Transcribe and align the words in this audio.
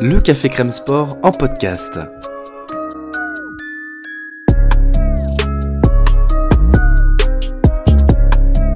Le 0.00 0.20
Café 0.20 0.48
Crème 0.48 0.70
Sport 0.70 1.16
en 1.22 1.30
podcast. 1.30 1.98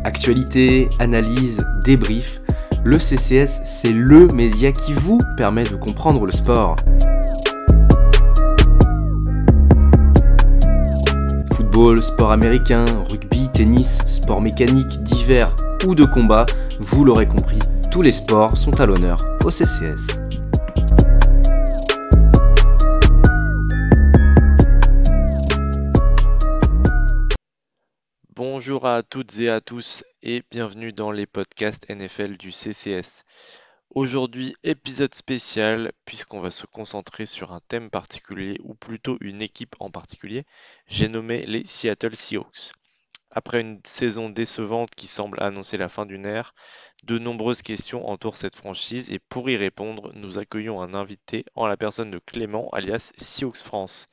Actualité, 0.04 0.88
analyse, 0.98 1.58
débrief, 1.84 2.40
le 2.84 2.98
CCS, 2.98 3.62
c'est 3.64 3.92
LE 3.92 4.28
média 4.34 4.70
qui 4.70 4.92
vous 4.92 5.18
permet 5.36 5.64
de 5.64 5.74
comprendre 5.74 6.24
le 6.26 6.32
sport. 6.32 6.76
Football, 11.54 12.02
sport 12.02 12.30
américain, 12.30 12.84
rugby, 13.10 13.48
tennis, 13.52 13.98
sport 14.06 14.40
mécanique, 14.40 15.02
divers 15.02 15.54
ou 15.86 15.94
de 15.94 16.04
combat, 16.04 16.46
vous 16.78 17.04
l'aurez 17.04 17.26
compris, 17.26 17.58
tous 17.96 18.02
les 18.02 18.12
sports 18.12 18.58
sont 18.58 18.78
à 18.78 18.84
l'honneur 18.84 19.16
au 19.42 19.50
CCS. 19.50 20.06
Bonjour 28.34 28.86
à 28.86 29.02
toutes 29.02 29.38
et 29.38 29.48
à 29.48 29.62
tous 29.62 30.04
et 30.22 30.42
bienvenue 30.50 30.92
dans 30.92 31.10
les 31.10 31.24
podcasts 31.24 31.88
NFL 31.88 32.36
du 32.36 32.52
CCS. 32.52 33.24
Aujourd'hui, 33.94 34.54
épisode 34.62 35.14
spécial 35.14 35.92
puisqu'on 36.04 36.40
va 36.40 36.50
se 36.50 36.66
concentrer 36.66 37.24
sur 37.24 37.52
un 37.52 37.60
thème 37.66 37.88
particulier 37.88 38.58
ou 38.62 38.74
plutôt 38.74 39.16
une 39.22 39.40
équipe 39.40 39.74
en 39.80 39.90
particulier. 39.90 40.44
J'ai 40.86 41.08
nommé 41.08 41.46
les 41.46 41.64
Seattle 41.64 42.14
Seahawks. 42.14 42.72
Après 43.38 43.60
une 43.60 43.80
saison 43.84 44.30
décevante 44.30 44.94
qui 44.96 45.06
semble 45.06 45.36
annoncer 45.42 45.76
la 45.76 45.90
fin 45.90 46.06
d'une 46.06 46.24
ère, 46.24 46.54
de 47.04 47.18
nombreuses 47.18 47.60
questions 47.60 48.08
entourent 48.08 48.34
cette 48.34 48.56
franchise 48.56 49.10
et 49.10 49.18
pour 49.18 49.50
y 49.50 49.58
répondre, 49.58 50.10
nous 50.14 50.38
accueillons 50.38 50.80
un 50.80 50.94
invité 50.94 51.44
en 51.54 51.66
la 51.66 51.76
personne 51.76 52.10
de 52.10 52.18
Clément 52.18 52.70
alias 52.70 53.12
Seahawks 53.18 53.58
France. 53.58 54.08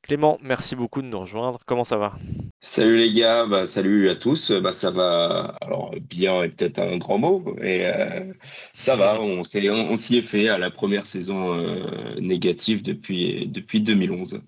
Clément, 0.00 0.38
merci 0.40 0.76
beaucoup 0.76 1.02
de 1.02 1.08
nous 1.08 1.20
rejoindre. 1.20 1.60
Comment 1.66 1.84
ça 1.84 1.98
va? 1.98 2.16
Salut 2.62 2.96
les 2.96 3.12
gars, 3.12 3.44
bah, 3.44 3.66
salut 3.66 4.08
à 4.08 4.14
tous. 4.14 4.50
Bah, 4.50 4.72
ça 4.72 4.90
va, 4.90 5.58
alors 5.60 5.94
bien 6.00 6.42
est 6.42 6.48
peut-être 6.48 6.78
un 6.78 6.96
grand 6.96 7.18
mot, 7.18 7.44
mais 7.58 7.84
euh, 7.84 8.32
ça 8.72 8.96
va. 8.96 9.20
On 9.20 9.44
s'y 9.44 10.16
est 10.16 10.22
fait 10.22 10.48
à 10.48 10.56
la 10.56 10.70
première 10.70 11.04
saison 11.04 11.58
euh, 11.58 12.18
négative 12.18 12.82
depuis, 12.82 13.46
depuis 13.46 13.82
2011. 13.82 14.40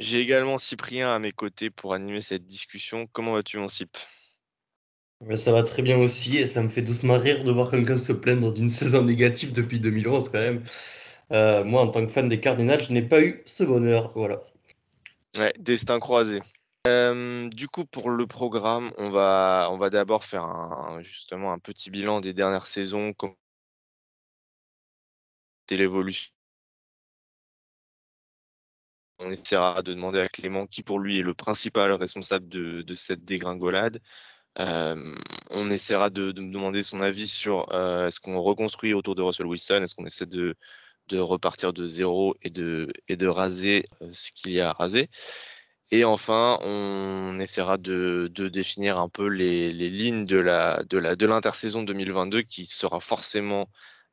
J'ai 0.00 0.20
également 0.20 0.58
Cyprien 0.58 1.10
à 1.10 1.18
mes 1.18 1.32
côtés 1.32 1.70
pour 1.70 1.92
animer 1.92 2.22
cette 2.22 2.46
discussion. 2.46 3.06
Comment 3.12 3.32
vas-tu 3.32 3.58
mon 3.58 3.68
Cyp? 3.68 3.96
Ça 5.34 5.50
va 5.50 5.64
très 5.64 5.82
bien 5.82 5.98
aussi 5.98 6.38
et 6.38 6.46
ça 6.46 6.62
me 6.62 6.68
fait 6.68 6.82
doucement 6.82 7.18
rire 7.18 7.42
de 7.42 7.50
voir 7.50 7.68
quelqu'un 7.70 7.96
se 7.96 8.12
plaindre 8.12 8.52
d'une 8.52 8.68
saison 8.68 9.02
négative 9.02 9.52
depuis 9.52 9.80
2011 9.80 10.28
quand 10.28 10.38
même. 10.38 10.62
Euh, 11.32 11.64
moi, 11.64 11.82
en 11.82 11.88
tant 11.88 12.06
que 12.06 12.12
fan 12.12 12.28
des 12.28 12.38
Cardinals, 12.40 12.80
je 12.80 12.92
n'ai 12.92 13.02
pas 13.02 13.20
eu 13.20 13.42
ce 13.44 13.64
bonheur. 13.64 14.12
Voilà. 14.14 14.40
Ouais, 15.36 15.52
destin 15.58 15.98
croisé. 15.98 16.40
Euh, 16.86 17.48
du 17.48 17.66
coup, 17.66 17.84
pour 17.84 18.10
le 18.10 18.26
programme, 18.26 18.92
on 18.96 19.10
va, 19.10 19.68
on 19.72 19.76
va 19.76 19.90
d'abord 19.90 20.24
faire 20.24 20.44
un, 20.44 21.02
justement 21.02 21.52
un 21.52 21.58
petit 21.58 21.90
bilan 21.90 22.20
des 22.20 22.32
dernières 22.32 22.68
saisons, 22.68 23.12
comme 23.12 23.34
l'évolution. 25.70 26.32
On 29.18 29.30
essaiera 29.30 29.82
de 29.82 29.94
demander 29.94 30.20
à 30.20 30.28
Clément 30.28 30.66
qui 30.66 30.82
pour 30.82 30.98
lui 30.98 31.18
est 31.18 31.22
le 31.22 31.34
principal 31.34 31.92
responsable 31.92 32.48
de, 32.48 32.94
cette 32.94 33.24
dégringolade. 33.24 34.00
Euh, 34.60 35.14
on 35.50 35.70
essaiera 35.70 36.10
de, 36.10 36.32
me 36.40 36.52
demander 36.52 36.82
son 36.82 37.00
avis 37.00 37.26
sur 37.28 37.62
est-ce 37.72 38.20
qu'on 38.20 38.40
reconstruit 38.40 38.94
autour 38.94 39.14
de 39.14 39.22
Russell 39.22 39.46
Wilson, 39.46 39.82
est-ce 39.82 39.94
qu'on 39.94 40.06
essaie 40.06 40.26
de, 40.26 40.54
repartir 41.12 41.72
de 41.72 41.86
zéro 41.86 42.36
et 42.42 42.50
de, 42.50 43.26
raser 43.26 43.86
euh, 44.02 44.08
ce 44.12 44.30
qu'il 44.32 44.52
y 44.52 44.60
a 44.60 44.70
à 44.70 44.72
raser. 44.72 45.08
Et 45.90 46.04
enfin, 46.04 46.58
on 46.62 47.38
essaiera 47.40 47.78
de, 47.78 48.30
définir 48.52 48.98
un 49.00 49.08
peu 49.08 49.26
les, 49.28 49.70
lignes 49.72 50.24
de 50.24 50.38
de 50.84 51.26
l'intersaison 51.26 51.82
2022 51.82 52.42
qui 52.42 52.66
sera 52.66 53.00
forcément 53.00 53.68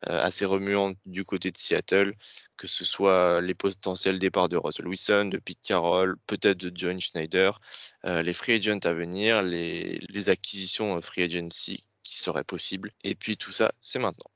euh, 0.08 0.20
assez 0.20 0.46
remuante 0.46 0.98
du 1.06 1.26
côté 1.26 1.52
de 1.52 1.58
Seattle, 1.58 2.14
que 2.58 2.68
ce 2.68 2.86
soit 2.86 3.42
les 3.42 3.54
potentiels 3.54 4.20
départs 4.20 4.50
de 4.50 4.58
Russell 4.58 4.88
Wilson, 4.88 5.26
de 5.26 5.38
Pete 5.38 5.60
Carroll, 5.62 6.18
peut-être 6.28 6.58
de 6.58 6.72
John 6.74 7.00
Schneider, 7.00 7.60
euh, 8.06 8.22
les 8.22 8.34
free 8.34 8.54
agents 8.54 8.80
à 8.84 8.94
venir, 8.94 9.42
les, 9.42 10.00
les 10.10 10.30
acquisitions 10.30 11.00
free 11.02 11.24
agency 11.24 11.84
qui 12.04 12.18
seraient 12.18 12.44
possibles. 12.44 12.92
Et 13.04 13.16
puis 13.16 13.38
tout 13.38 13.52
ça, 13.52 13.72
c'est 13.82 14.00
maintenant. 14.00 14.30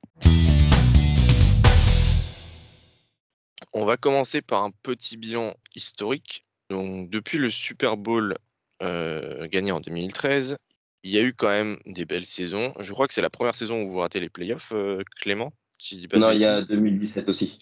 On 3.74 3.86
va 3.86 3.98
commencer 3.98 4.42
par 4.42 4.64
un 4.64 4.72
petit 4.84 5.18
bilan 5.18 5.54
historique. 5.76 6.46
Donc, 6.70 7.10
depuis 7.10 7.38
le 7.38 7.50
Super 7.50 7.98
Bowl 7.98 8.38
euh, 8.82 9.48
gagné 9.48 9.72
en 9.72 9.80
2013, 9.80 10.58
il 11.04 11.12
y 11.12 11.18
a 11.18 11.22
eu 11.22 11.34
quand 11.34 11.50
même 11.50 11.78
des 11.86 12.06
belles 12.06 12.26
saisons. 12.26 12.74
Je 12.80 12.92
crois 12.94 13.08
que 13.08 13.14
c'est 13.14 13.22
la 13.22 13.30
première 13.30 13.56
saison 13.56 13.84
où 13.84 13.90
vous 13.90 14.00
ratez 14.00 14.20
les 14.20 14.30
playoffs, 14.30 14.72
euh, 14.74 15.04
Clément 15.22 15.54
Non, 16.16 16.32
il 16.32 16.40
y 16.40 16.46
a 16.46 16.62
2017 16.62 17.30
aussi. 17.30 17.58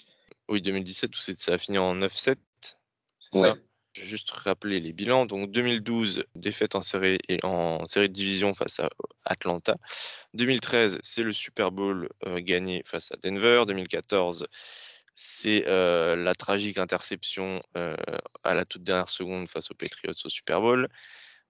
Oui, 0.49 0.61
2017, 0.61 1.15
où 1.15 1.19
ça 1.19 1.53
a 1.53 1.57
fini 1.57 1.77
en 1.77 1.95
9-7. 1.95 2.37
C'est 3.19 3.39
ça? 3.39 3.55
Je 3.93 4.01
vais 4.01 4.07
juste 4.07 4.29
rappeler 4.31 4.79
les 4.79 4.93
bilans. 4.93 5.25
Donc 5.25 5.51
2012, 5.51 6.23
défaite 6.35 6.75
en 6.75 6.81
série, 6.81 7.17
et 7.29 7.39
en 7.43 7.87
série 7.87 8.09
de 8.09 8.13
division 8.13 8.53
face 8.53 8.79
à 8.79 8.89
Atlanta. 9.25 9.75
2013, 10.35 10.99
c'est 11.01 11.23
le 11.23 11.33
Super 11.33 11.71
Bowl 11.71 12.09
euh, 12.25 12.39
gagné 12.39 12.83
face 12.85 13.11
à 13.11 13.15
Denver. 13.17 13.63
2014, 13.67 14.47
c'est 15.15 15.63
la 15.65 16.35
tragique 16.35 16.77
interception 16.77 17.63
à 18.43 18.53
la 18.53 18.65
toute 18.65 18.83
dernière 18.83 19.09
seconde 19.09 19.49
face 19.49 19.71
aux 19.71 19.73
Patriots 19.73 20.13
au 20.23 20.29
Super 20.29 20.61
Bowl. 20.61 20.87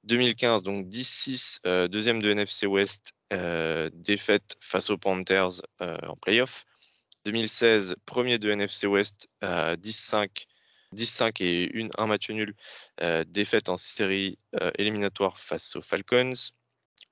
2015, 0.06 0.64
donc 0.64 0.88
10-6, 0.88 1.88
deuxième 1.90 2.22
de 2.22 2.30
NFC 2.30 2.66
West, 2.66 3.12
défaite 3.30 4.56
face 4.62 4.90
aux 4.90 4.98
Panthers 4.98 5.62
en 5.82 6.16
playoff. 6.16 6.66
2016, 7.28 7.98
premier 8.06 8.40
de 8.40 8.50
NFC 8.50 8.88
West, 8.88 9.30
10-5, 9.42 10.46
10-5 10.96 11.44
et 11.44 11.70
une, 11.74 11.90
un 11.98 12.08
match 12.08 12.30
nul, 12.30 12.56
défaite 13.28 13.70
en 13.70 13.78
série 13.78 14.40
éliminatoire 14.78 15.38
face 15.40 15.76
aux 15.76 15.82
Falcons. 15.82 16.34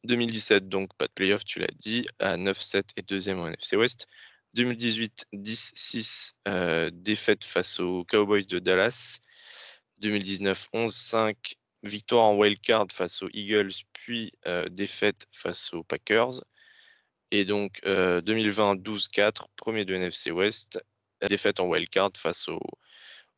2017, 0.05 0.69
donc 0.69 0.93
pas 0.97 1.07
de 1.07 1.11
playoff, 1.11 1.43
tu 1.43 1.59
l'as 1.59 1.67
dit, 1.77 2.05
à 2.19 2.37
9-7 2.37 2.83
et 2.95 3.01
deuxième 3.01 3.39
en 3.39 3.47
NFC 3.47 3.75
West. 3.75 4.07
2018, 4.53 5.25
10-6, 5.33 6.33
euh, 6.47 6.89
défaite 6.93 7.43
face 7.43 7.79
aux 7.79 8.05
Cowboys 8.05 8.45
de 8.45 8.59
Dallas. 8.59 9.19
2019, 9.99 10.69
11-5, 10.73 11.55
victoire 11.83 12.25
en 12.25 12.37
wildcard 12.37 12.87
face 12.91 13.21
aux 13.21 13.29
Eagles, 13.33 13.73
puis 13.93 14.31
euh, 14.47 14.69
défaite 14.69 15.25
face 15.31 15.73
aux 15.73 15.83
Packers. 15.83 16.41
Et 17.31 17.45
donc 17.45 17.81
2020, 17.83 18.75
12-4, 18.75 19.47
premier 19.55 19.85
de 19.85 19.95
NFC 19.95 20.31
West, 20.31 20.83
défaite 21.27 21.59
en 21.59 21.67
wildcard 21.67 22.11
face 22.17 22.47
aux, 22.49 22.61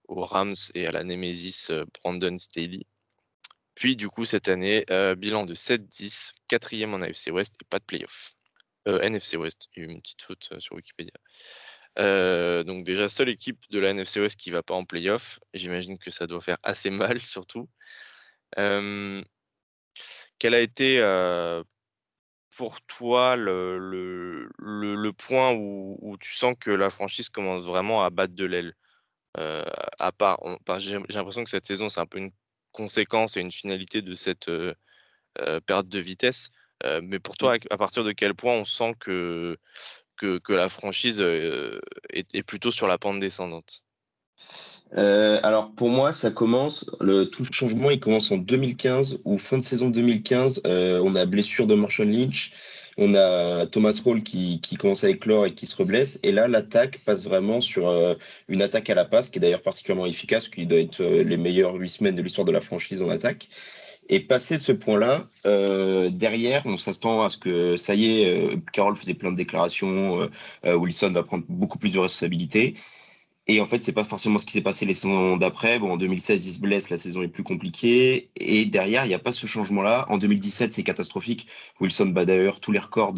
Rams 0.10 0.56
et 0.74 0.88
à 0.88 0.92
la 0.92 1.04
Nemesis 1.04 1.68
euh, 1.70 1.86
Brandon 2.02 2.38
Staley. 2.38 2.86
Puis 3.76 3.96
du 3.96 4.08
coup 4.10 4.26
cette 4.26 4.48
année, 4.48 4.86
bilan 5.18 5.46
de 5.46 5.54
7-10, 5.54 6.34
quatrième 6.48 6.94
en 6.94 6.98
NFC 6.98 7.30
West 7.32 7.56
et 7.62 7.66
pas 7.66 7.80
de 7.80 7.84
playoff. 7.84 8.38
Euh, 8.88 9.02
NFC 9.02 9.38
West, 9.38 9.68
il 9.76 9.84
y 9.84 9.86
a 9.86 9.90
eu 9.90 9.92
une 9.92 10.02
petite 10.02 10.22
faute 10.22 10.50
euh, 10.54 10.60
sur 10.60 10.76
Wikipédia. 10.76 11.14
Euh, 12.00 12.64
donc 12.64 12.86
déjà, 12.86 13.10
seule 13.10 13.30
équipe 13.30 13.60
de 13.70 13.80
la 13.80 13.90
NFC 13.90 14.22
West 14.22 14.40
qui 14.40 14.50
ne 14.50 14.56
va 14.56 14.64
pas 14.64 14.76
en 14.76 14.86
playoff. 14.86 15.40
J'imagine 15.54 15.98
que 15.98 16.12
ça 16.12 16.28
doit 16.28 16.42
faire 16.42 16.58
assez 16.64 16.90
mal, 16.90 17.20
surtout. 17.20 17.70
quel 18.56 20.54
a 20.54 20.60
été 20.62 21.00
pour 22.58 22.82
toi 22.82 23.36
le, 23.36 23.78
le, 24.58 25.12
point 25.14 25.54
où, 25.54 26.18
tu 26.20 26.34
sens 26.34 26.56
que 26.60 26.72
la 26.72 26.90
franchise 26.90 27.30
commence 27.30 27.66
vraiment 27.66 28.04
à 28.04 28.10
battre 28.10 28.36
de 28.36 28.46
l'aile? 28.46 28.74
À 29.36 30.12
part, 30.12 30.40
j'ai 30.80 31.00
l'impression 31.10 31.44
que 31.44 31.50
cette 31.50 31.66
saison, 31.66 31.90
c'est 31.90 32.02
un 32.02 32.06
peu 32.06 32.18
une 32.18 32.32
conséquence 32.72 33.38
et 33.38 33.42
une 33.42 33.52
finalité 33.52 34.02
de 34.02 34.16
cette 34.16 34.50
perte 35.66 35.88
de 35.88 36.00
vitesse. 36.00 36.52
Euh, 36.84 37.02
mais 37.04 37.20
pour 37.20 37.38
toi, 37.38 37.58
à 37.70 37.78
partir 37.78 38.04
de 38.04 38.12
quel 38.12 38.36
point 38.36 38.54
on 38.54 38.66
sent 38.66 38.94
que, 39.00 39.58
que, 40.16 40.40
la 40.54 40.70
franchise 40.70 41.20
euh, 41.22 41.80
est, 42.10 42.44
plutôt 42.44 42.72
sur 42.72 42.88
la 42.88 42.98
pente 42.98 43.20
descendante? 43.20 43.84
Euh, 44.96 45.40
alors 45.44 45.72
pour 45.72 45.90
moi, 45.90 46.14
ça 46.14 46.32
commence, 46.32 46.90
le, 47.02 47.26
tout 47.26 47.44
le 47.44 47.52
changement, 47.52 47.90
il 47.90 48.00
commence 48.00 48.32
en 48.32 48.38
2015, 48.38 49.20
ou 49.26 49.38
fin 49.38 49.58
de 49.58 49.64
saison 49.64 49.90
2015, 49.90 50.62
on 50.66 51.16
a 51.16 51.26
blessure 51.26 51.68
de 51.68 51.76
Marshall 51.76 52.08
Lynch, 52.08 52.54
on 52.98 53.14
a 53.14 53.66
Thomas 53.68 54.00
Roll 54.04 54.24
qui, 54.24 54.60
commence 54.80 55.04
à 55.04 55.10
éclore 55.10 55.46
et 55.46 55.54
qui 55.54 55.68
se 55.68 55.76
reblesse, 55.76 56.20
et 56.24 56.32
là 56.32 56.48
l'attaque 56.48 57.00
passe 57.06 57.26
vraiment 57.26 57.62
sur 57.62 57.92
une 58.48 58.62
attaque 58.62 58.90
à 58.90 58.96
la 58.96 59.06
passe, 59.06 59.30
qui 59.30 59.40
est 59.40 59.42
d'ailleurs 59.42 59.62
particulièrement 59.62 60.06
efficace, 60.06 60.48
qui 60.48 60.66
doit 60.66 60.80
être 60.80 61.04
les 61.04 61.38
meilleures 61.38 61.76
huit 61.76 61.90
semaines 61.90 62.16
de 62.16 62.22
l'histoire 62.22 62.46
de 62.46 62.52
la 62.52 62.62
franchise 62.62 63.02
en 63.02 63.10
attaque. 63.10 63.50
Et 64.10 64.22
passé 64.22 64.58
ce 64.58 64.72
point-là, 64.72 65.26
euh, 65.46 66.10
derrière, 66.10 66.66
on 66.66 66.78
s'attend 66.78 67.24
à 67.24 67.30
ce 67.30 67.38
que 67.38 67.76
ça 67.76 67.94
y 67.94 68.22
est, 68.22 68.54
euh, 68.54 68.96
faisait 68.96 69.14
plein 69.14 69.32
de 69.32 69.36
déclarations, 69.36 70.30
euh, 70.66 70.76
Wilson 70.76 71.12
va 71.12 71.24
prendre 71.24 71.44
beaucoup 71.50 71.78
plus 71.78 71.92
de 71.92 72.00
responsabilités. 72.00 72.76
Et 73.50 73.62
en 73.62 73.66
fait, 73.66 73.82
c'est 73.82 73.94
pas 73.94 74.04
forcément 74.04 74.38
ce 74.38 74.46
qui 74.46 74.52
s'est 74.52 74.62
passé 74.62 74.86
les 74.86 74.94
saisons 74.94 75.38
d'après. 75.38 75.80
Bon, 75.80 75.92
en 75.92 75.98
2016, 75.98 76.46
il 76.46 76.54
se 76.54 76.60
blesse, 76.60 76.90
la 76.90 76.98
saison 76.98 77.22
est 77.22 77.30
plus 77.30 77.44
compliquée. 77.44 78.30
Et 78.36 78.66
derrière, 78.66 79.06
il 79.06 79.08
n'y 79.08 79.14
a 79.14 79.20
pas 79.20 79.32
ce 79.32 79.48
changement-là. 79.48 80.06
En 80.10 80.18
2017, 80.18 80.74
c'est 80.74 80.84
catastrophique. 80.84 81.48
Wilson 81.80 82.08
bat 82.08 82.26
d'ailleurs 82.26 82.60
tous 82.60 82.74
les 82.74 82.80
records 82.80 83.16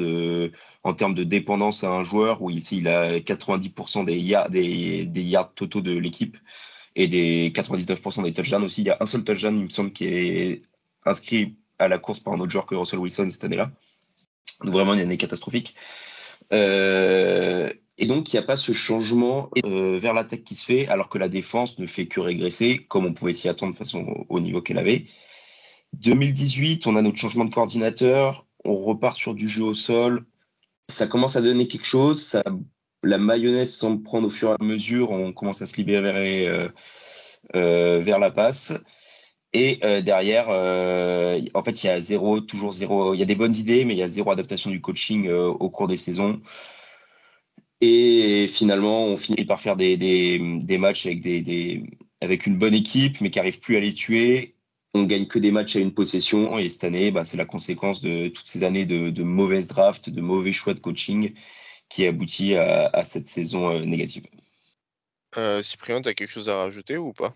en 0.84 0.94
termes 0.94 1.16
de 1.16 1.24
dépendance 1.24 1.84
à 1.84 1.92
un 1.92 2.04
joueur, 2.04 2.44
où 2.44 2.52
il 2.52 2.88
a 2.88 3.20
90% 3.20 4.06
des 4.06 4.20
yards, 4.20 4.50
des, 4.52 5.06
yards 5.16 5.52
totaux 5.54 5.82
de 5.82 5.98
l'équipe 5.98 6.38
et 6.96 7.08
des 7.08 7.50
99% 7.50 8.24
des 8.24 8.34
touchdowns 8.34 8.64
aussi. 8.64 8.82
Il 8.82 8.88
y 8.88 8.92
a 8.92 8.98
un 9.00 9.08
seul 9.08 9.24
touchdown, 9.24 9.58
il 9.58 9.64
me 9.64 9.70
semble, 9.70 9.92
qui 9.92 10.06
est 10.06 10.62
inscrit 11.06 11.56
à 11.80 11.88
la 11.88 11.98
course 11.98 12.20
par 12.20 12.34
un 12.34 12.40
autre 12.40 12.52
joueur 12.52 12.68
que 12.68 12.76
Russell 12.76 13.00
Wilson 13.00 13.30
cette 13.30 13.46
année-là. 13.46 13.72
Donc 14.64 14.74
vraiment 14.74 14.94
une 14.94 15.00
année 15.00 15.18
catastrophique. 15.18 15.74
Euh, 16.52 17.72
et 18.00 18.06
donc, 18.06 18.32
il 18.32 18.36
n'y 18.36 18.40
a 18.40 18.46
pas 18.46 18.58
ce 18.58 18.72
changement 18.72 19.50
euh, 19.66 20.00
vers 20.00 20.14
l'attaque 20.14 20.44
qui 20.44 20.56
se 20.56 20.66
fait, 20.66 20.88
alors 20.88 21.10
que 21.10 21.18
la 21.18 21.30
défense 21.30 21.80
ne 21.80 21.86
fait 21.86 22.08
que 22.08 22.20
régresser, 22.20 22.86
comme 22.88 23.06
on 23.06 23.14
pouvait 23.14 23.34
s'y 23.34 23.50
attendre 23.50 23.74
de 23.74 23.78
façon 23.78 24.26
au 24.30 24.40
niveau 24.40 24.62
qu'elle 24.62 24.78
avait. 24.78 25.06
2018, 25.94 26.88
on 26.88 26.96
a 26.96 27.02
notre 27.02 27.18
changement 27.18 27.46
de 27.46 27.54
coordinateur, 27.54 28.46
on 28.66 28.76
repart 28.76 29.18
sur 29.18 29.36
du 29.36 29.48
jeu 29.48 29.64
au 29.64 29.74
sol. 29.74 30.26
Ça 30.88 31.08
commence 31.08 31.36
à 31.36 31.42
donner 31.42 31.68
quelque 31.68 31.86
chose, 31.86 32.22
ça, 32.22 32.44
la 33.04 33.18
mayonnaise 33.18 33.76
semble 33.76 34.02
prendre 34.02 34.28
au 34.28 34.32
fur 34.32 34.50
et 34.50 34.56
à 34.60 34.64
mesure, 34.64 35.12
on 35.12 35.34
commence 35.34 35.62
à 35.62 35.66
se 35.66 35.78
libérer 35.78 36.48
euh, 36.48 36.68
euh, 37.56 38.00
vers 38.00 38.20
la 38.20 38.32
passe. 38.32 38.74
Et 39.54 39.80
euh, 39.84 40.02
derrière, 40.02 40.46
euh, 40.50 41.42
en 41.56 41.64
fait, 41.64 41.84
il 41.84 41.88
y 41.88 41.90
a 41.90 42.00
zéro, 42.00 42.40
toujours 42.40 42.72
zéro. 42.72 43.14
Il 43.16 43.20
y 43.20 43.24
a 43.24 43.26
des 43.26 43.36
bonnes 43.36 43.56
idées, 43.56 43.84
mais 43.84 43.96
il 43.96 43.98
y 43.98 44.04
a 44.04 44.08
zéro 44.08 44.30
adaptation 44.32 44.70
du 44.70 44.80
coaching 44.80 45.28
euh, 45.28 45.48
au 45.48 45.70
cours 45.70 45.88
des 45.88 45.98
saisons. 45.98 46.40
Et 47.82 48.48
finalement, 48.52 49.06
on 49.06 49.18
finit 49.18 49.46
par 49.46 49.62
faire 49.62 49.78
des, 49.78 49.96
des, 49.96 50.40
des 50.60 50.78
matchs 50.78 51.06
avec, 51.06 51.22
des, 51.22 51.42
des, 51.42 51.84
avec 52.20 52.46
une 52.46 52.58
bonne 52.58 52.74
équipe, 52.74 53.22
mais 53.22 53.30
qui 53.30 53.40
n'arrive 53.40 53.60
plus 53.60 53.78
à 53.78 53.80
les 53.80 53.94
tuer. 53.94 54.56
On 54.94 55.04
gagne 55.04 55.28
que 55.28 55.40
des 55.40 55.52
matchs 55.52 55.78
à 55.78 55.80
une 55.80 55.94
possession. 55.94 56.58
Et 56.60 56.70
cette 56.70 56.84
année, 56.84 57.12
bah, 57.12 57.24
c'est 57.24 57.38
la 57.38 57.46
conséquence 57.46 58.02
de 58.02 58.28
toutes 58.28 58.48
ces 58.48 58.64
années 58.64 58.86
de, 58.86 59.12
de 59.12 59.24
mauvaises 59.24 59.68
drafts, 59.68 60.10
de 60.10 60.20
mauvais 60.20 60.52
choix 60.52 60.74
de 60.74 60.80
coaching 60.80 61.34
qui 61.88 62.06
aboutit 62.06 62.56
à, 62.56 62.88
à 62.88 63.04
cette 63.04 63.28
saison 63.28 63.80
négative. 63.80 64.26
Cyprien, 65.62 66.02
tu 66.02 66.10
as 66.10 66.14
quelque 66.14 66.32
chose 66.32 66.50
à 66.50 66.58
rajouter 66.58 66.98
ou 66.98 67.14
pas? 67.14 67.34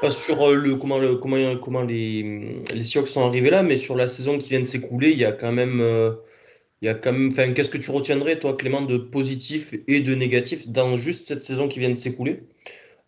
Pas 0.00 0.10
sur 0.10 0.48
euh, 0.48 0.54
le 0.54 0.76
comment, 0.76 0.98
le, 0.98 1.16
comment, 1.16 1.56
comment 1.58 1.82
les, 1.82 2.62
les 2.74 2.82
Seahawks 2.82 3.08
sont 3.08 3.26
arrivés 3.26 3.50
là, 3.50 3.62
mais 3.62 3.76
sur 3.76 3.94
la 3.94 4.08
saison 4.08 4.38
qui 4.38 4.48
vient 4.48 4.60
de 4.60 4.64
s'écouler, 4.64 5.10
il 5.10 5.18
y 5.18 5.24
a 5.24 5.32
quand 5.32 5.52
même. 5.52 5.80
Euh, 5.80 6.12
il 6.82 6.86
y 6.86 6.88
a 6.88 6.94
quand 6.94 7.12
même 7.12 7.28
enfin, 7.28 7.52
qu'est-ce 7.52 7.70
que 7.70 7.78
tu 7.78 7.90
retiendrais, 7.90 8.38
toi, 8.38 8.56
Clément, 8.56 8.82
de 8.82 8.98
positif 8.98 9.74
et 9.86 10.00
de 10.00 10.14
négatif 10.14 10.68
dans 10.68 10.96
juste 10.96 11.26
cette 11.28 11.42
saison 11.42 11.68
qui 11.68 11.78
vient 11.80 11.90
de 11.90 11.94
s'écouler? 11.96 12.42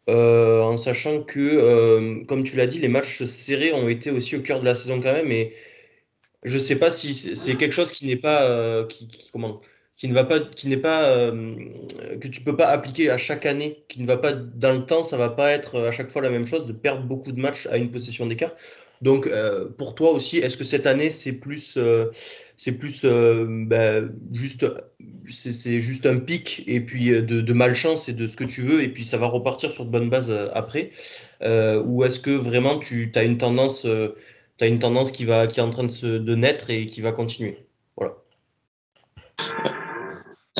Euh, 0.08 0.61
En 0.62 0.76
sachant 0.76 1.22
que, 1.22 2.25
comme 2.26 2.43
tu 2.44 2.56
l'as 2.56 2.67
dit, 2.67 2.81
les 2.81 2.88
matchs 2.88 3.25
serrés 3.25 3.72
ont 3.72 3.88
été 3.88 4.11
aussi 4.11 4.37
au 4.37 4.40
cœur 4.43 4.61
de 4.61 4.64
la 4.64 4.75
saison 4.75 5.00
quand 5.00 5.12
même. 5.12 5.31
Et 5.32 5.55
je 6.44 6.55
ne 6.56 6.61
sais 6.62 6.76
pas 6.76 6.90
si 6.90 7.14
c'est 7.14 7.56
quelque 7.56 7.72
chose 7.72 7.93
qui 7.93 8.06
n'est 8.06 8.17
pas. 8.17 8.84
qui, 8.88 9.08
comment 9.32 9.61
qui 10.00 10.08
ne 10.08 10.14
va 10.14 10.25
pas, 10.25 10.40
qui 10.40 10.66
n'est 10.69 10.78
pas, 10.78 11.05
euh, 11.11 11.56
que 12.20 12.26
tu 12.26 12.40
peux 12.43 12.56
pas 12.56 12.69
appliquer 12.69 13.11
à 13.11 13.19
chaque 13.19 13.44
année, 13.44 13.84
qui 13.88 14.00
ne 14.00 14.06
va 14.06 14.16
pas 14.16 14.32
dans 14.32 14.73
le 14.73 14.87
temps, 14.87 15.02
ça 15.02 15.19
va 15.19 15.28
pas 15.28 15.50
être 15.50 15.78
à 15.78 15.93
chaque 15.93 16.11
fois 16.11 16.23
la 16.23 16.31
même 16.31 16.46
chose 16.46 16.64
de 16.64 16.73
perdre 16.73 17.05
beaucoup 17.05 17.32
de 17.32 17.38
matchs 17.40 17.66
à 17.66 17.76
une 17.76 17.90
possession 17.90 18.25
d'écart. 18.25 18.56
Donc 19.02 19.26
euh, 19.26 19.69
pour 19.69 19.94
toi 19.94 20.12
aussi, 20.12 20.38
est-ce 20.38 20.56
que 20.56 20.64
cette 20.64 20.87
année 20.87 21.11
c'est 21.11 21.34
plus, 21.34 21.75
euh, 21.76 22.06
c'est 22.62 22.73
plus 22.73 23.07
ben, 23.07 24.12
juste, 24.33 24.67
c'est 25.27 25.81
juste 25.81 26.05
un 26.05 26.19
pic 26.19 26.62
et 26.67 26.83
puis 26.83 27.09
de, 27.09 27.23
de, 27.23 27.53
malchance 27.55 28.11
et 28.11 28.12
de 28.12 28.27
ce 28.27 28.37
que 28.37 28.45
tu 28.45 28.61
veux 28.61 28.83
et 28.83 28.91
puis 28.91 29.03
ça 29.07 29.17
va 29.17 29.29
repartir 29.29 29.71
sur 29.71 29.87
de 29.87 29.91
bonnes 29.91 30.11
bases 30.11 30.31
après, 30.53 30.91
ou 31.41 32.05
est-ce 32.05 32.21
que 32.21 32.31
vraiment 32.33 32.79
tu 32.79 33.11
as 33.15 33.23
une 33.23 33.39
tendance, 33.39 33.87
une 34.61 34.79
tendance 34.79 35.11
qui 35.11 35.25
va, 35.25 35.47
qui 35.47 35.61
est 35.61 35.62
en 35.62 35.71
train 35.71 35.85
de 35.85 35.91
se 35.91 36.07
de 36.07 36.35
naître 36.35 36.69
et 36.69 36.85
qui 36.85 37.01
va 37.01 37.12
continuer? 37.12 37.65
Voilà. 37.97 38.15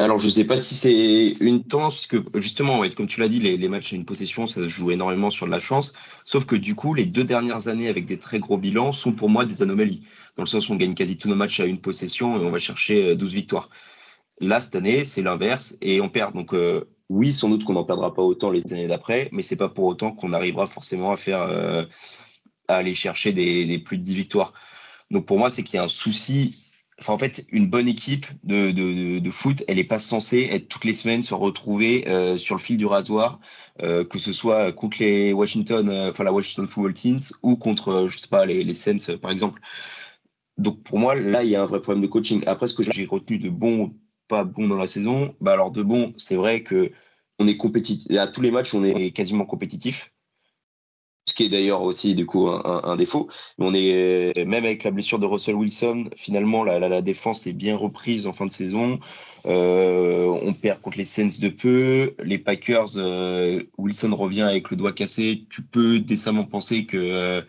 Alors, 0.00 0.19
je 0.19 0.25
ne 0.25 0.31
sais 0.31 0.44
pas 0.44 0.56
si 0.56 0.75
c'est 0.75 1.37
une 1.41 1.62
tendance, 1.62 1.94
parce 1.94 2.06
que 2.06 2.41
justement, 2.41 2.82
comme 2.97 3.06
tu 3.06 3.20
l'as 3.20 3.29
dit, 3.29 3.38
les, 3.38 3.69
matchs 3.69 3.93
à 3.93 3.97
une 3.97 4.06
possession, 4.06 4.47
ça 4.47 4.62
se 4.62 4.69
joue 4.69 4.91
énormément 4.91 5.31
sur 5.31 5.44
de 5.44 5.50
la 5.50 5.61
chance. 5.61 5.93
Sauf 6.25 6.47
que 6.47 6.56
du 6.56 6.75
coup, 6.75 6.94
les 6.94 7.05
deux 7.05 7.23
dernières 7.23 7.69
années 7.69 7.87
avec 7.87 8.06
des 8.06 8.19
très 8.19 8.38
gros 8.38 8.56
bilans 8.56 8.93
sont 8.93 9.12
pour 9.12 9.29
moi 9.29 9.44
des 9.44 9.61
anomalies. 9.61 10.02
Dans 10.37 10.43
le 10.43 10.49
sens 10.49 10.70
où 10.70 10.73
on 10.73 10.76
gagne 10.76 10.94
quasi 10.94 11.19
tous 11.19 11.29
nos 11.29 11.35
matchs 11.35 11.61
à 11.61 11.67
une 11.67 11.79
possession 11.79 12.41
et 12.41 12.47
on 12.47 12.50
va 12.50 12.58
chercher 12.58 13.14
12 13.14 13.31
euh, 13.31 13.35
victoires. 13.35 13.69
Là, 14.41 14.62
cette 14.62 14.75
année, 14.75 15.05
c'est 15.05 15.20
l'inverse 15.20 15.76
et 15.82 16.00
on 16.00 16.08
perd. 16.08 16.35
Donc, 16.35 16.55
euh, 16.55 16.85
oui, 17.11 17.35
sans 17.35 17.50
doute 17.50 17.64
qu'on 17.64 17.75
n'en 17.75 17.85
perdra 17.85 18.14
pas 18.14 18.23
autant 18.23 18.50
les 18.50 18.62
années 18.73 18.88
d'après, 18.88 19.29
mais 19.32 19.43
c'est 19.43 19.56
pas 19.56 19.69
pour 19.69 19.85
autant 19.85 20.12
qu'on 20.12 20.32
arrivera 20.32 20.67
forcément 20.67 21.12
à 21.12 21.19
faire, 21.19 21.43
euh, 21.43 21.85
à 22.69 22.76
aller 22.76 22.94
chercher 22.94 23.32
des, 23.32 23.67
des 23.67 23.79
plus 23.79 23.99
de 23.99 24.05
10 24.05 24.14
victoires. 24.14 24.55
Donc, 25.11 25.26
pour 25.26 25.38
moi, 25.38 25.50
c'est 25.50 25.62
qu'il 25.62 25.76
y 25.76 25.79
a 25.79 25.85
un 25.85 25.88
souci 25.88 26.69
en 27.08 27.19
fait, 27.19 27.47
une 27.50 27.67
bonne 27.67 27.88
équipe 27.88 28.26
de, 28.44 29.31
foot, 29.31 29.62
elle 29.69 29.76
n'est 29.76 29.85
pas 29.85 29.99
censée 29.99 30.49
être 30.52 30.69
toutes 30.69 30.85
les 30.85 30.94
semaines 30.94 31.23
se 31.23 31.35
retrouver 31.35 32.06
euh, 32.08 32.37
sur 32.37 32.56
le 32.56 32.61
fil 32.61 32.76
du 32.76 32.87
rasoir, 32.87 33.41
euh, 33.82 34.05
que 34.05 34.19
ce 34.19 34.32
soit 34.32 34.73
contre 34.73 34.99
les 35.00 35.32
Washington, 35.32 35.88
euh, 35.88 36.12
la 36.19 36.32
Washington 36.32 36.67
Football 36.69 36.94
Teams 36.94 37.20
ou 37.43 37.56
contre, 37.56 38.08
je 38.08 38.26
pas, 38.29 38.44
les, 38.47 38.62
les 38.64 38.75
Saints 38.75 39.17
par 39.20 39.31
exemple. 39.31 39.61
Donc 40.58 40.82
pour 40.82 40.99
moi, 40.99 41.14
là, 41.14 41.43
il 41.43 41.50
y 41.50 41.56
a 41.56 41.62
un 41.62 41.67
vrai 41.67 41.81
problème 41.81 42.02
de 42.02 42.08
coaching. 42.08 42.43
Après, 42.47 42.69
ce 42.69 42.75
que 42.75 42.82
j'ai 42.82 43.06
retenu 43.06 43.38
de 43.38 43.49
bon, 43.49 43.94
pas 44.29 44.44
bon 44.44 44.69
dans 44.69 44.76
la 44.76 44.87
saison, 44.87 45.35
bah 45.41 45.52
alors 45.52 45.70
de 45.70 45.82
bon, 45.82 46.12
c'est 46.19 46.37
vrai 46.37 46.62
que 46.62 46.93
on 47.38 47.47
tous 48.26 48.43
les 48.43 48.50
matchs, 48.50 48.75
on 48.75 48.85
est 48.85 49.12
quasiment 49.12 49.47
compétitif 49.47 50.12
d'ailleurs 51.48 51.82
aussi 51.82 52.14
du 52.14 52.26
coup 52.26 52.48
un, 52.48 52.96
défaut. 52.96 53.28
on 53.58 53.75
est 53.75 54.32
même 54.44 54.64
avec 54.64 54.84
la 54.84 54.90
blessure 54.90 55.19
de 55.19 55.26
Russell 55.26 55.54
Wilson, 55.54 56.04
finalement 56.16 56.64
la, 56.64 57.02
défense 57.02 57.46
est 57.46 57.52
bien 57.52 57.76
reprise 57.76 58.26
en 58.26 58.32
fin 58.32 58.46
de 58.46 58.50
saison. 58.50 58.98
Euh, 59.46 60.26
on 60.42 60.52
perd 60.52 60.81
contre 60.81 60.98
les 60.98 61.04
Saints 61.04 61.38
de 61.40 61.48
peu. 61.48 62.14
Les 62.22 62.38
Packers, 62.38 62.96
euh, 62.96 63.62
Wilson 63.78 64.14
revient 64.14 64.42
avec 64.42 64.70
le 64.70 64.76
doigt 64.76 64.92
cassé. 64.92 65.46
Tu 65.50 65.62
peux 65.62 66.00
décemment 66.00 66.44
penser 66.44 66.87
que 66.87 66.96
euh, 66.96 67.42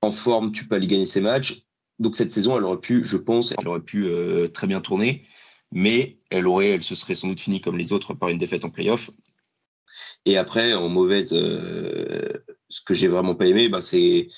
en 0.00 0.10
forme, 0.10 0.52
tu 0.52 0.66
peux 0.66 0.74
aller 0.74 0.86
gagner 0.86 1.04
ces 1.04 1.20
matchs. 1.20 1.64
Donc 1.98 2.16
cette 2.16 2.30
saison, 2.30 2.56
elle 2.56 2.64
aurait 2.64 2.80
pu, 2.80 3.04
je 3.04 3.16
pense, 3.16 3.54
elle 3.58 3.68
aurait 3.68 3.80
pu 3.80 4.08
très 4.52 4.66
bien 4.66 4.80
tourner, 4.80 5.24
mais 5.70 6.18
elle 6.30 6.48
aurait, 6.48 6.70
elle 6.70 6.82
se 6.82 6.96
serait 6.96 7.14
sans 7.14 7.28
doute 7.28 7.38
finie 7.38 7.60
comme 7.60 7.78
les 7.78 7.92
autres 7.92 8.14
par 8.14 8.28
une 8.28 8.38
défaite 8.38 8.64
en 8.64 8.70
playoff. 8.70 9.10
Et 10.24 10.36
après, 10.36 10.74
en 10.74 10.88
mauvaise, 10.88 11.32
ce 12.72 12.80
que 12.80 12.94
j'ai 12.94 13.08
vraiment 13.08 13.34
pas 13.34 13.46
aimé, 13.46 13.68
bah, 13.68 13.82
c'est 13.82 14.28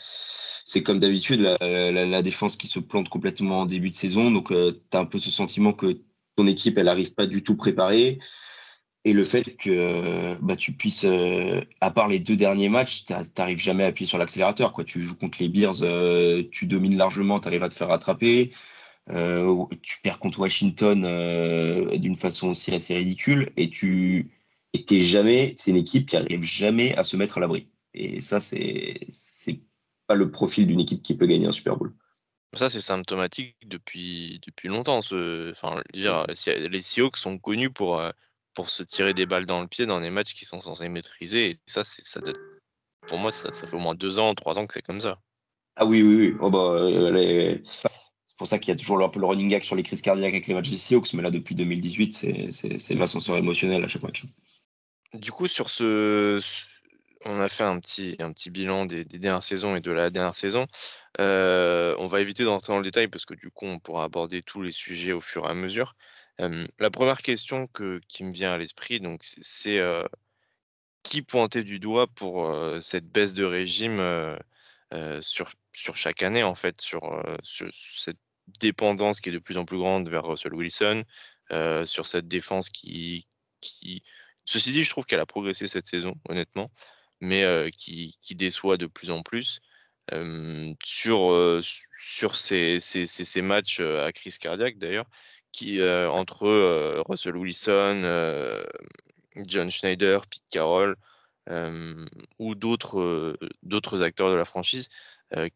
c'est 0.64 0.82
comme 0.82 0.98
d'habitude 0.98 1.40
la, 1.60 2.22
défense 2.22 2.56
qui 2.56 2.66
se 2.66 2.78
plante 2.78 3.08
complètement 3.08 3.60
en 3.60 3.66
début 3.66 3.90
de 3.90 3.94
saison. 3.94 4.30
Donc, 4.30 4.50
euh, 4.50 4.72
tu 4.90 4.96
as 4.96 5.00
un 5.00 5.04
peu 5.04 5.18
ce 5.18 5.30
sentiment 5.30 5.72
que 5.72 6.00
ton 6.36 6.46
équipe, 6.46 6.78
elle 6.78 6.88
arrive 6.88 7.14
pas 7.14 7.26
du 7.26 7.42
tout 7.42 7.56
préparée. 7.56 8.18
Et 9.04 9.12
le 9.12 9.24
fait 9.24 9.56
que 9.56 10.34
bah, 10.42 10.56
tu 10.56 10.72
puisses, 10.72 11.04
euh, 11.04 11.60
à 11.82 11.90
part 11.90 12.08
les 12.08 12.18
deux 12.18 12.36
derniers 12.36 12.70
matchs, 12.70 13.04
tu 13.04 13.12
n'arrives 13.38 13.58
jamais 13.58 13.84
à 13.84 13.88
appuyer 13.88 14.08
sur 14.08 14.18
l'accélérateur. 14.18 14.72
Tu 14.86 15.00
joues 15.00 15.16
contre 15.16 15.38
les 15.40 15.48
Bears, 15.50 15.82
euh, 15.82 16.42
tu 16.50 16.66
domines 16.66 16.96
largement, 16.96 17.38
tu 17.40 17.48
arrives 17.48 17.62
à 17.62 17.68
te 17.68 17.74
faire 17.74 17.88
rattraper. 17.88 18.50
Tu 19.82 20.00
perds 20.02 20.18
contre 20.18 20.40
Washington 20.40 21.02
d'une 21.98 22.16
façon 22.16 22.48
aussi 22.48 22.74
assez 22.74 22.94
ridicule. 22.96 23.50
Et 23.58 23.68
tu, 23.68 24.30
t'es 24.86 25.00
jamais, 25.00 25.54
c'est 25.58 25.70
une 25.70 25.76
équipe 25.76 26.06
qui 26.08 26.16
arrive 26.16 26.42
jamais 26.42 26.96
à 26.96 27.04
se 27.04 27.16
mettre 27.16 27.38
à 27.38 27.40
l'abri. 27.40 27.68
Et 27.94 28.20
ça, 28.20 28.40
c'est 28.40 28.98
pas 30.06 30.14
le 30.14 30.30
profil 30.30 30.66
d'une 30.66 30.80
équipe 30.80 31.02
qui 31.02 31.16
peut 31.16 31.26
gagner 31.26 31.46
un 31.46 31.52
Super 31.52 31.76
Bowl. 31.76 31.94
Ça, 32.52 32.70
c'est 32.70 32.80
symptomatique 32.80 33.56
depuis, 33.66 34.40
depuis 34.46 34.68
longtemps. 34.68 35.02
Ce, 35.02 35.50
enfin, 35.50 35.82
dire, 35.92 36.26
les 36.46 36.80
Seahawks 36.80 37.16
sont 37.16 37.38
connus 37.38 37.70
pour, 37.70 37.98
euh, 37.98 38.10
pour 38.54 38.70
se 38.70 38.82
tirer 38.82 39.14
des 39.14 39.26
balles 39.26 39.46
dans 39.46 39.60
le 39.60 39.66
pied 39.66 39.86
dans 39.86 40.00
des 40.00 40.10
matchs 40.10 40.34
qui 40.34 40.44
sont 40.44 40.60
censés 40.60 40.88
maîtriser. 40.88 41.50
Et 41.50 41.58
ça, 41.66 41.82
ça 41.84 42.20
pour 43.06 43.18
moi, 43.18 43.32
ça, 43.32 43.52
ça, 43.52 43.66
fait 43.66 43.76
au 43.76 43.80
moins 43.80 43.94
deux 43.94 44.18
ans, 44.18 44.34
trois 44.34 44.58
ans 44.58 44.66
que 44.66 44.74
c'est 44.74 44.82
comme 44.82 45.00
ça. 45.00 45.18
Ah 45.76 45.84
oui, 45.84 46.02
oui, 46.02 46.14
oui. 46.14 46.36
Oh, 46.40 46.50
bah, 46.50 46.58
euh, 46.58 47.58
C'est 48.24 48.38
pour 48.38 48.46
ça 48.46 48.58
qu'il 48.58 48.68
y 48.68 48.72
a 48.72 48.76
toujours 48.76 49.02
un 49.02 49.08
peu 49.08 49.20
le 49.20 49.26
running 49.26 49.48
gag 49.48 49.62
sur 49.62 49.76
les 49.76 49.82
crises 49.82 50.00
cardiaques 50.00 50.32
avec 50.32 50.46
les 50.46 50.54
matchs 50.54 50.70
des 50.70 50.78
Seahawks. 50.78 51.12
Mais 51.14 51.22
là, 51.22 51.30
depuis 51.30 51.56
2018, 51.56 52.12
c'est, 52.12 52.52
c'est, 52.52 52.78
c'est 52.78 52.94
l'ascenseur 52.94 53.36
émotionnel 53.36 53.82
à 53.82 53.88
chaque 53.88 54.02
match. 54.02 54.24
Du 55.12 55.32
coup, 55.32 55.48
sur 55.48 55.70
ce, 55.70 56.40
on 57.26 57.40
a 57.40 57.48
fait 57.48 57.64
un 57.64 57.78
petit, 57.80 58.16
un 58.20 58.32
petit 58.32 58.50
bilan 58.50 58.86
des, 58.86 59.04
dernières 59.04 59.42
saisons 59.42 59.76
et 59.76 59.80
de 59.80 59.90
la 59.90 60.10
dernière 60.10 60.36
saison. 60.36 60.66
Euh, 61.20 61.94
on 61.98 62.06
va 62.06 62.20
éviter 62.20 62.44
d'entrer 62.44 62.72
dans 62.72 62.78
le 62.78 62.84
détail 62.84 63.08
parce 63.08 63.24
que 63.24 63.34
du 63.34 63.50
coup, 63.50 63.66
on 63.66 63.78
pourra 63.78 64.04
aborder 64.04 64.42
tous 64.42 64.62
les 64.62 64.72
sujets 64.72 65.12
au 65.12 65.20
fur 65.20 65.46
et 65.46 65.50
à 65.50 65.54
mesure. 65.54 65.94
la 66.38 66.90
première 66.90 67.22
question 67.22 67.66
que, 67.68 68.00
qui 68.08 68.24
me 68.24 68.32
vient 68.32 68.52
à 68.52 68.58
l'esprit, 68.58 69.00
donc, 69.00 69.20
c'est 69.22 69.78
euh, 69.78 70.04
qui 71.02 71.22
pointait 71.22 71.64
du 71.64 71.78
doigt 71.78 72.06
pour 72.06 72.46
euh, 72.46 72.80
cette 72.80 73.06
baisse 73.06 73.34
de 73.34 73.44
régime 73.44 74.00
sur, 75.20 75.52
sur 75.72 75.96
chaque 75.96 76.22
année, 76.22 76.42
en 76.42 76.54
fait, 76.54 76.80
sur, 76.80 77.22
sur, 77.42 77.68
cette 77.72 78.18
dépendance 78.60 79.20
qui 79.20 79.30
est 79.30 79.32
de 79.32 79.38
plus 79.38 79.56
en 79.56 79.64
plus 79.64 79.78
grande 79.78 80.08
vers 80.08 80.24
Russell 80.24 80.54
Wilson, 80.54 81.04
sur 81.84 82.06
cette 82.06 82.28
défense 82.28 82.70
qui, 82.70 83.26
qui... 83.60 84.02
Ceci 84.44 84.72
dit, 84.72 84.84
je 84.84 84.90
trouve 84.90 85.06
qu'elle 85.06 85.20
a 85.20 85.26
progressé 85.26 85.66
cette 85.66 85.86
saison, 85.86 86.14
honnêtement, 86.28 86.70
mais 87.24 87.70
qui, 87.76 88.16
déçoit 88.32 88.76
de 88.76 88.86
plus 88.86 89.10
en 89.10 89.22
plus. 89.22 89.60
sur 90.84 91.60
sur 91.98 92.36
ces, 92.36 92.80
ces, 92.80 93.06
ces, 93.06 93.42
matchs 93.42 93.80
à 93.80 94.12
crise 94.12 94.38
cardiaque, 94.38 94.78
d'ailleurs, 94.78 95.06
qui 95.52 95.82
entre 95.82 97.02
Russell 97.08 97.36
Wilson, 97.36 98.64
John 99.46 99.70
Schneider, 99.70 100.26
Pete 100.26 100.44
Carroll 100.50 100.96
ou 102.38 102.54
d'autres 102.54 103.36
d'autres 103.62 104.02
acteurs 104.02 104.30
de 104.30 104.36
la 104.36 104.44
franchise, 104.44 104.88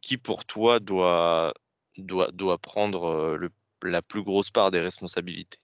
qui 0.00 0.16
pour 0.18 0.44
toi 0.44 0.80
doit, 0.80 1.54
doit, 1.98 2.30
doit 2.32 2.58
prendre 2.58 3.38
la 3.82 4.02
plus 4.02 4.22
grosse 4.22 4.50
part 4.50 4.70
des 4.70 4.80
responsabilités? 4.80 5.58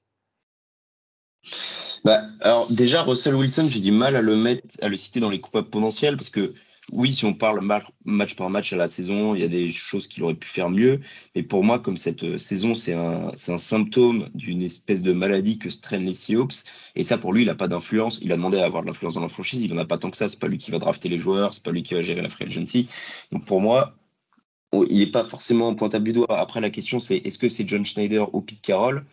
Bah, 2.04 2.22
alors 2.40 2.70
déjà, 2.70 3.02
Russell 3.02 3.34
Wilson, 3.34 3.68
j'ai 3.68 3.80
du 3.80 3.92
mal 3.92 4.16
à 4.16 4.22
le 4.22 4.36
mettre, 4.36 4.62
à 4.82 4.88
le 4.88 4.96
citer 4.96 5.20
dans 5.20 5.30
les 5.30 5.40
coupables 5.40 5.70
potentiels 5.70 6.16
parce 6.16 6.30
que 6.30 6.52
oui, 6.92 7.14
si 7.14 7.24
on 7.24 7.32
parle 7.32 7.60
match 8.04 8.36
par 8.36 8.50
match 8.50 8.72
à 8.72 8.76
la 8.76 8.88
saison, 8.88 9.34
il 9.34 9.40
y 9.40 9.44
a 9.44 9.48
des 9.48 9.70
choses 9.70 10.06
qu'il 10.06 10.22
aurait 10.22 10.34
pu 10.34 10.46
faire 10.46 10.68
mieux. 10.70 11.00
Mais 11.34 11.42
pour 11.42 11.64
moi, 11.64 11.78
comme 11.78 11.96
cette 11.96 12.24
euh, 12.24 12.38
saison, 12.38 12.74
c'est 12.74 12.92
un, 12.92 13.30
un, 13.48 13.58
symptôme 13.58 14.28
d'une 14.34 14.62
espèce 14.62 15.02
de 15.02 15.12
maladie 15.12 15.58
que 15.58 15.70
se 15.70 15.80
traînent 15.80 16.04
les 16.04 16.14
Seahawks. 16.14 16.64
Et 16.94 17.04
ça, 17.04 17.16
pour 17.16 17.32
lui, 17.32 17.42
il 17.42 17.46
n'a 17.46 17.54
pas 17.54 17.68
d'influence. 17.68 18.18
Il 18.22 18.32
a 18.32 18.36
demandé 18.36 18.58
à 18.58 18.66
avoir 18.66 18.82
de 18.82 18.88
l'influence 18.88 19.14
dans 19.14 19.22
la 19.22 19.28
franchise. 19.28 19.62
Il 19.62 19.72
n'en 19.74 19.80
a 19.80 19.86
pas 19.86 19.98
tant 19.98 20.10
que 20.10 20.16
ça. 20.16 20.28
C'est 20.28 20.38
pas 20.38 20.48
lui 20.48 20.58
qui 20.58 20.70
va 20.70 20.78
drafter 20.78 21.08
les 21.08 21.18
joueurs. 21.18 21.54
C'est 21.54 21.62
pas 21.62 21.72
lui 21.72 21.82
qui 21.82 21.94
va 21.94 22.02
gérer 22.02 22.20
la 22.20 22.28
free 22.28 22.44
agency. 22.44 22.88
Donc 23.32 23.46
pour 23.46 23.60
moi, 23.62 23.96
il 24.90 24.98
n'est 24.98 25.10
pas 25.10 25.24
forcément 25.24 25.74
pointable 25.74 26.04
du 26.04 26.12
doigt. 26.12 26.38
Après, 26.38 26.60
la 26.60 26.70
question, 26.70 27.00
c'est 27.00 27.16
est-ce 27.16 27.38
que 27.38 27.48
c'est 27.48 27.66
John 27.66 27.84
Schneider 27.84 28.34
ou 28.34 28.42
Pete 28.42 28.60
Carroll? 28.60 29.06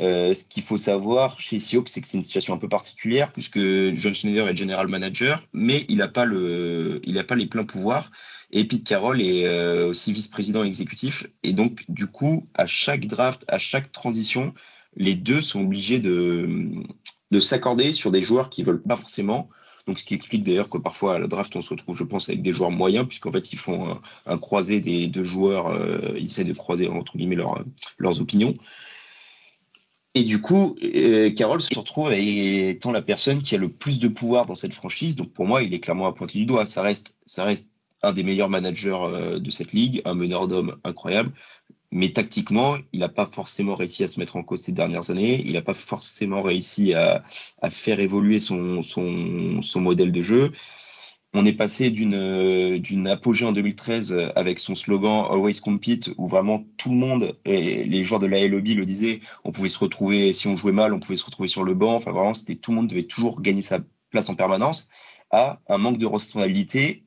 Euh, 0.00 0.32
ce 0.32 0.44
qu'il 0.44 0.62
faut 0.62 0.78
savoir 0.78 1.40
chez 1.40 1.58
Seahawks, 1.58 1.88
c'est 1.88 2.00
que 2.00 2.06
c'est 2.06 2.18
une 2.18 2.22
situation 2.22 2.54
un 2.54 2.58
peu 2.58 2.68
particulière, 2.68 3.32
puisque 3.32 3.58
John 3.58 4.14
Schneider 4.14 4.48
est 4.48 4.56
general 4.56 4.86
manager, 4.86 5.42
mais 5.52 5.84
il 5.88 5.96
n'a 5.96 6.08
pas, 6.08 6.24
le, 6.24 7.00
il 7.04 7.24
pas 7.24 7.34
les 7.34 7.46
pleins 7.46 7.64
pouvoirs. 7.64 8.10
Et 8.50 8.64
Pete 8.64 8.84
Carroll 8.84 9.20
est 9.20 9.46
euh, 9.46 9.88
aussi 9.88 10.12
vice-président 10.12 10.62
exécutif. 10.62 11.26
Et 11.42 11.52
donc, 11.52 11.84
du 11.88 12.06
coup, 12.06 12.46
à 12.54 12.66
chaque 12.66 13.06
draft, 13.06 13.44
à 13.48 13.58
chaque 13.58 13.92
transition, 13.92 14.54
les 14.96 15.14
deux 15.14 15.42
sont 15.42 15.62
obligés 15.62 15.98
de, 15.98 16.48
de 17.30 17.40
s'accorder 17.40 17.92
sur 17.92 18.10
des 18.10 18.22
joueurs 18.22 18.50
qui 18.50 18.62
ne 18.62 18.66
veulent 18.66 18.82
pas 18.82 18.96
forcément. 18.96 19.50
Donc, 19.86 19.98
ce 19.98 20.04
qui 20.04 20.14
explique 20.14 20.44
d'ailleurs 20.44 20.68
que 20.68 20.78
parfois 20.78 21.14
à 21.14 21.18
la 21.18 21.26
draft, 21.26 21.56
on 21.56 21.62
se 21.62 21.70
retrouve, 21.70 21.96
je 21.96 22.04
pense, 22.04 22.28
avec 22.28 22.42
des 22.42 22.52
joueurs 22.52 22.70
moyens, 22.70 23.06
puisqu'en 23.06 23.32
fait, 23.32 23.52
ils 23.52 23.58
font 23.58 23.98
un, 24.26 24.38
croisé 24.38 24.80
des 24.80 25.08
deux 25.08 25.22
joueurs, 25.24 25.68
euh, 25.68 25.98
ils 26.16 26.24
essaient 26.24 26.44
de 26.44 26.52
croiser, 26.52 26.88
entre 26.88 27.16
guillemets, 27.16 27.38
leurs 27.98 28.20
opinions. 28.20 28.54
Et 30.18 30.24
du 30.24 30.40
coup, 30.40 30.74
euh, 30.82 31.30
Carole 31.30 31.60
se 31.60 31.78
retrouve 31.78 32.12
étant 32.12 32.90
la 32.90 33.02
personne 33.02 33.40
qui 33.40 33.54
a 33.54 33.58
le 33.58 33.68
plus 33.68 34.00
de 34.00 34.08
pouvoir 34.08 34.46
dans 34.46 34.56
cette 34.56 34.74
franchise. 34.74 35.14
Donc 35.14 35.32
pour 35.32 35.46
moi, 35.46 35.62
il 35.62 35.72
est 35.72 35.78
clairement 35.78 36.08
à 36.08 36.12
pointer 36.12 36.40
du 36.40 36.44
doigt. 36.44 36.66
Ça 36.66 36.82
reste, 36.82 37.16
ça 37.24 37.44
reste 37.44 37.70
un 38.02 38.12
des 38.12 38.24
meilleurs 38.24 38.48
managers 38.48 38.98
euh, 39.00 39.38
de 39.38 39.50
cette 39.52 39.72
ligue, 39.72 40.02
un 40.04 40.16
meneur 40.16 40.48
d'hommes 40.48 40.76
incroyable. 40.82 41.30
Mais 41.92 42.08
tactiquement, 42.08 42.74
il 42.92 42.98
n'a 42.98 43.08
pas 43.08 43.26
forcément 43.26 43.76
réussi 43.76 44.02
à 44.02 44.08
se 44.08 44.18
mettre 44.18 44.34
en 44.34 44.42
cause 44.42 44.60
ces 44.60 44.72
dernières 44.72 45.08
années. 45.10 45.40
Il 45.46 45.52
n'a 45.52 45.62
pas 45.62 45.72
forcément 45.72 46.42
réussi 46.42 46.94
à, 46.94 47.22
faire 47.70 48.00
évoluer 48.00 48.40
son 48.40 48.82
modèle 49.76 50.10
de 50.10 50.22
jeu 50.22 50.50
on 51.34 51.44
est 51.44 51.52
passé 51.52 51.90
d'une 51.90 52.14
euh, 52.14 52.78
d'une 52.78 53.06
apogée 53.06 53.44
en 53.44 53.52
2013 53.52 54.12
euh, 54.12 54.28
avec 54.34 54.58
son 54.58 54.74
slogan 54.74 55.26
Always 55.30 55.60
Compete, 55.60 56.10
où 56.16 56.26
vraiment 56.26 56.64
tout 56.76 56.90
le 56.90 56.96
monde, 56.96 57.38
et 57.44 57.84
les 57.84 58.04
joueurs 58.04 58.20
de 58.20 58.26
la 58.26 58.46
lobby 58.48 58.74
le 58.74 58.86
disaient, 58.86 59.20
on 59.44 59.52
pouvait 59.52 59.68
se 59.68 59.78
retrouver, 59.78 60.32
si 60.32 60.48
on 60.48 60.56
jouait 60.56 60.72
mal, 60.72 60.94
on 60.94 61.00
pouvait 61.00 61.16
se 61.16 61.24
retrouver 61.24 61.48
sur 61.48 61.64
le 61.64 61.74
banc. 61.74 61.94
Enfin, 61.96 62.12
vraiment, 62.12 62.34
c'était 62.34 62.56
tout 62.56 62.70
le 62.70 62.76
monde 62.76 62.88
devait 62.88 63.02
toujours 63.02 63.42
gagner 63.42 63.62
sa 63.62 63.80
place 64.10 64.28
en 64.30 64.34
permanence, 64.36 64.88
à 65.30 65.60
un 65.68 65.78
manque 65.78 65.98
de 65.98 66.06
responsabilité. 66.06 67.04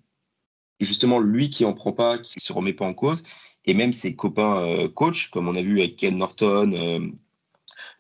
Justement, 0.80 1.20
lui 1.20 1.50
qui 1.50 1.66
en 1.66 1.74
prend 1.74 1.94
pas, 1.94 2.18
qui 2.18 2.40
se 2.40 2.54
remet 2.54 2.74
pas 2.74 2.86
en 2.86 2.94
cause, 2.94 3.24
et 3.66 3.74
même 3.74 3.94
ses 3.94 4.16
copains 4.16 4.58
euh, 4.66 4.88
coachs, 4.90 5.30
comme 5.32 5.48
on 5.48 5.56
a 5.56 5.62
vu 5.62 5.80
avec 5.80 5.96
Ken 5.96 6.18
Norton 6.18 7.12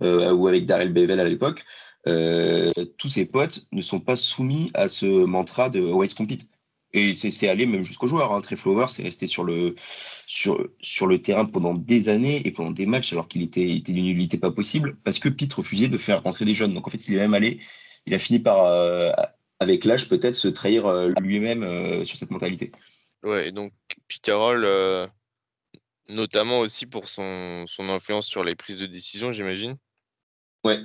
ou 0.02 0.48
avec 0.48 0.66
Daryl 0.66 0.94
Bevel 0.94 1.20
à 1.20 1.30
l'époque, 1.30 1.64
euh, 2.08 2.72
tous 2.98 3.10
ses 3.10 3.26
potes 3.26 3.68
ne 3.72 3.82
sont 3.82 4.00
pas 4.00 4.16
soumis 4.16 4.72
à 4.74 4.90
ce 4.90 5.06
mantra 5.06 5.70
de 5.70 5.80
always 5.80 6.14
compete. 6.16 6.48
Et 6.94 7.14
c'est 7.16 7.48
allé 7.48 7.66
même 7.66 7.84
jusqu'aux 7.84 8.08
joueurs. 8.08 8.34
Hein. 8.34 8.42
Trey 8.42 8.58
Flower, 8.58 8.88
c'est 8.90 9.04
resté 9.04 9.26
sur 9.26 9.46
le, 9.46 9.76
sur, 10.28 10.68
sur 10.82 11.08
le 11.08 11.22
terrain 11.22 11.46
pendant 11.46 11.74
des 11.74 12.10
années 12.10 12.46
et 12.46 12.52
pendant 12.52 12.72
des 12.72 12.86
matchs 12.86 13.14
alors 13.14 13.30
qu'il 13.30 13.44
était, 13.44 13.78
était 13.78 13.94
d'une 13.94 14.06
nullité 14.06 14.38
pas 14.38 14.52
possible 14.52 14.98
parce 15.06 15.18
que 15.18 15.30
Pete 15.30 15.54
refusait 15.54 15.88
de 15.88 15.98
faire 15.98 16.22
rentrer 16.22 16.44
des 16.44 16.54
jeunes. 16.54 16.74
Donc 16.74 16.88
en 16.88 16.92
fait, 16.92 17.08
il 17.08 17.14
est 17.14 17.20
même 17.20 17.34
allé, 17.34 17.62
il 18.08 18.14
a 18.14 18.20
fini 18.20 18.40
par, 18.40 18.66
euh, 18.66 19.10
avec 19.60 19.86
l'âge, 19.86 20.10
peut-être 20.10 20.36
se 20.36 20.50
trahir 20.50 20.86
euh, 20.86 21.14
lui-même 21.22 22.04
sur 22.04 22.18
cette 22.18 22.32
mentalité. 22.32 22.74
Ouais, 23.24 23.48
et 23.48 23.52
donc 23.54 23.72
Pete 24.10 24.22
Carroll, 24.22 24.68
notamment 26.10 26.60
aussi 26.60 26.88
pour 26.88 27.08
son, 27.08 27.66
son 27.68 27.88
influence 27.88 28.26
sur 28.26 28.44
les 28.44 28.56
prises 28.56 28.78
de 28.78 28.86
décision, 28.86 29.32
j'imagine? 29.32 29.78
Ouais, 30.66 30.80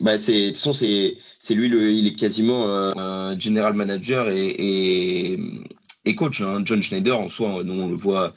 bah 0.00 0.16
de 0.16 0.46
toute 0.48 0.56
façon, 0.56 0.72
c'est, 0.72 1.18
c'est 1.38 1.54
lui, 1.54 1.68
il 1.98 2.06
est 2.06 2.14
quasiment 2.14 2.66
euh, 2.68 3.34
general 3.38 3.74
manager 3.74 4.28
et, 4.28 5.36
et, 6.04 6.14
coach. 6.14 6.40
Hein. 6.40 6.62
John 6.64 6.82
Schneider, 6.82 7.18
en 7.18 7.28
soi, 7.28 7.62
on 7.66 7.88
le 7.88 7.94
voit, 7.94 8.34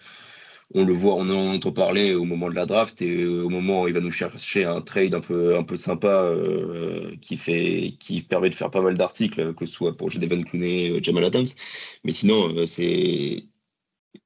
on 0.74 0.86
le 0.86 0.94
voit, 0.94 1.16
on 1.16 1.30
en 1.30 1.56
entend 1.56 1.72
parler 1.72 2.14
au 2.14 2.26
moment 2.26 2.50
de 2.50 2.56
la 2.56 2.66
draft 2.66 3.02
et 3.02 3.24
euh, 3.24 3.44
au 3.44 3.50
moment 3.50 3.84
où 3.84 3.88
il 3.88 3.94
va 3.94 4.02
nous 4.02 4.12
chercher 4.12 4.66
un 4.66 4.82
trade 4.82 5.16
un 5.16 5.22
peu, 5.22 5.58
un 5.58 5.64
peu 5.64 5.78
sympa 5.78 6.08
euh, 6.08 7.16
qui, 7.22 7.38
fait, 7.38 7.96
qui 8.00 8.22
permet 8.22 8.50
de 8.50 8.56
faire 8.56 8.72
pas 8.72 8.82
mal 8.82 8.96
d'articles, 8.96 9.54
que 9.54 9.66
ce 9.66 9.74
soit 9.74 9.96
pour 9.98 10.12
Jadeven 10.12 10.46
Clooney, 10.46 11.02
Jamal 11.02 11.24
Adams. 11.26 11.48
Mais 12.04 12.12
sinon, 12.12 12.66
c'est 12.68 13.46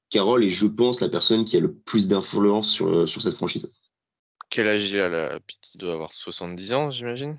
Carole 0.09 0.43
et 0.43 0.49
je 0.49 0.65
pense 0.65 0.99
la 1.01 1.09
personne 1.09 1.45
qui 1.45 1.57
a 1.57 1.59
le 1.59 1.73
plus 1.73 2.07
d'influence 2.07 2.69
sur, 2.71 3.07
sur 3.07 3.21
cette 3.21 3.35
franchise. 3.35 3.69
Quel 4.49 4.67
âge 4.67 4.89
il 4.89 4.99
a 4.99 5.09
là 5.09 5.39
Il 5.73 5.77
doit 5.77 5.93
avoir 5.93 6.11
70 6.11 6.73
ans, 6.73 6.91
j'imagine 6.91 7.37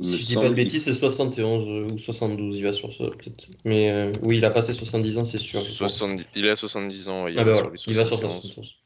Si 0.00 0.20
je 0.20 0.26
dis 0.26 0.34
pas 0.34 0.48
de 0.48 0.54
bêtises, 0.54 0.84
c'est 0.84 0.94
71 0.94 1.68
euh, 1.68 1.94
ou 1.94 1.98
72, 1.98 2.56
il 2.56 2.64
va 2.64 2.72
sur 2.72 2.92
ça 2.92 3.04
peut-être. 3.04 3.46
Mais 3.64 3.90
euh, 3.90 4.10
oui, 4.22 4.38
il 4.38 4.44
a 4.44 4.50
passé 4.50 4.72
70 4.72 5.18
ans, 5.18 5.24
c'est 5.24 5.38
sûr. 5.38 5.62
Il 6.34 6.48
a 6.48 6.56
70 6.56 7.08
ans, 7.08 7.26
il, 7.26 7.38
ah 7.38 7.44
bah 7.44 7.70
il 7.86 7.94
va 7.94 8.04
sur 8.04 8.18
71. 8.18 8.76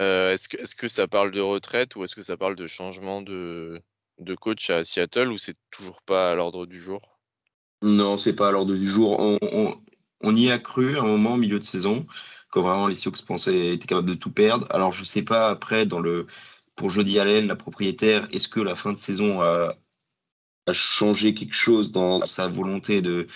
Euh, 0.00 0.32
est-ce, 0.32 0.48
que, 0.48 0.56
est 0.56 0.74
que 0.74 0.88
ça 0.88 1.06
parle 1.06 1.30
de 1.30 1.40
retraite 1.40 1.94
ou 1.94 2.04
est-ce 2.04 2.14
que 2.14 2.22
ça 2.22 2.36
parle 2.36 2.56
de 2.56 2.66
changement 2.66 3.20
de, 3.20 3.82
de 4.18 4.34
coach 4.34 4.70
à 4.70 4.82
Seattle 4.84 5.30
ou 5.30 5.36
c'est 5.38 5.56
toujours 5.70 6.00
pas 6.02 6.30
à 6.30 6.34
l'ordre 6.34 6.64
du 6.66 6.80
jour? 6.80 7.18
Non, 7.82 8.16
c'est 8.16 8.34
pas 8.34 8.48
à 8.48 8.52
l'ordre 8.52 8.74
du 8.74 8.86
jour. 8.86 9.18
On, 9.18 9.38
on, 10.22 10.36
y 10.36 10.50
a 10.50 10.58
cru 10.58 10.96
à 10.96 11.02
un 11.02 11.06
moment 11.06 11.34
au 11.34 11.36
milieu 11.36 11.58
de 11.58 11.64
saison, 11.64 12.06
quand 12.50 12.62
vraiment 12.62 12.86
les 12.86 12.94
Sioux 12.94 13.12
pensaient 13.26 13.74
étaient 13.74 13.86
capables 13.86 14.08
de 14.08 14.14
tout 14.14 14.32
perdre. 14.32 14.66
Alors 14.70 14.92
je 14.92 15.04
sais 15.04 15.22
pas 15.22 15.48
après 15.50 15.86
dans 15.86 16.00
le 16.00 16.26
pour 16.80 16.88
Jody 16.88 17.18
Allen, 17.18 17.46
la 17.46 17.56
propriétaire, 17.56 18.26
est-ce 18.32 18.48
que 18.48 18.58
la 18.58 18.74
fin 18.74 18.94
de 18.94 18.96
saison 18.96 19.42
a, 19.42 19.74
changé 20.72 21.34
quelque 21.34 21.54
chose 21.54 21.92
dans 21.92 22.24
sa 22.24 22.48
volonté 22.48 23.02
de, 23.02 23.26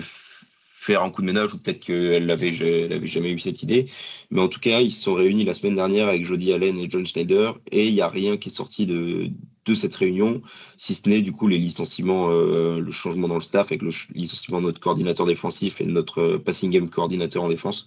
faire 0.00 1.02
un 1.02 1.10
coup 1.10 1.20
de 1.20 1.26
ménage 1.26 1.52
ou 1.52 1.58
peut-être 1.58 1.80
qu'elle 1.80 2.24
n'avait 2.24 2.54
jamais 2.54 3.30
eu 3.30 3.38
cette 3.38 3.62
idée. 3.62 3.90
Mais 4.30 4.40
en 4.40 4.48
tout 4.48 4.58
cas, 4.58 4.80
ils 4.80 4.90
se 4.90 5.02
sont 5.02 5.12
réunis 5.12 5.44
la 5.44 5.52
semaine 5.52 5.74
dernière 5.74 6.08
avec 6.08 6.24
Jody 6.24 6.50
Allen 6.50 6.78
et 6.78 6.88
John 6.88 7.04
Schneider 7.04 7.58
et 7.70 7.88
il 7.88 7.92
n'y 7.92 8.00
a 8.00 8.08
rien 8.08 8.38
qui 8.38 8.48
est 8.48 8.52
sorti 8.52 8.86
de, 8.86 9.30
cette 9.74 9.94
réunion, 9.94 10.40
si 10.78 10.94
ce 10.94 11.10
n'est 11.10 11.20
du 11.20 11.32
coup 11.32 11.48
les 11.48 11.58
licenciements, 11.58 12.30
euh, 12.30 12.80
le 12.80 12.90
changement 12.90 13.28
dans 13.28 13.34
le 13.34 13.42
staff 13.42 13.66
avec 13.66 13.82
le 13.82 13.90
licenciement 14.14 14.60
de 14.60 14.66
notre 14.66 14.80
coordinateur 14.80 15.26
défensif 15.26 15.82
et 15.82 15.84
de 15.84 15.90
notre 15.90 16.38
passing 16.38 16.70
game 16.70 16.88
coordinateur 16.88 17.42
en 17.42 17.48
défense. 17.48 17.84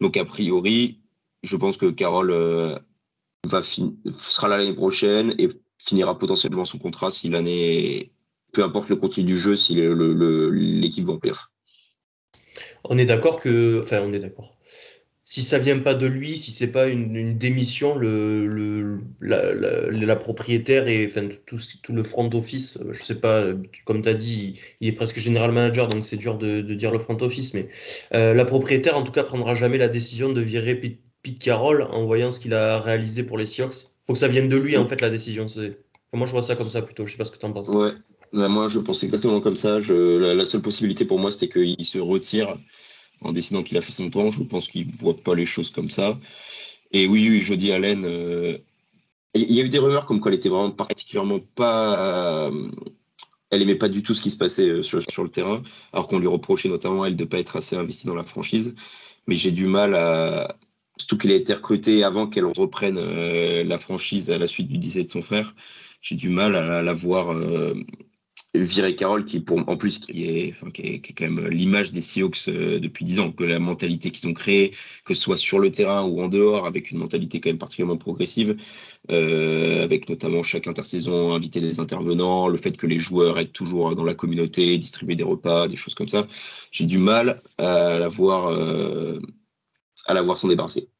Donc 0.00 0.16
a 0.16 0.24
priori, 0.24 0.98
je 1.44 1.56
pense 1.56 1.76
que 1.76 1.86
Carole 1.86 2.32
euh, 2.32 2.76
va 3.44 3.60
sera 3.62 4.48
l'année 4.48 4.72
prochaine 4.72 5.34
et 5.38 5.48
finira 5.78 6.18
potentiellement 6.18 6.64
son 6.64 6.78
contrat 6.78 7.10
si 7.10 7.28
l'année, 7.28 8.12
peu 8.52 8.62
importe 8.62 8.88
le 8.88 8.96
contenu 8.96 9.24
du 9.24 9.36
jeu, 9.36 9.56
si 9.56 9.74
l'équipe 9.74 11.04
va 11.04 11.14
en. 11.14 11.18
On 12.84 12.98
est 12.98 13.06
d'accord 13.06 13.40
que, 13.40 13.80
enfin, 13.82 14.02
on 14.04 14.12
est 14.12 14.18
d'accord. 14.18 14.56
Si 15.24 15.42
ça 15.44 15.58
vient 15.58 15.78
pas 15.78 15.94
de 15.94 16.04
lui, 16.04 16.36
si 16.36 16.50
c'est 16.50 16.72
pas 16.72 16.88
une, 16.88 17.38
démission, 17.38 17.96
le, 17.96 18.98
la, 19.20 20.16
propriétaire 20.16 20.88
et 20.88 21.06
enfin 21.06 21.28
tout, 21.46 21.58
tout, 21.82 21.92
le 21.92 22.02
front 22.02 22.28
office, 22.34 22.78
je 22.90 23.02
sais 23.02 23.14
pas, 23.14 23.46
comme 23.84 24.02
tu 24.02 24.08
as 24.08 24.14
dit, 24.14 24.60
il 24.80 24.88
est 24.88 24.92
presque 24.92 25.20
général 25.20 25.52
manager, 25.52 25.88
donc 25.88 26.04
c'est 26.04 26.16
dur 26.16 26.36
de, 26.36 26.60
dire 26.60 26.90
le 26.90 26.98
front 26.98 27.16
office, 27.22 27.54
mais 27.54 27.68
euh, 28.14 28.34
la 28.34 28.44
propriétaire 28.44 28.96
en 28.96 29.04
tout 29.04 29.12
cas 29.12 29.22
prendra 29.22 29.54
jamais 29.54 29.78
la 29.78 29.88
décision 29.88 30.32
de 30.32 30.40
virer 30.40 30.74
Carroll 31.30 31.82
en 31.82 32.04
voyant 32.04 32.30
ce 32.30 32.40
qu'il 32.40 32.54
a 32.54 32.80
réalisé 32.80 33.22
pour 33.22 33.38
les 33.38 33.46
Seahawks. 33.46 33.86
faut 34.04 34.12
que 34.12 34.18
ça 34.18 34.28
vienne 34.28 34.48
de 34.48 34.56
lui, 34.56 34.76
en 34.76 34.86
fait, 34.86 35.00
la 35.00 35.10
décision. 35.10 35.46
moi, 36.12 36.26
je 36.26 36.32
vois 36.32 36.42
ça 36.42 36.56
comme 36.56 36.70
ça 36.70 36.82
plutôt. 36.82 37.06
Je 37.06 37.12
sais 37.12 37.18
pas 37.18 37.24
ce 37.24 37.30
que 37.30 37.38
tu 37.38 37.46
en 37.46 37.52
penses. 37.52 37.68
Ouais, 37.68 37.92
bah, 38.32 38.48
moi, 38.48 38.68
je 38.68 38.80
pense 38.80 39.02
exactement 39.02 39.40
comme 39.40 39.56
ça. 39.56 39.80
Je... 39.80 40.18
La, 40.18 40.46
seule 40.46 40.62
possibilité 40.62 41.04
pour 41.04 41.18
moi, 41.18 41.30
c'était 41.30 41.48
qu'il 41.48 41.84
se 41.84 41.98
retire 41.98 42.56
en 43.20 43.32
décidant 43.32 43.62
qu'il 43.62 43.76
a 43.78 43.80
fait 43.80 43.92
son 43.92 44.10
temps. 44.10 44.30
Je 44.30 44.42
pense 44.42 44.68
qu'il 44.68 44.88
ne 44.88 44.92
voit 44.96 45.16
pas 45.16 45.34
les 45.34 45.46
choses 45.46 45.70
comme 45.70 45.90
ça. 45.90 46.18
Et 46.90 47.06
oui, 47.06 47.28
oui 47.30 47.40
Jody 47.40 47.72
Allen, 47.72 48.04
il 49.34 49.52
y 49.52 49.60
a 49.60 49.64
eu 49.64 49.68
des 49.68 49.78
rumeurs 49.78 50.06
comme 50.06 50.20
quoi 50.20 50.30
elle 50.30 50.36
était 50.36 50.48
vraiment 50.48 50.72
particulièrement 50.72 51.38
pas. 51.54 52.50
elle 53.50 53.62
aimait 53.62 53.76
pas 53.76 53.88
du 53.88 54.02
tout 54.02 54.12
ce 54.12 54.20
qui 54.20 54.28
se 54.28 54.36
passait 54.36 54.82
sur, 54.82 55.00
sur 55.08 55.22
le 55.22 55.30
terrain, 55.30 55.62
alors 55.92 56.08
qu'on 56.08 56.18
lui 56.18 56.26
reprochait 56.26 56.68
notamment 56.68 57.04
elle 57.06 57.16
de 57.16 57.24
ne 57.24 57.28
pas 57.28 57.38
être 57.38 57.56
assez 57.56 57.76
investie 57.76 58.06
dans 58.06 58.14
la 58.14 58.24
franchise. 58.24 58.74
Mais 59.26 59.36
j'ai 59.36 59.52
du 59.52 59.66
mal 59.68 59.94
à, 59.94 60.56
surtout 61.02 61.18
qu'il 61.18 61.32
a 61.32 61.34
été 61.34 61.52
recruté 61.52 62.04
avant 62.04 62.28
qu'elle 62.28 62.44
reprenne 62.44 62.96
euh, 62.96 63.64
la 63.64 63.76
franchise 63.76 64.30
à 64.30 64.38
la 64.38 64.46
suite 64.46 64.68
du 64.68 64.78
décès 64.78 65.02
de 65.02 65.10
son 65.10 65.20
frère. 65.20 65.52
J'ai 66.00 66.14
du 66.14 66.28
mal 66.28 66.54
à, 66.54 66.80
la 66.80 66.92
voir 66.92 67.32
euh, 67.32 67.74
virer 68.54 68.94
Carole, 68.94 69.24
qui 69.24 69.40
pour, 69.40 69.68
en 69.68 69.76
plus 69.76 69.98
qui 69.98 70.24
est, 70.28 70.54
qui 70.72 70.82
est, 70.82 71.12
quand 71.12 71.28
même 71.28 71.48
l'image 71.48 71.90
des 71.90 72.02
Seahawks 72.02 72.44
euh, 72.46 72.78
depuis 72.78 73.04
dix 73.04 73.18
ans, 73.18 73.32
que 73.32 73.42
la 73.42 73.58
mentalité 73.58 74.12
qu'ils 74.12 74.28
ont 74.28 74.32
créée, 74.32 74.72
que 75.04 75.12
ce 75.14 75.22
soit 75.22 75.36
sur 75.36 75.58
le 75.58 75.72
terrain 75.72 76.04
ou 76.04 76.22
en 76.22 76.28
dehors, 76.28 76.66
avec 76.66 76.92
une 76.92 76.98
mentalité 76.98 77.40
quand 77.40 77.50
même 77.50 77.58
particulièrement 77.58 77.96
progressive, 77.96 78.56
avec 79.08 80.08
notamment 80.08 80.44
chaque 80.44 80.68
intersaison 80.68 81.32
inviter 81.32 81.60
des 81.60 81.80
intervenants, 81.80 82.46
le 82.46 82.58
fait 82.58 82.76
que 82.76 82.86
les 82.86 83.00
joueurs 83.00 83.40
aient 83.40 83.46
toujours 83.46 83.96
dans 83.96 84.04
la 84.04 84.14
communauté, 84.14 84.78
distribuer 84.78 85.16
des 85.16 85.24
repas, 85.24 85.66
des 85.66 85.76
choses 85.76 85.94
comme 85.94 86.08
ça. 86.08 86.28
J'ai 86.70 86.84
du 86.84 86.98
mal 86.98 87.40
à 87.58 87.98
la 87.98 88.08
voir 88.08 88.56
à 90.06 90.14
la 90.14 90.22
voir 90.22 90.38
s'en 90.38 90.48
débarrasser. 90.48 90.91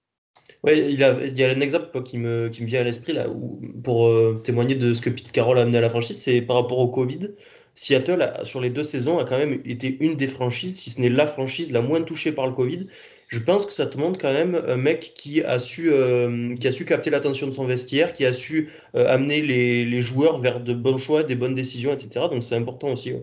Oui, 0.65 0.79
il, 0.79 0.99
y 1.01 1.05
a 1.45 1.51
un 1.51 1.61
exemple 1.61 2.03
qui 2.05 2.19
me, 2.19 2.49
qui 2.49 2.63
me 2.63 2.69
vient 2.69 2.81
à 2.81 2.85
l'esprit 2.85 3.13
là, 3.13 3.29
où, 3.29 3.61
pour 3.83 4.07
euh, 4.07 4.41
témoigner 4.45 4.77
de 4.77 4.95
ce 4.95 5.01
que 5.01 5.11
Pete 5.11 5.33
Carroll 5.33 5.59
a 5.59 5.63
amené 5.63 5.79
à 5.79 5.81
la 5.81 5.91
franchise, 5.91 6.19
c'est 6.19 6.41
par 6.41 6.57
rapport 6.57 6.79
au 6.79 6.89
Covid. 6.89 7.31
Seattle, 7.75 8.33
sur 8.45 8.61
les 8.61 8.71
deux 8.71 8.85
saisons, 8.85 9.19
a 9.19 9.25
quand 9.25 9.39
même 9.39 9.61
été 9.65 9.97
une 10.01 10.15
des 10.15 10.29
franchises, 10.29 10.79
si 10.79 10.91
ce 10.91 11.01
n'est 11.01 11.09
la 11.09 11.27
franchise 11.27 11.73
la 11.73 11.81
moins 11.81 12.03
touchée 12.03 12.31
par 12.31 12.47
le 12.47 12.53
Covid. 12.53 12.87
Je 13.27 13.41
pense 13.41 13.67
que 13.67 13.73
ça 13.73 13.87
te 13.87 13.99
montre 13.99 14.21
quand 14.21 14.33
même 14.33 14.55
un 14.69 14.77
mec 14.77 15.15
qui 15.17 15.43
a 15.43 15.59
su, 15.59 15.91
euh, 15.91 16.55
qui 16.57 16.69
a 16.69 16.73
su 16.73 16.85
capter 16.85 17.11
l'attention 17.11 17.47
de 17.49 17.53
son 17.53 17.65
vestiaire, 17.65 18.13
qui 18.13 18.25
a 18.25 18.33
su 18.33 18.69
euh, 18.95 19.09
amener 19.09 19.41
les, 19.43 19.85
les, 19.85 20.01
joueurs 20.01 20.39
vers 20.39 20.61
de 20.61 20.75
bons 20.75 20.99
choix, 20.99 21.23
des 21.25 21.35
bonnes 21.35 21.55
décisions, 21.55 21.93
etc. 21.93 22.27
Donc 22.31 22.45
c'est 22.45 22.57
important 22.57 22.93
aussi. 22.93 23.15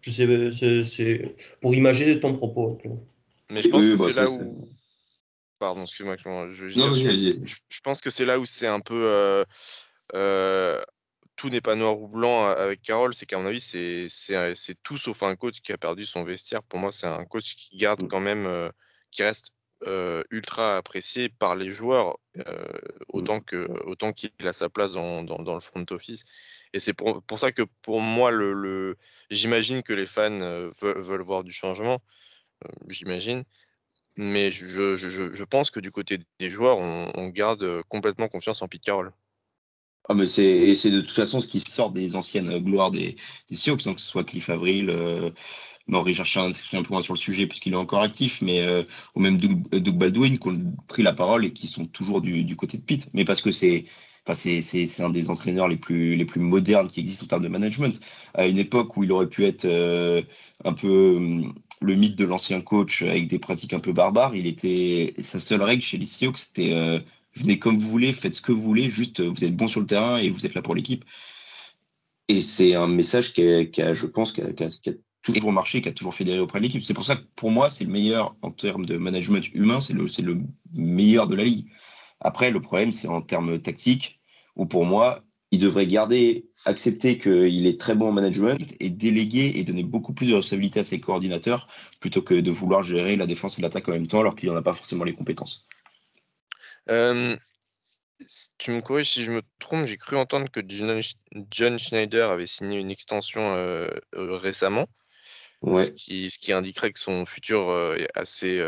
Je 0.00 0.10
sais, 0.10 0.84
c'est 0.84 1.34
pour 1.60 1.74
imaginer 1.74 2.18
ton 2.18 2.34
propos. 2.34 2.78
Mais 3.50 3.62
je 3.62 3.68
pense 3.68 3.86
que 3.86 3.96
bah, 3.96 4.04
c'est 4.08 4.20
là 4.20 4.30
où 4.30 4.68
Pardon, 5.58 5.82
excuse-moi. 5.82 6.16
Je, 6.52 6.68
je, 6.68 7.80
pense 7.82 8.00
que 8.00 8.10
c'est 8.10 8.24
là 8.24 8.38
où 8.38 8.46
c'est 8.46 8.66
un 8.66 8.80
peu. 8.80 8.94
Euh, 8.94 9.44
euh, 10.14 10.80
tout 11.36 11.50
n'est 11.50 11.60
pas 11.60 11.74
noir 11.74 11.98
ou 12.00 12.08
blanc 12.08 12.46
avec 12.46 12.82
Carole. 12.82 13.14
C'est 13.14 13.26
qu'à 13.26 13.38
mon 13.38 13.46
avis, 13.46 13.60
c'est 13.60 14.82
tout 14.82 14.98
sauf 14.98 15.22
un 15.22 15.36
coach 15.36 15.60
qui 15.60 15.72
a 15.72 15.78
perdu 15.78 16.04
son 16.04 16.24
vestiaire. 16.24 16.62
Pour 16.62 16.78
moi, 16.78 16.92
c'est 16.92 17.06
un 17.06 17.24
coach 17.24 17.56
qui 17.56 17.76
garde 17.76 18.02
mmh. 18.02 18.08
quand 18.08 18.20
même. 18.20 18.46
Euh, 18.46 18.70
qui 19.10 19.22
reste 19.22 19.52
ultra 20.30 20.76
apprécié 20.76 21.28
par 21.28 21.54
les 21.54 21.70
joueurs, 21.70 22.18
mmh. 22.34 22.42
autant 23.08 23.40
que 23.40 23.68
autant 23.86 24.12
qu'il 24.12 24.30
a 24.44 24.52
sa 24.52 24.68
place 24.68 24.92
dans, 24.92 25.22
dans, 25.22 25.54
le 25.54 25.60
front 25.60 25.84
office. 25.90 26.24
Et 26.72 26.80
c'est 26.80 26.92
pour, 26.92 27.22
pour, 27.22 27.38
ça 27.38 27.52
que 27.52 27.62
pour 27.82 28.00
moi, 28.00 28.30
le, 28.30 28.52
le 28.52 28.98
j'imagine 29.30 29.82
que 29.82 29.92
les 29.92 30.04
fans 30.04 30.40
veulent, 30.80 31.00
veulent, 31.00 31.22
voir 31.22 31.44
du 31.44 31.52
changement. 31.52 32.00
j'imagine. 32.88 33.44
Mais 34.20 34.50
je, 34.50 34.66
je, 34.96 35.32
je, 35.32 35.44
pense 35.44 35.70
que 35.70 35.78
du 35.78 35.92
côté 35.92 36.18
des 36.40 36.50
joueurs, 36.50 36.78
on, 36.78 37.28
garde 37.28 37.82
complètement 37.88 38.26
confiance 38.26 38.60
en 38.62 38.66
Pete 38.66 38.82
Carroll. 38.82 39.12
Ah 40.08 40.14
mais 40.14 40.26
c'est 40.26 40.90
de 40.90 41.00
toute 41.02 41.12
façon 41.12 41.38
ce 41.38 41.46
qui 41.46 41.60
sort 41.60 41.92
des 41.92 42.16
anciennes 42.16 42.58
gloires 42.58 42.90
des, 42.90 43.14
des 43.48 43.56
Seahawks, 43.56 43.86
hein, 43.86 43.94
que 43.94 44.00
ce 44.00 44.08
soit 44.08 44.24
Cliff 44.24 44.50
Avril, 44.50 44.90
euh, 44.90 45.30
non 45.86 46.02
Richard 46.02 46.26
s'exprime 46.26 46.80
un 46.80 46.82
peu 46.82 46.94
moins 46.94 47.02
sur 47.02 47.14
le 47.14 47.18
sujet 47.18 47.46
puisqu'il 47.46 47.74
est 47.74 47.76
encore 47.76 48.02
actif, 48.02 48.42
mais 48.42 48.62
euh, 48.62 48.82
ou 49.14 49.20
même 49.20 49.36
Doug, 49.36 49.68
Doug, 49.70 49.96
Baldwin 49.96 50.38
qui 50.38 50.48
ont 50.48 50.74
pris 50.88 51.04
la 51.04 51.12
parole 51.12 51.44
et 51.44 51.52
qui 51.52 51.68
sont 51.68 51.86
toujours 51.86 52.20
du, 52.20 52.42
du 52.42 52.56
côté 52.56 52.76
de 52.78 52.82
Pete. 52.82 53.08
Mais 53.14 53.24
parce 53.24 53.40
que 53.40 53.52
c'est 53.52 53.84
Enfin, 54.26 54.34
c'est 54.34 55.00
un 55.02 55.08
des 55.08 55.30
entraîneurs 55.30 55.68
les 55.68 55.78
plus, 55.78 56.14
les 56.14 56.26
plus 56.26 56.40
modernes 56.40 56.88
qui 56.88 57.00
existent 57.00 57.24
en 57.24 57.28
termes 57.28 57.42
de 57.44 57.48
management. 57.48 57.98
À 58.34 58.46
une 58.46 58.58
époque 58.58 58.94
où 58.96 59.04
il 59.04 59.10
aurait 59.10 59.28
pu 59.28 59.46
être 59.46 59.64
euh, 59.64 60.20
un 60.66 60.74
peu 60.74 61.42
le 61.80 61.94
mythe 61.94 62.16
de 62.16 62.24
l'ancien 62.24 62.60
coach 62.60 63.02
avec 63.02 63.28
des 63.28 63.38
pratiques 63.38 63.72
un 63.72 63.80
peu 63.80 63.92
barbares. 63.92 64.34
Il 64.34 64.46
était 64.46 65.14
sa 65.18 65.40
seule 65.40 65.62
règle 65.62 65.82
chez 65.82 65.98
les 65.98 66.06
Seahawks, 66.06 66.38
c'était 66.38 66.72
euh, 66.72 66.98
venez 67.34 67.58
comme 67.58 67.78
vous 67.78 67.88
voulez, 67.88 68.12
faites 68.12 68.34
ce 68.34 68.42
que 68.42 68.52
vous 68.52 68.62
voulez, 68.62 68.88
juste 68.88 69.20
vous 69.20 69.44
êtes 69.44 69.56
bon 69.56 69.68
sur 69.68 69.80
le 69.80 69.86
terrain 69.86 70.18
et 70.18 70.30
vous 70.30 70.46
êtes 70.46 70.54
là 70.54 70.62
pour 70.62 70.74
l'équipe. 70.74 71.04
Et 72.28 72.40
c'est 72.42 72.74
un 72.74 72.88
message 72.88 73.32
qui 73.32 73.42
a, 73.42 73.94
je 73.94 74.06
pense, 74.06 74.32
qui 74.32 74.42
a, 74.42 74.92
toujours 75.22 75.52
marché, 75.52 75.80
qui 75.80 75.88
a 75.88 75.92
toujours 75.92 76.14
fédéré 76.14 76.40
auprès 76.40 76.58
de 76.58 76.64
l'équipe. 76.64 76.82
C'est 76.82 76.94
pour 76.94 77.04
ça 77.04 77.16
que 77.16 77.24
pour 77.36 77.50
moi, 77.50 77.70
c'est 77.70 77.84
le 77.84 77.90
meilleur 77.90 78.36
en 78.42 78.50
termes 78.50 78.84
de 78.84 78.98
management 78.98 79.46
humain, 79.54 79.80
c'est 79.80 79.94
le, 79.94 80.06
le 80.22 80.42
meilleur 80.74 81.26
de 81.26 81.36
la 81.36 81.44
ligue. 81.44 81.68
Après, 82.20 82.50
le 82.50 82.60
problème, 82.60 82.92
c'est 82.92 83.08
en 83.08 83.22
termes 83.22 83.58
tactiques, 83.58 84.20
où 84.56 84.66
pour 84.66 84.84
moi, 84.84 85.24
il 85.50 85.58
devrait 85.58 85.86
garder 85.86 86.47
accepter 86.64 87.18
qu'il 87.18 87.66
est 87.66 87.80
très 87.80 87.94
bon 87.94 88.08
en 88.08 88.12
management 88.12 88.74
et 88.80 88.90
déléguer 88.90 89.52
et 89.56 89.64
donner 89.64 89.82
beaucoup 89.82 90.12
plus 90.12 90.28
de 90.28 90.34
responsabilité 90.34 90.80
à 90.80 90.84
ses 90.84 91.00
coordinateurs 91.00 91.68
plutôt 92.00 92.22
que 92.22 92.34
de 92.34 92.50
vouloir 92.50 92.82
gérer 92.82 93.16
la 93.16 93.26
défense 93.26 93.58
et 93.58 93.62
l'attaque 93.62 93.88
en 93.88 93.92
même 93.92 94.06
temps 94.06 94.20
alors 94.20 94.36
qu'il 94.36 94.48
n'en 94.48 94.56
a 94.56 94.62
pas 94.62 94.74
forcément 94.74 95.04
les 95.04 95.14
compétences. 95.14 95.66
Euh, 96.90 97.36
tu 98.58 98.70
me 98.72 98.80
corriges 98.80 99.10
si 99.10 99.22
je 99.22 99.30
me 99.30 99.42
trompe, 99.58 99.86
j'ai 99.86 99.96
cru 99.96 100.16
entendre 100.16 100.50
que 100.50 100.60
John 101.50 101.78
Schneider 101.78 102.30
avait 102.30 102.46
signé 102.46 102.78
une 102.78 102.90
extension 102.90 103.54
euh, 103.54 103.88
euh, 104.14 104.36
récemment, 104.36 104.86
ce, 105.62 105.90
qui, 105.90 106.30
ce, 106.30 106.38
qui, 106.38 106.52
indiquerait 106.52 106.92
que 106.92 106.98
son 107.00 107.26
futur 107.26 107.72
est 107.96 108.08
assez 108.14 108.60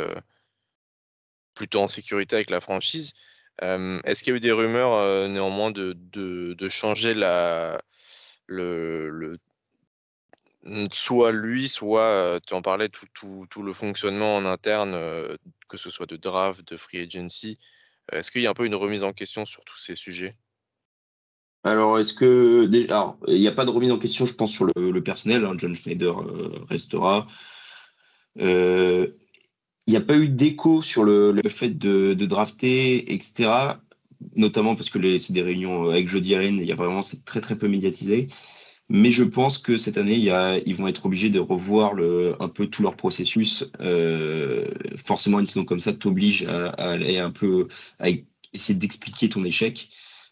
plutôt 1.55 1.81
en 1.81 1.89
sécurité 1.89 2.37
avec 2.37 2.51
la 2.51 2.61
franchise. 2.61 3.15
Est-ce 3.61 4.25
qu'il 4.25 4.33
y 4.33 4.35
a 4.35 4.37
eu 4.39 4.41
des 4.41 4.53
rumeurs 4.53 5.29
néanmoins 5.29 5.71
de, 5.71 6.69
changer 6.69 7.15
la, 7.15 7.81
le, 8.47 9.39
mmh, 10.65 10.87
soit 10.93 11.33
lui, 11.33 11.69
soit 11.69 12.41
tu 12.47 12.55
en 12.55 12.63
parlais, 12.63 12.89
tout, 12.89 13.63
le 13.63 13.73
fonctionnement 13.73 14.37
en 14.37 14.45
interne, 14.45 14.97
que 15.69 15.77
ce 15.77 15.91
soit 15.91 16.07
de 16.07 16.17
draft, 16.17 16.67
de 16.67 16.77
free 16.77 17.01
agency. 17.01 17.59
Est-ce 18.13 18.31
qu'il 18.31 18.43
y 18.43 18.47
a 18.47 18.51
un 18.51 18.55
peu 18.55 18.67
une 18.67 18.75
remise 18.75 19.05
en 19.05 19.13
question 19.13 19.47
sur 19.47 19.65
tous 19.65 19.79
ces 19.79 19.95
sujets? 19.95 20.37
Alors, 21.63 21.99
est-ce 21.99 22.15
que. 22.15 22.65
Déjà, 22.65 23.17
il 23.29 23.39
n'y 23.39 23.49
a 23.49 23.53
pas 23.53 23.65
de 23.65 23.71
remise 23.71 23.93
en 23.93 23.99
question, 23.99 24.25
je 24.25 24.33
pense, 24.33 24.51
sur 24.51 24.67
le, 24.75 25.03
personnel. 25.03 25.45
Hein, 25.45 25.55
John 25.59 25.75
Schneider 25.75 26.15
restera. 26.69 27.27
Euh, 28.39 29.09
il 29.87 29.91
n'y 29.93 29.97
a 29.97 30.01
pas 30.01 30.17
eu 30.17 30.29
d'écho 30.29 30.83
sur 30.83 31.05
le, 31.05 31.35
fait 31.49 31.77
de, 31.77 32.15
drafter, 32.15 33.13
etc. 33.13 33.51
Notamment 34.37 34.77
parce 34.77 34.91
que 34.91 35.19
c'est 35.19 35.33
des 35.33 35.43
réunions 35.43 35.89
avec 35.89 36.07
Jody 36.07 36.35
Allen, 36.35 36.59
il 36.59 36.67
y 36.67 36.73
a 36.73 36.77
vraiment, 36.77 37.03
c'est 37.03 37.25
très 37.25 37.41
très 37.41 37.57
peu 37.57 37.69
médiatisé. 37.69 38.29
Mais 38.93 39.13
je 39.13 39.23
pense 39.23 39.57
que 39.59 39.79
cette 39.79 39.99
année, 39.99 40.17
ils 40.67 40.75
vont 40.75 40.89
être 40.89 41.07
obligés 41.07 41.31
de 41.31 41.39
revoir 41.39 41.95
un 42.41 42.49
peu 42.49 42.67
tout 42.67 42.83
leur 42.83 42.97
processus. 42.97 43.65
Euh, 43.81 44.65
forcément, 44.97 45.39
une 45.39 45.47
saison 45.47 45.65
comme 45.65 45.79
ça 45.79 45.93
t'oblige 45.93 46.45
à, 46.45 46.71
aller 46.71 47.19
un 47.19 47.31
peu, 47.31 47.69
essayer 48.53 48.77
d'expliquer 48.77 49.29
ton 49.29 49.45
échec. 49.45 49.89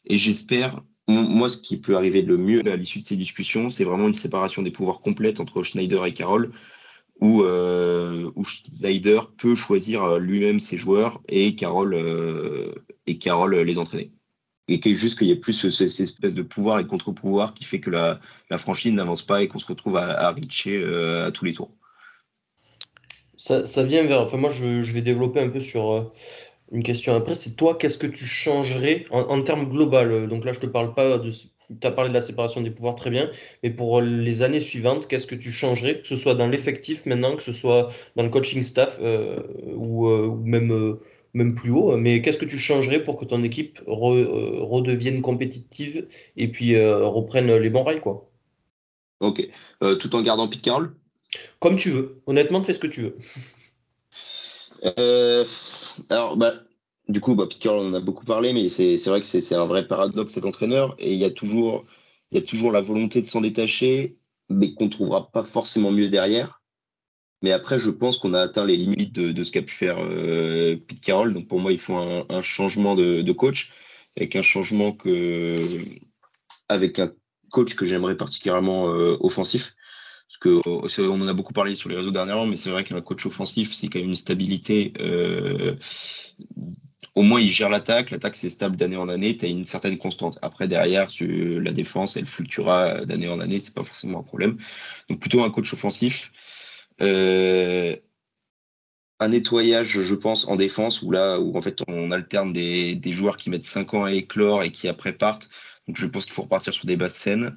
Et 0.06 0.18
j'espère, 0.18 0.82
moi, 1.06 1.48
ce 1.48 1.56
qui 1.56 1.76
peut 1.76 1.96
arriver 1.96 2.20
le 2.20 2.36
mieux 2.36 2.60
à 2.68 2.74
l'issue 2.74 2.98
de 2.98 3.04
ces 3.04 3.14
discussions, 3.14 3.70
c'est 3.70 3.84
vraiment 3.84 4.08
une 4.08 4.14
séparation 4.14 4.62
des 4.62 4.72
pouvoirs 4.72 4.98
complète 4.98 5.38
entre 5.38 5.62
Schneider 5.62 6.04
et 6.04 6.12
Carroll, 6.12 6.50
où, 7.20 7.42
euh, 7.42 8.30
Schneider 8.44 9.30
peut 9.32 9.54
choisir 9.54 10.04
euh, 10.04 10.18
lui-même 10.18 10.60
ses 10.60 10.76
joueurs 10.76 11.20
et 11.28 11.54
Carole, 11.56 11.94
euh, 11.94 12.74
et 13.06 13.18
Carole 13.18 13.56
les 13.56 13.78
entraîner. 13.78 14.12
Et 14.68 14.80
qu'il 14.80 14.94
juste 14.96 15.18
qu'il 15.18 15.28
y 15.28 15.30
ait 15.30 15.36
plus 15.36 15.70
cette 15.70 16.00
espèce 16.00 16.34
de 16.34 16.42
pouvoir 16.42 16.78
et 16.78 16.86
contre-pouvoir 16.86 17.54
qui 17.54 17.64
fait 17.64 17.80
que 17.80 17.90
la, 17.90 18.20
franchise 18.58 18.92
n'avance 18.92 19.22
pas 19.22 19.42
et 19.42 19.48
qu'on 19.48 19.58
se 19.58 19.66
retrouve 19.66 19.96
à, 19.96 20.10
à 20.12 20.28
à 20.28 21.30
tous 21.30 21.44
les 21.44 21.54
tours. 21.54 21.70
Ça, 23.36 23.64
ça, 23.64 23.82
vient 23.82 24.04
vers. 24.04 24.20
Enfin, 24.20 24.36
moi, 24.36 24.50
je, 24.50 24.92
vais 24.92 25.00
développer 25.00 25.40
un 25.40 25.48
peu 25.48 25.60
sur 25.60 26.12
une 26.70 26.82
question 26.82 27.14
après. 27.14 27.34
C'est 27.34 27.56
toi, 27.56 27.76
qu'est-ce 27.76 27.96
que 27.96 28.06
tu 28.06 28.26
changerais 28.26 29.06
en, 29.10 29.20
en 29.20 29.42
termes 29.42 29.70
global? 29.70 30.26
Donc 30.26 30.44
là, 30.44 30.52
je 30.52 30.60
te 30.60 30.66
parle 30.66 30.92
pas 30.92 31.16
de 31.18 31.30
tu 31.80 31.86
as 31.86 31.90
parlé 31.90 32.10
de 32.10 32.14
la 32.14 32.22
séparation 32.22 32.60
des 32.60 32.70
pouvoirs 32.70 32.94
très 32.94 33.10
bien, 33.10 33.30
mais 33.62 33.70
pour 33.70 34.00
les 34.00 34.42
années 34.42 34.60
suivantes, 34.60 35.06
qu'est-ce 35.06 35.26
que 35.26 35.34
tu 35.34 35.52
changerais, 35.52 36.00
que 36.00 36.06
ce 36.06 36.16
soit 36.16 36.34
dans 36.34 36.48
l'effectif 36.48 37.06
maintenant, 37.06 37.36
que 37.36 37.42
ce 37.42 37.52
soit 37.52 37.88
dans 38.16 38.22
le 38.22 38.30
coaching 38.30 38.62
staff 38.62 38.98
euh, 39.00 39.40
ou, 39.74 40.08
euh, 40.08 40.34
même, 40.42 40.72
euh, 40.72 41.00
même 41.34 41.54
plus 41.54 41.70
haut, 41.70 41.96
mais 41.96 42.22
qu'est-ce 42.22 42.38
que 42.38 42.46
tu 42.46 42.58
changerais 42.58 43.04
pour 43.04 43.16
que 43.16 43.24
ton 43.24 43.42
équipe 43.42 43.80
redevienne 43.86 45.20
compétitive 45.20 46.06
et 46.36 46.48
puis 46.48 46.74
reprenne 46.80 47.54
les 47.54 47.70
bons 47.70 47.84
rails 47.84 48.00
quoi? 48.00 48.30
Ok, 49.20 49.46
tout 50.00 50.16
en 50.16 50.22
gardant 50.22 50.48
Pete 50.48 50.62
Carroll? 50.62 50.94
Comme 51.60 51.76
tu 51.76 51.90
veux, 51.90 52.22
honnêtement, 52.26 52.62
fais 52.62 52.72
ce 52.72 52.78
que 52.78 52.86
tu 52.86 53.02
veux. 53.02 53.16
alors, 56.08 56.36
bah, 56.36 56.54
du 57.08 57.20
coup, 57.20 57.34
bah, 57.34 57.46
Peter, 57.48 57.70
on 57.70 57.88
en 57.88 57.94
a 57.94 58.00
beaucoup 58.00 58.24
parlé, 58.24 58.52
mais 58.52 58.68
c'est 58.68 59.02
vrai 59.06 59.20
que 59.20 59.26
c'est 59.26 59.54
un 59.54 59.66
vrai 59.66 59.86
paradoxe 59.88 60.34
cet 60.34 60.44
entraîneur. 60.44 60.94
Et 60.98 61.12
il 61.12 61.18
y 61.18 61.24
a 61.24 61.30
toujours, 61.30 61.82
la 62.72 62.80
volonté 62.80 63.22
de 63.22 63.26
s'en 63.26 63.40
détacher, 63.40 64.18
mais 64.50 64.74
qu'on 64.74 64.84
ne 64.86 64.90
trouvera 64.90 65.30
pas 65.30 65.42
forcément 65.42 65.90
mieux 65.90 66.08
derrière. 66.10 66.62
Mais 67.42 67.52
après, 67.52 67.78
je 67.78 67.90
pense 67.90 68.18
qu'on 68.18 68.34
a 68.34 68.40
atteint 68.42 68.66
les 68.66 68.76
limites 68.76 69.14
de, 69.14 69.44
ce 69.44 69.52
qu'a 69.52 69.62
pu 69.62 69.74
faire 69.74 69.96
Pete 70.86 71.00
Carroll. 71.00 71.32
Donc 71.32 71.48
pour 71.48 71.60
moi, 71.60 71.72
il 71.72 71.78
faut 71.78 71.96
un, 71.96 72.42
changement 72.42 72.94
de, 72.94 73.32
coach, 73.32 73.72
avec 74.16 74.36
un 74.36 74.42
changement 74.42 74.96
avec 76.68 76.98
un 76.98 77.12
coach 77.50 77.74
que 77.74 77.86
j'aimerais 77.86 78.16
particulièrement 78.16 78.84
offensif. 79.20 79.74
Parce 80.28 80.38
que 80.38 81.00
on 81.00 81.22
en 81.22 81.28
a 81.28 81.32
beaucoup 81.32 81.54
parlé 81.54 81.74
sur 81.74 81.88
les 81.88 81.96
réseaux 81.96 82.10
dernièrement, 82.10 82.44
mais 82.44 82.56
c'est 82.56 82.68
vrai 82.68 82.84
qu'un 82.84 83.00
coach 83.00 83.24
offensif, 83.24 83.72
c'est 83.72 83.88
quand 83.88 84.00
même 84.00 84.08
une 84.08 84.14
stabilité 84.14 84.92
au 87.18 87.22
moins 87.22 87.40
il 87.40 87.50
gère 87.50 87.68
l'attaque. 87.68 88.12
L'attaque, 88.12 88.36
c'est 88.36 88.48
stable 88.48 88.76
d'année 88.76 88.96
en 88.96 89.08
année. 89.08 89.36
Tu 89.36 89.44
as 89.44 89.48
une 89.48 89.64
certaine 89.64 89.98
constante. 89.98 90.38
Après, 90.40 90.68
derrière, 90.68 91.08
la 91.20 91.72
défense, 91.72 92.16
elle 92.16 92.26
fluctuera 92.26 93.04
d'année 93.06 93.28
en 93.28 93.40
année. 93.40 93.58
C'est 93.58 93.74
pas 93.74 93.82
forcément 93.82 94.20
un 94.20 94.22
problème. 94.22 94.56
Donc, 95.08 95.18
plutôt 95.18 95.42
un 95.42 95.50
coach 95.50 95.72
offensif. 95.72 96.30
Euh, 97.00 97.96
un 99.18 99.28
nettoyage, 99.30 100.00
je 100.00 100.14
pense, 100.14 100.46
en 100.46 100.54
défense, 100.54 101.02
où 101.02 101.10
là, 101.10 101.40
où 101.40 101.58
en 101.58 101.62
fait, 101.62 101.80
on 101.88 102.12
alterne 102.12 102.52
des, 102.52 103.12
joueurs 103.12 103.36
qui 103.36 103.50
mettent 103.50 103.64
5 103.64 103.94
ans 103.94 104.04
à 104.04 104.12
éclore 104.12 104.62
et 104.62 104.70
qui 104.70 104.86
après 104.86 105.12
partent. 105.12 105.48
Donc, 105.88 105.96
je 105.96 106.06
pense 106.06 106.24
qu'il 106.24 106.34
faut 106.34 106.42
repartir 106.42 106.72
sur 106.72 106.86
des 106.86 106.96
bases 106.96 107.14
saines 107.14 107.56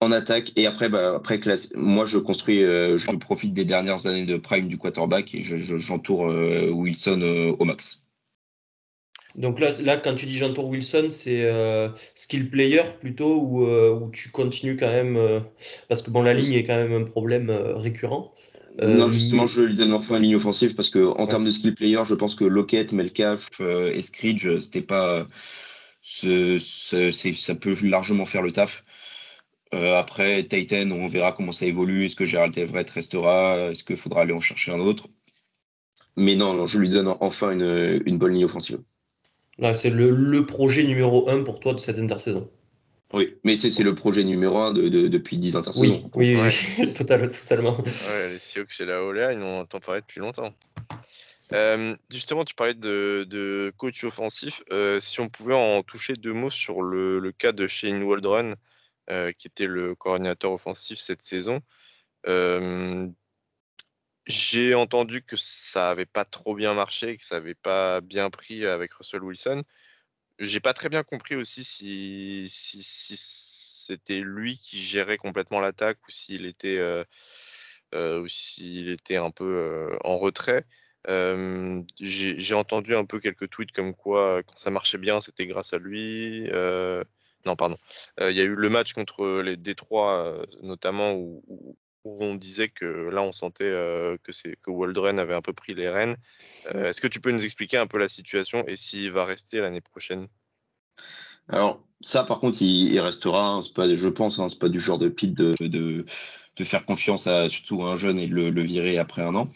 en 0.00 0.12
attaque. 0.12 0.52
Et 0.54 0.68
après, 0.68 0.88
bah, 0.88 1.14
après 1.16 1.40
moi, 1.74 2.06
je 2.06 2.18
construis, 2.18 2.62
euh, 2.62 2.96
je 2.96 3.10
profite 3.16 3.54
des 3.54 3.64
dernières 3.64 4.06
années 4.06 4.24
de 4.24 4.36
prime 4.36 4.68
du 4.68 4.78
quarterback 4.78 5.34
et 5.34 5.42
j'entoure 5.42 6.30
euh, 6.30 6.70
Wilson 6.70 7.56
au 7.58 7.64
max. 7.64 8.03
Donc 9.36 9.58
là, 9.58 9.72
là, 9.80 9.96
quand 9.96 10.14
tu 10.14 10.26
dis 10.26 10.38
j'entoure 10.38 10.68
Wilson, 10.68 11.08
c'est 11.10 11.44
euh, 11.44 11.88
skill 12.14 12.48
player 12.50 12.82
plutôt 13.00 13.40
ou, 13.40 13.66
euh, 13.66 14.08
tu 14.12 14.30
continues 14.30 14.76
quand 14.76 14.90
même 14.90 15.16
euh, 15.16 15.40
parce 15.88 16.02
que 16.02 16.10
bon 16.10 16.22
la 16.22 16.34
ligne 16.34 16.52
est 16.52 16.64
quand 16.64 16.76
même 16.76 16.92
un 16.92 17.04
problème 17.04 17.50
récurrent. 17.50 18.32
non, 18.80 19.10
justement, 19.10 19.46
je 19.46 19.62
lui 19.62 19.74
donne 19.74 19.92
enfin 19.92 20.16
une 20.18 20.22
ligne 20.22 20.36
offensive 20.36 20.74
parce 20.74 20.88
que 20.88 21.04
en 21.04 21.26
termes 21.26 21.44
de 21.44 21.50
skill 21.50 21.74
player, 21.74 22.00
je 22.06 22.14
pense 22.14 22.36
que 22.36 22.44
Lockett, 22.44 22.92
Melcalf 22.92 23.48
et 23.60 24.02
Scridge, 24.02 24.48
c'était 24.60 24.82
pas, 24.82 25.26
ça 26.02 27.54
peut 27.56 27.76
largement 27.82 28.26
faire 28.26 28.42
le 28.42 28.52
taf. 28.52 28.84
après 29.72 30.44
Titan, 30.44 30.92
on 30.92 31.08
verra 31.08 31.32
comment 31.32 31.52
ça 31.52 31.66
évolue. 31.66 32.06
Est-ce 32.06 32.16
que 32.16 32.24
Gérald 32.24 32.56
Everett 32.56 32.88
restera? 32.90 33.70
Est-ce 33.72 33.82
qu'il 33.82 33.96
faudra 33.96 34.22
aller 34.22 34.32
en 34.32 34.40
chercher 34.40 34.70
un 34.70 34.80
autre? 34.80 35.08
Mais 36.16 36.36
non, 36.36 36.54
non, 36.54 36.66
je 36.66 36.78
lui 36.78 36.88
donne 36.88 37.12
enfin 37.18 37.50
une, 37.50 38.00
une 38.06 38.18
bonne 38.18 38.34
ligne 38.34 38.44
offensive 38.44 38.78
c'est 39.74 39.90
le, 39.90 40.46
projet 40.46 40.84
numéro 40.84 41.28
un 41.28 41.42
pour 41.42 41.60
toi 41.60 41.72
de 41.72 41.78
cette 41.78 41.98
intersaison. 41.98 42.50
Oui, 43.12 43.36
mais 43.44 43.56
c'est 43.56 43.82
le 43.84 43.94
projet 43.94 44.24
numéro 44.24 44.58
un 44.58 44.72
de, 44.72 44.88
depuis 44.88 45.38
10 45.38 45.56
intersaisons. 45.56 46.10
Oui, 46.14 46.36
oui, 46.36 46.92
totalement. 46.94 47.76
les 48.30 48.38
Sioux 48.38 48.64
et 48.80 48.84
la 48.84 49.04
Ola, 49.04 49.32
ils 49.32 49.38
n'ont 49.38 49.60
entend 49.60 49.78
parler 49.78 50.00
depuis 50.00 50.20
longtemps. 50.20 50.52
Euh, 51.52 51.94
justement, 52.10 52.44
tu 52.44 52.54
parlais 52.54 52.74
de, 52.74 53.72
coach 53.76 54.02
offensif. 54.04 54.62
Euh, 54.72 54.98
si 55.00 55.20
on 55.20 55.28
pouvait 55.28 55.54
en 55.54 55.82
toucher 55.82 56.14
deux 56.14 56.32
mots 56.32 56.50
sur 56.50 56.82
le, 56.82 57.32
cas 57.36 57.52
de 57.52 57.66
Shane 57.66 58.02
Waldron, 58.02 58.54
euh, 59.10 59.32
qui 59.32 59.48
était 59.48 59.66
le 59.66 59.94
coordinateur 59.94 60.52
offensif 60.52 60.98
cette 60.98 61.22
saison. 61.22 61.60
J'ai 64.26 64.74
entendu 64.74 65.22
que 65.22 65.36
ça 65.36 65.88
n'avait 65.88 66.06
pas 66.06 66.24
trop 66.24 66.54
bien 66.54 66.72
marché, 66.74 67.16
que 67.16 67.22
ça 67.22 67.36
n'avait 67.36 67.54
pas 67.54 68.00
bien 68.00 68.30
pris 68.30 68.66
avec 68.66 68.92
Russell 68.94 69.22
Wilson. 69.22 69.62
J'ai 70.38 70.60
pas 70.60 70.74
très 70.74 70.88
bien 70.88 71.02
compris 71.04 71.36
aussi 71.36 71.64
si, 71.64 72.46
c'était 72.48 74.20
lui 74.20 74.58
qui 74.58 74.80
gérait 74.80 75.18
complètement 75.18 75.60
l'attaque 75.60 75.98
ou 76.08 76.10
s'il 76.10 76.46
était, 76.46 76.78
euh, 76.78 77.04
euh, 77.94 78.26
était 78.58 79.16
un 79.16 79.30
peu 79.30 79.44
euh, 79.44 79.98
en 80.04 80.18
retrait. 80.18 80.64
J'ai 82.00 82.54
entendu 82.54 82.96
un 82.96 83.04
peu 83.04 83.20
quelques 83.20 83.50
tweets 83.50 83.72
comme 83.72 83.94
quoi 83.94 84.42
quand 84.42 84.58
ça 84.58 84.70
marchait 84.70 84.98
bien, 84.98 85.20
c'était 85.20 85.46
grâce 85.46 85.72
à 85.74 85.78
lui. 85.78 86.48
non, 87.46 87.56
pardon. 87.56 87.76
Il 88.20 88.32
y 88.32 88.40
a 88.40 88.44
eu 88.44 88.54
le 88.54 88.70
match 88.70 88.94
contre 88.94 89.42
les 89.42 89.56
Détroits, 89.56 90.46
notamment, 90.62 91.12
où 91.14 91.76
on 92.04 92.34
disait 92.34 92.68
que 92.68 93.08
là, 93.10 93.22
on 93.22 93.32
sentait 93.32 93.70
que, 94.22 94.32
c'est, 94.32 94.56
que 94.62 94.70
Waldron 94.70 95.18
avait 95.18 95.34
un 95.34 95.42
peu 95.42 95.52
pris 95.52 95.74
les 95.74 95.88
rênes. 95.88 96.16
est-ce 96.70 97.00
que 97.00 97.08
tu 97.08 97.20
peux 97.20 97.32
nous 97.32 97.44
expliquer 97.44 97.78
un 97.78 97.86
peu 97.86 97.98
la 97.98 98.08
situation 98.08 98.64
et 98.66 98.76
s'il 98.76 99.10
va 99.10 99.24
rester 99.24 99.60
l'année 99.60 99.80
prochaine? 99.80 100.28
Alors, 101.48 101.82
ça, 102.00 102.24
par 102.24 102.40
contre, 102.40 102.62
il, 102.62 102.98
restera. 103.00 103.48
Hein, 103.48 103.60
pas, 103.74 103.94
je 103.94 104.08
pense, 104.08 104.38
hein, 104.38 104.48
c'est 104.48 104.58
pas 104.58 104.68
du 104.68 104.80
genre 104.80 104.98
de 104.98 105.08
pit 105.08 105.34
de, 105.34 105.54
de, 105.60 106.04
faire 106.64 106.86
confiance 106.86 107.26
à 107.26 107.48
surtout 107.48 107.82
un 107.82 107.96
jeune 107.96 108.18
et 108.18 108.26
le, 108.26 108.62
virer 108.62 108.98
après 108.98 109.22
un 109.22 109.34
an. 109.34 109.50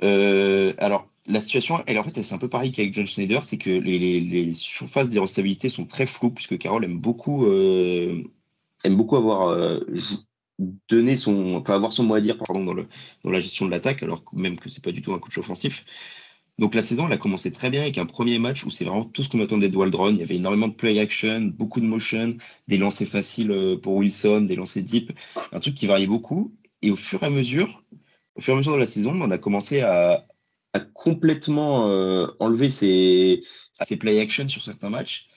alors, 0.00 1.08
la 1.28 1.40
situation, 1.40 1.82
elle, 1.86 1.98
en 1.98 2.02
fait, 2.02 2.20
c'est 2.20 2.34
un 2.34 2.38
peu 2.38 2.48
pareil 2.48 2.72
qu'avec 2.72 2.92
John 2.94 3.06
Schneider, 3.06 3.44
c'est 3.44 3.58
que 3.58 3.70
les, 3.70 4.20
les, 4.20 4.54
surfaces 4.54 5.08
d'irrestabilité 5.08 5.68
sont 5.68 5.84
très 5.86 6.06
floues, 6.06 6.30
puisque 6.30 6.58
Carole 6.58 6.84
aime 6.84 6.98
beaucoup, 6.98 7.46
aime 7.46 8.96
beaucoup 8.96 9.16
avoir 9.16 9.80
donner 10.58 11.16
son, 11.16 11.54
enfin 11.54 11.74
avoir 11.74 11.92
son 11.92 12.04
mot 12.04 12.14
à 12.14 12.20
dire 12.20 12.38
pardon, 12.38 12.64
dans, 12.64 12.74
le, 12.74 12.86
dans 13.24 13.30
la 13.30 13.40
gestion 13.40 13.66
de 13.66 13.70
l'attaque, 13.70 14.02
alors 14.02 14.24
même 14.32 14.58
que 14.58 14.68
c'est 14.68 14.82
pas 14.82 14.92
du 14.92 15.02
tout 15.02 15.12
un 15.12 15.18
coach 15.18 15.38
offensif. 15.38 15.84
Donc 16.58 16.74
la 16.74 16.82
saison, 16.82 17.06
elle 17.06 17.12
a 17.12 17.18
commencé 17.18 17.50
très 17.50 17.70
bien 17.70 17.80
avec 17.80 17.98
un 17.98 18.06
premier 18.06 18.38
match 18.38 18.64
où 18.64 18.70
c'est 18.70 18.84
vraiment 18.84 19.04
tout 19.04 19.22
ce 19.22 19.28
qu'on 19.28 19.40
attendait 19.40 19.68
de 19.68 19.76
Waldron. 19.76 20.10
Il 20.10 20.18
y 20.18 20.22
avait 20.22 20.36
énormément 20.36 20.68
de 20.68 20.74
play 20.74 20.98
action, 20.98 21.40
beaucoup 21.40 21.80
de 21.80 21.86
motion, 21.86 22.36
des 22.68 22.76
lancers 22.76 23.08
faciles 23.08 23.50
euh, 23.50 23.76
pour 23.76 23.96
Wilson, 23.96 24.42
des 24.42 24.56
lancers 24.56 24.82
deep, 24.82 25.12
un 25.52 25.60
truc 25.60 25.74
qui 25.74 25.86
variait 25.86 26.06
beaucoup. 26.06 26.54
Et 26.82 26.90
au 26.90 26.96
fur 26.96 27.22
et 27.22 27.26
à 27.26 27.30
mesure, 27.30 27.82
au 28.34 28.40
fur 28.40 28.52
et 28.52 28.56
à 28.56 28.58
mesure 28.58 28.74
de 28.74 28.78
la 28.78 28.86
saison, 28.86 29.12
on 29.14 29.30
a 29.30 29.38
commencé 29.38 29.80
à, 29.80 30.26
complètement 30.94 31.88
euh, 31.88 32.26
enlever 32.38 32.70
ces 32.70 33.42
play 33.98 34.20
action 34.20 34.48
sur 34.48 34.62
certains 34.62 34.88
matchs. 34.88 35.28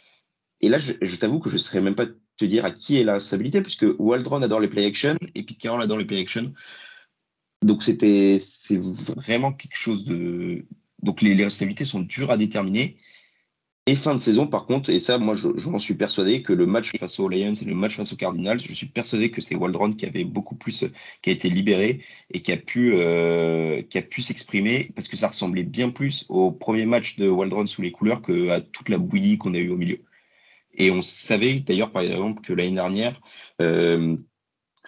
Et 0.62 0.70
là, 0.70 0.80
je, 0.80 0.94
je 1.02 1.16
t'avoue 1.16 1.40
que 1.40 1.50
je 1.50 1.56
ne 1.56 1.60
serais 1.60 1.82
même 1.82 1.96
pas 1.96 2.06
te 2.38 2.46
dire 2.46 2.66
à 2.66 2.72
qui 2.72 2.98
est 3.00 3.04
la 3.04 3.20
stabilité, 3.20 3.62
puisque 3.62 3.86
Waldron 4.00 4.42
adore 4.42 4.60
les 4.60 4.68
play 4.68 4.86
action 4.86 5.16
et 5.36 5.44
Pete 5.44 5.58
Carroll 5.58 5.82
adore 5.82 5.98
les 5.98 6.06
play 6.06 6.20
action. 6.20 6.54
Donc 7.62 7.84
c'était 7.84 8.38
c'est 8.40 8.80
vraiment 8.80 9.54
quelque 9.54 9.78
chose 9.78 10.06
de. 10.06 10.66
Donc 11.04 11.22
les, 11.22 11.36
les 11.36 11.50
stabilités 11.50 11.86
sont 11.86 12.02
dures 12.02 12.32
à 12.32 12.38
déterminer. 12.38 12.98
Et 13.88 13.94
fin 13.96 14.16
de 14.16 14.20
saison, 14.20 14.48
par 14.48 14.66
contre, 14.66 14.90
et 14.90 15.00
ça, 15.00 15.20
moi, 15.20 15.36
je, 15.36 15.48
m'en 15.70 15.78
suis 15.78 15.94
persuadé 15.94 16.42
que 16.42 16.54
le 16.54 16.66
match 16.66 16.98
face 16.98 17.20
aux 17.20 17.30
Lions 17.30 17.54
et 17.54 17.66
le 17.66 17.76
match 17.76 17.96
face 17.96 18.12
aux 18.14 18.16
Cardinals, 18.16 18.60
je 18.60 18.74
suis 18.74 18.88
persuadé 18.88 19.30
que 19.30 19.42
c'est 19.42 19.54
Waldron 19.54 19.94
qui 19.94 20.08
avait 20.08 20.24
beaucoup 20.24 20.56
plus, 20.56 20.86
qui 21.22 21.30
a 21.30 21.34
été 21.34 21.52
libéré 21.52 22.02
et 22.32 22.42
qui 22.42 22.52
a 22.52 22.58
pu, 22.58 22.94
euh, 22.96 23.84
qui 23.84 24.00
a 24.00 24.02
pu 24.02 24.24
s'exprimer 24.24 24.92
parce 24.96 25.08
que 25.08 25.18
ça 25.18 25.28
ressemblait 25.28 25.64
bien 25.64 25.92
plus 25.92 26.26
au 26.30 26.52
premier 26.52 26.88
match 26.88 27.18
de 27.18 27.28
Waldron 27.30 27.68
sous 27.68 27.84
les 27.84 27.92
couleurs 27.92 28.24
qu'à 28.24 28.60
toute 28.60 28.90
la 28.90 28.98
bouillie 28.98 29.38
qu'on 29.38 29.54
a 29.54 29.60
eue 29.60 29.70
au 29.70 29.78
milieu. 29.78 30.04
Et 30.78 30.92
on 30.92 31.02
savait 31.02 31.60
d'ailleurs, 31.60 31.92
par 31.92 32.02
exemple, 32.02 32.42
que 32.42 32.54
l'année 32.54 32.76
dernière, 32.76 33.20
euh, 33.62 34.16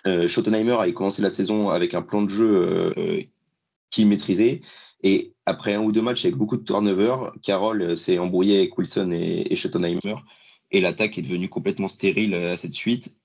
euh, 0.06 0.28
Schottenheimer 0.28 0.78
avait 0.80 0.94
commencé 0.94 1.22
la 1.22 1.30
saison 1.30 1.70
avec 1.70 1.94
un 1.94 2.02
plan 2.02 2.22
de 2.22 2.30
jeu 2.30 2.94
euh, 2.98 3.22
qu'il 3.90 4.08
maîtrisait. 4.08 4.62
Et 5.04 5.34
après 5.46 5.76
un 5.76 5.82
ou 5.82 5.92
deux 5.92 6.02
matchs 6.02 6.26
avec 6.26 6.36
beaucoup 6.36 6.58
de 6.58 6.64
turnover, 6.64 7.32
Carroll 7.44 7.98
s'est 7.98 8.18
embrouillé 8.18 8.60
avec 8.60 8.78
Wilson 8.78 9.12
et, 9.12 9.52
et 9.52 9.56
Schottenheimer. 9.56 10.16
Et 10.72 10.82
l'attaque 10.82 11.18
est 11.18 11.22
devenue 11.22 11.50
complètement 11.50 11.88
stérile 11.88 12.34
à 12.36 12.58
cette 12.58 12.74
suite. 12.74 13.16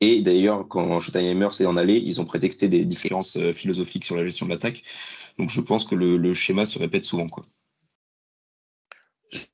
Et 0.00 0.20
d'ailleurs, 0.20 0.66
quand 0.68 0.98
Schottenheimer 1.00 1.48
s'est 1.52 1.66
en 1.66 1.76
allé, 1.76 1.96
ils 1.96 2.20
ont 2.20 2.24
prétexté 2.24 2.68
des 2.68 2.84
différences 2.84 3.38
philosophiques 3.52 4.04
sur 4.04 4.16
la 4.16 4.24
gestion 4.24 4.46
de 4.46 4.52
l'attaque. 4.52 4.82
Donc 5.38 5.50
je 5.50 5.60
pense 5.60 5.84
que 5.84 5.94
le, 5.94 6.16
le 6.16 6.34
schéma 6.34 6.66
se 6.66 6.78
répète 6.78 7.04
souvent. 7.04 7.28
Quoi 7.28 7.44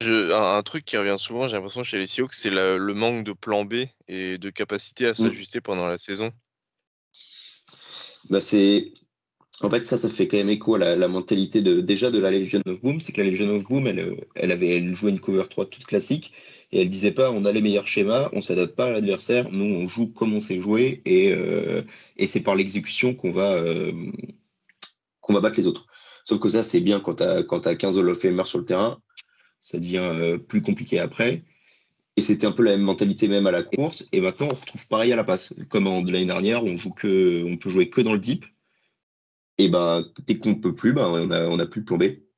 un, 0.01 0.63
truc 0.63 0.85
qui 0.85 0.97
revient 0.97 1.17
souvent, 1.19 1.49
j'ai 1.49 1.57
l'impression 1.57 1.83
chez 1.83 1.99
les 1.99 2.07
Seahawks, 2.07 2.35
c'est 2.35 2.51
le 2.51 2.95
manque 2.95 3.25
de 3.25 3.33
plan 3.33 3.65
B 3.65 3.87
et 4.09 4.39
de 4.39 4.51
capacité 4.51 5.07
à 5.07 5.13
mmh. 5.13 5.15
s'ajuster 5.15 5.61
pendant 5.61 5.87
la 5.87 5.99
saison. 5.99 6.33
Bah 8.31 8.41
c'est 8.41 8.93
en 9.61 9.71
fait 9.71 9.85
ça 9.87 9.97
ça 9.97 10.09
fait 10.09 10.27
quand 10.27 10.37
même 10.37 10.49
écho 10.49 10.75
à 10.75 10.79
la, 10.79 11.09
mentalité 11.09 11.61
de 11.61 11.81
déjà 11.81 12.11
de 12.11 12.19
la 12.19 12.31
Legion 12.31 12.63
of 12.67 12.81
Boom 12.81 13.01
c'est 13.01 13.13
que 13.13 13.21
la 13.21 13.29
Legion 13.29 13.49
of 13.51 13.65
Boom 13.65 13.87
elle, 13.87 14.17
elle 14.35 14.51
avait 14.51 14.77
elle 14.77 14.95
jouait 14.95 15.11
une 15.11 15.21
cover 15.21 15.45
3 15.49 15.67
toute 15.67 15.85
classique 15.85 16.33
et 16.73 16.81
elle 16.81 16.89
disait 16.91 17.13
pas 17.13 17.31
on 17.31 17.45
a 17.45 17.53
les 17.53 17.61
meilleurs 17.61 17.87
schémas 17.87 18.31
on 18.33 18.41
s'adapte 18.41 18.75
pas 18.75 18.87
à 18.87 18.91
l'adversaire 18.91 19.51
nous 19.53 19.65
on 19.67 19.87
joue 19.87 20.07
comme 20.09 20.35
on 20.35 20.41
sait 20.41 20.59
jouer 20.59 21.03
et, 21.05 21.33
euh, 21.33 21.83
et 22.17 22.27
c'est 22.27 22.41
par 22.41 22.57
l'exécution 22.57 23.15
qu'on 23.15 23.31
va 23.31 23.53
euh, 23.53 23.93
qu'on 25.21 25.35
va 25.35 25.41
battre 25.41 25.59
les 25.59 25.67
autres 25.67 25.87
sauf 26.25 26.41
que 26.41 26.49
ça 26.49 26.65
c'est 26.65 26.81
bien 26.81 26.99
quand 26.99 27.17
tu 27.17 27.23
as 27.23 27.43
quand 27.43 27.67
as 27.67 27.77
15 27.77 27.99
Hall 27.99 28.09
of 28.09 28.19
Famer 28.19 28.45
sur 28.47 28.59
le 28.59 28.65
terrain 28.65 29.01
ça 29.65 29.79
devient 29.79 29.97
euh, 29.97 30.37
plus 30.37 30.61
compliqué 30.61 30.99
après. 30.99 31.43
Et 32.17 32.21
c'était 32.21 32.47
un 32.47 32.53
peu 32.53 32.63
la 32.63 32.73
même 32.73 32.83
mentalité 32.83 33.29
même 33.29 33.47
à 33.47 33.51
la 33.51 33.63
course. 33.63 34.07
Et 34.13 34.21
maintenant, 34.21 34.49
on 34.51 34.55
retrouve 34.55 34.87
pareil 34.89 35.13
à 35.13 35.17
la 35.17 35.25
passe. 35.25 35.55
Comme 35.71 35.87
en 35.87 36.03
l'année 36.03 36.27
dernière, 36.27 36.63
on 36.65 36.77
joue 36.77 36.93
peut 36.93 37.59
jouer 37.65 37.89
que 37.89 38.03
dans 38.03 38.13
le 38.13 38.19
deep. 38.19 38.45
Et 39.57 39.69
ben, 39.69 40.05
dès 40.27 40.39
qu'on 40.39 40.51
ne 40.51 40.55
peut 40.57 40.75
plus, 40.75 40.93
ben, 40.93 41.07
on 41.07 41.27
n'a 41.27 41.49
on 41.49 41.59
a 41.59 41.67
plus 41.67 41.81
de 41.81 41.87
plombé. 41.87 42.29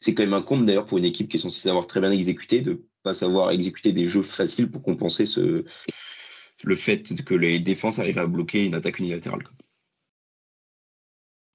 C'est 0.00 0.12
quand 0.12 0.24
même 0.24 0.34
un 0.34 0.42
compte 0.42 0.64
d'ailleurs 0.64 0.86
pour 0.86 0.98
une 0.98 1.04
équipe 1.04 1.28
qui 1.28 1.36
est 1.36 1.40
censée 1.40 1.60
savoir 1.60 1.86
très 1.86 2.00
bien 2.00 2.10
exécuter, 2.10 2.62
de 2.62 2.84
pas 3.04 3.14
savoir 3.14 3.52
exécuter 3.52 3.92
des 3.92 4.06
jeux 4.06 4.22
faciles 4.22 4.70
pour 4.70 4.82
compenser 4.82 5.24
le 5.36 6.76
fait 6.76 7.24
que 7.24 7.34
les 7.34 7.60
défenses 7.60 8.00
arrivent 8.00 8.18
à 8.18 8.26
bloquer 8.26 8.66
une 8.66 8.74
attaque 8.74 8.98
unilatérale. 8.98 9.44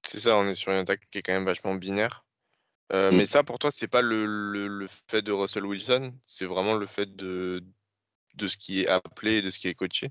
C'est 0.06 0.20
ça, 0.20 0.38
on 0.38 0.48
est 0.48 0.54
sur 0.54 0.72
une 0.72 0.78
attaque 0.78 1.06
qui 1.10 1.18
est 1.18 1.22
quand 1.22 1.34
même 1.34 1.44
vachement 1.44 1.74
binaire. 1.74 2.23
Euh, 2.92 3.10
Mm. 3.10 3.16
Mais 3.16 3.26
ça, 3.26 3.42
pour 3.42 3.58
toi, 3.58 3.70
c'est 3.70 3.88
pas 3.88 4.02
le, 4.02 4.26
le- 4.26 4.68
le 4.68 4.86
fait 5.08 5.22
de 5.22 5.32
Russell 5.32 5.64
Wilson, 5.66 6.12
c'est 6.26 6.44
vraiment 6.44 6.74
le 6.74 6.86
fait 6.86 7.16
de, 7.16 7.64
de 8.34 8.46
ce 8.46 8.56
qui 8.56 8.80
est 8.82 8.88
appelé 8.88 9.38
et 9.38 9.42
de 9.42 9.50
ce 9.50 9.58
qui 9.58 9.68
est 9.68 9.74
coaché? 9.74 10.10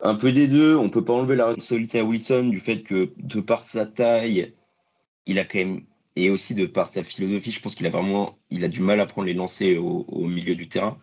Un 0.00 0.14
peu 0.16 0.32
des 0.32 0.48
deux. 0.48 0.76
On 0.76 0.90
peut 0.90 1.04
pas 1.04 1.14
enlever 1.14 1.36
la 1.36 1.46
responsabilité 1.46 2.00
à 2.00 2.04
Wilson 2.04 2.48
du 2.50 2.58
fait 2.60 2.82
que, 2.82 3.12
de 3.16 3.40
par 3.40 3.62
sa 3.62 3.86
taille, 3.86 4.54
il 5.26 5.38
a 5.38 5.44
quand 5.44 5.58
même. 5.58 5.86
Et 6.16 6.28
aussi 6.28 6.54
de 6.54 6.66
par 6.66 6.88
sa 6.88 7.02
philosophie, 7.02 7.52
je 7.52 7.60
pense 7.60 7.74
qu'il 7.74 7.86
a 7.86 7.90
vraiment. 7.90 8.38
Il 8.50 8.64
a 8.64 8.68
du 8.68 8.80
mal 8.82 9.00
à 9.00 9.06
prendre 9.06 9.26
les 9.26 9.34
lancers 9.34 9.78
au, 9.82 10.04
au 10.08 10.26
milieu 10.26 10.54
du 10.54 10.68
terrain. 10.68 10.98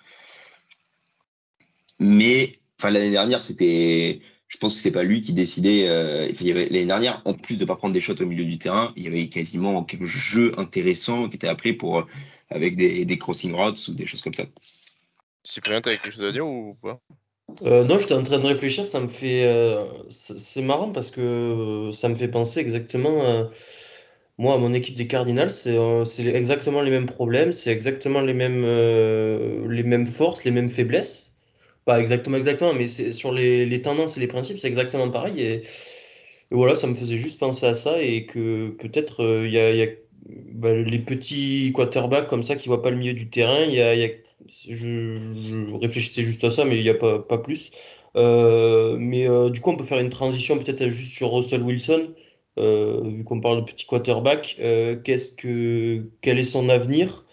Mais 2.00 2.54
enfin, 2.80 2.92
l'année 2.92 3.12
dernière, 3.12 3.42
c'était. 3.42 4.22
Je 4.50 4.58
pense 4.58 4.76
que 4.76 4.82
c'est 4.82 4.92
pas 4.92 5.04
lui 5.04 5.22
qui 5.22 5.34
décidait. 5.34 5.88
euh, 5.88 6.26
enfin, 6.32 6.38
il 6.42 6.48
y 6.48 6.52
avait- 6.52 6.66
L'année 6.70 6.86
dernière, 6.88 7.22
en 7.26 7.34
plus 7.34 7.58
de 7.58 7.66
pas 7.66 7.76
prendre 7.78 7.94
des 7.94 8.02
shots 8.02 8.22
au 8.22 8.26
milieu 8.26 8.46
du 8.46 8.58
terrain, 8.58 8.94
il 8.98 9.04
y 9.04 9.08
avait 9.08 9.30
quasiment 9.30 9.84
quelques 9.86 10.06
jeux 10.06 10.54
intéressants 10.60 11.30
qui 11.30 11.36
étaient 11.38 11.48
appelés 11.48 11.74
pour, 11.74 12.00
euh, 12.00 12.04
avec 12.50 12.76
des, 12.76 13.06
des 13.06 13.18
crossing 13.20 13.54
routes 13.54 13.88
ou 13.88 13.94
des 13.94 14.08
choses 14.08 14.22
comme 14.22 14.34
ça. 14.34 14.46
Cyprien, 15.44 15.82
t'avais 15.82 15.98
quelque 15.98 16.12
chose 16.14 16.24
à 16.24 16.32
dire 16.32 16.48
ou 16.48 16.76
pas? 16.82 17.00
Euh, 17.64 17.84
non, 17.86 17.98
j'étais 17.98 18.14
en 18.14 18.24
train 18.24 18.40
de 18.40 18.48
réfléchir, 18.48 18.86
ça 18.86 19.00
me 19.00 19.08
fait. 19.08 19.46
euh, 19.46 19.86
c'est 20.10 20.62
marrant 20.62 20.92
parce 20.92 21.12
que 21.12 21.90
ça 21.94 22.10
me 22.10 22.16
fait 22.16 22.28
penser 22.28 22.60
exactement. 22.60 23.24
euh, 23.24 23.46
moi, 24.38 24.56
à 24.56 24.58
mon 24.58 24.74
équipe 24.74 24.96
des 24.96 25.08
Cardinals, 25.08 25.52
c'est 25.52 25.78
euh, 25.78 26.06
exactement 26.34 26.82
les 26.82 26.92
mêmes 26.92 27.06
problèmes, 27.08 27.52
c'est 27.54 27.72
exactement 27.72 28.22
les 28.22 28.34
mêmes, 28.34 28.64
euh, 28.66 29.68
les 29.70 29.84
mêmes 29.84 30.08
forces, 30.08 30.44
les 30.46 30.52
mêmes 30.52 30.70
faiblesses. 30.70 31.38
Pas 31.90 32.00
exactement, 32.00 32.38
exactement, 32.38 32.76
mais 32.76 32.88
c'est 32.88 33.12
sur 33.12 33.32
les, 33.34 33.82
tendances 33.82 34.16
et 34.16 34.20
les 34.20 34.28
principes, 34.28 34.60
c'est 34.60 34.68
exactement 34.68 35.10
pareil. 35.10 35.42
Et, 35.42 35.64
voilà, 36.52 36.76
ça 36.76 36.86
me 36.86 36.94
faisait 36.94 37.18
juste 37.18 37.40
penser 37.40 37.66
à 37.66 37.74
ça 37.74 38.00
et 38.00 38.28
que 38.28 38.70
peut-être 38.70 39.24
euh, 39.24 39.48
il 39.48 39.54
y 39.54 39.60
a, 39.60 39.88
bah, 40.54 40.72
les 40.72 41.00
petits 41.00 41.74
quarterbacks 41.76 42.28
comme 42.28 42.44
ça 42.44 42.56
qui 42.56 42.68
voient 42.68 42.84
pas 42.84 42.92
le 42.92 42.98
milieu 42.98 43.14
du 43.14 43.32
terrain. 43.32 43.64
Il 43.64 43.74
y 43.74 43.82
a, 43.82 44.08
je, 44.70 45.76
réfléchissais 45.82 46.22
juste 46.22 46.44
à 46.44 46.52
ça, 46.52 46.64
mais 46.64 46.78
il 46.78 46.84
n'y 46.84 46.90
a 46.90 46.94
pas, 46.94 47.38
plus. 47.40 47.72
Euh, 48.16 48.96
mais 49.00 49.28
euh, 49.28 49.50
du 49.50 49.60
coup, 49.60 49.72
on 49.72 49.76
peut 49.76 49.84
faire 49.84 50.00
une 50.00 50.12
transition 50.12 50.60
peut-être 50.60 50.90
juste 50.90 51.14
sur 51.14 51.32
Russell 51.34 51.64
Wilson, 51.64 52.14
vu 52.58 53.24
qu'on 53.24 53.42
parle 53.42 53.66
de 53.66 53.72
petit 53.72 53.88
quarterback. 53.88 54.58
Qu'est-ce 55.04 55.32
que, 55.32 56.06
quel 56.22 56.38
est 56.38 56.44
son 56.44 56.70
avenir? 56.70 57.26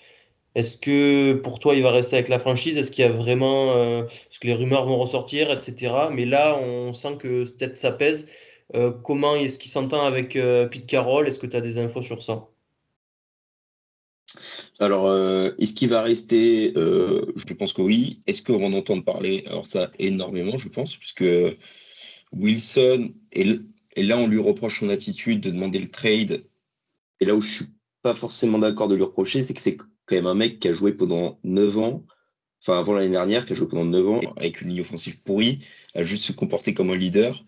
Est-ce 0.57 0.79
que 0.79 1.35
pour 1.35 1.61
toi, 1.61 1.75
il 1.77 1.83
va 1.83 1.90
rester 1.92 2.16
avec 2.16 2.29
la 2.29 2.38
franchise? 2.38 2.77
Est-ce 2.79 2.90
qu'il 2.90 3.05
y 3.05 3.09
a 3.09 3.12
vraiment... 3.12 3.77
euh, 3.77 4.03
parce 4.03 4.38
que 4.40 4.47
les 4.49 4.55
rumeurs 4.55 4.87
vont 4.87 4.99
ressortir, 4.99 5.51
etc. 5.53 6.09
Mais 6.11 6.25
là, 6.25 6.59
on 6.59 6.92
sent 6.95 7.19
que 7.19 7.45
peut-être 7.45 7.77
ça 7.77 7.92
pèse. 7.92 8.29
Euh, 8.75 8.90
comment 8.90 9.37
est-ce 9.37 9.59
qu'il 9.59 9.71
s'entend 9.71 10.05
avec 10.07 10.35
euh, 10.35 10.66
Pete 10.66 10.87
Carroll? 10.87 11.29
Est-ce 11.29 11.38
que 11.38 11.47
tu 11.47 11.57
as 11.57 11.61
des 11.61 11.79
infos 11.79 12.03
sur 12.03 12.23
ça? 12.23 12.49
Alors, 14.79 15.07
euh, 15.07 15.51
est-ce 15.59 15.75
qu'il 15.75 15.90
va 15.90 16.03
rester? 16.03 16.73
Euh, 16.77 17.33
Je 17.37 17.55
pense 17.55 17.73
que 17.75 17.83
oui. 17.83 18.21
Est-ce 18.27 18.42
qu'on 18.42 18.64
en 18.64 18.73
entendre 18.73 19.05
parler? 19.05 19.45
Alors 19.49 19.66
ça, 19.66 19.90
énormément, 19.99 20.57
je 20.57 20.71
pense, 20.71 20.97
puisque 20.97 21.25
Wilson, 22.33 23.12
et, 23.33 23.45
là, 23.99 24.19
on 24.19 24.27
lui 24.27 24.40
reproche 24.40 24.81
son 24.81 24.88
attitude 24.88 25.40
de 25.42 25.51
demander 25.51 25.79
le 25.81 25.90
trade. 25.90 26.45
Et 27.21 27.27
là 27.27 27.35
où 27.35 27.42
je 27.42 27.57
suis 27.57 27.66
pas 28.03 28.14
forcément 28.14 28.59
d'accord 28.59 28.88
de 28.88 28.95
lui 28.95 29.05
reprocher, 29.05 29.42
c'est 29.42 29.55
que 29.55 29.61
c'est 29.61 29.77
quand 30.07 30.16
même 30.16 30.27
un 30.27 30.35
mec 30.35 30.61
qui 30.61 30.69
a 30.69 30.73
joué 30.73 30.92
pendant 30.92 31.38
9 31.45 31.79
ans, 31.79 32.05
enfin 32.62 32.79
avant 32.79 32.95
l'année 32.95 33.11
dernière, 33.11 33.45
qui 33.45 33.53
a 33.53 33.57
joué 33.57 33.69
pendant 33.69 33.85
9 33.85 34.09
ans 34.09 34.21
avec 34.37 34.62
une 34.62 34.71
ligne 34.71 34.81
offensive 34.81 35.21
pourrie, 35.23 35.61
à 35.95 36.03
juste 36.03 36.23
se 36.23 36.33
comporter 36.33 36.75
comme 36.75 36.90
un 36.90 36.97
leader 36.97 37.45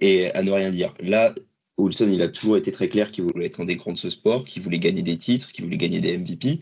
et 0.00 0.30
à 0.32 0.42
ne 0.42 0.50
rien 0.50 0.70
dire. 0.70 0.94
Là, 1.00 1.34
Wilson, 1.78 2.10
il 2.12 2.22
a 2.22 2.28
toujours 2.28 2.56
été 2.56 2.70
très 2.70 2.88
clair 2.88 3.10
qu'il 3.10 3.24
voulait 3.24 3.46
être 3.46 3.60
un 3.60 3.64
des 3.64 3.76
grands 3.76 3.92
de 3.92 3.98
ce 3.98 4.10
sport, 4.10 4.44
qu'il 4.44 4.62
voulait 4.62 4.78
gagner 4.78 5.02
des 5.02 5.16
titres, 5.16 5.52
qu'il 5.52 5.64
voulait 5.64 5.78
gagner 5.78 6.00
des 6.00 6.16
MVP. 6.18 6.60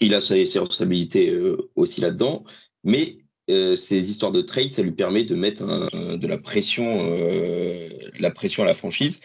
Il 0.00 0.14
a 0.14 0.20
ses, 0.20 0.34
responsabilités 0.34 1.30
euh, 1.30 1.70
aussi 1.76 2.00
là-dedans, 2.00 2.44
mais 2.82 3.18
euh, 3.50 3.76
ces 3.76 4.10
histoires 4.10 4.32
de 4.32 4.42
trade, 4.42 4.72
ça 4.72 4.82
lui 4.82 4.92
permet 4.92 5.24
de 5.24 5.34
mettre 5.34 5.64
de 6.16 6.26
la 6.26 6.38
pression, 6.38 7.14
euh, 7.16 7.88
la 8.18 8.30
pression 8.30 8.64
à 8.64 8.66
la 8.66 8.74
franchise. 8.74 9.20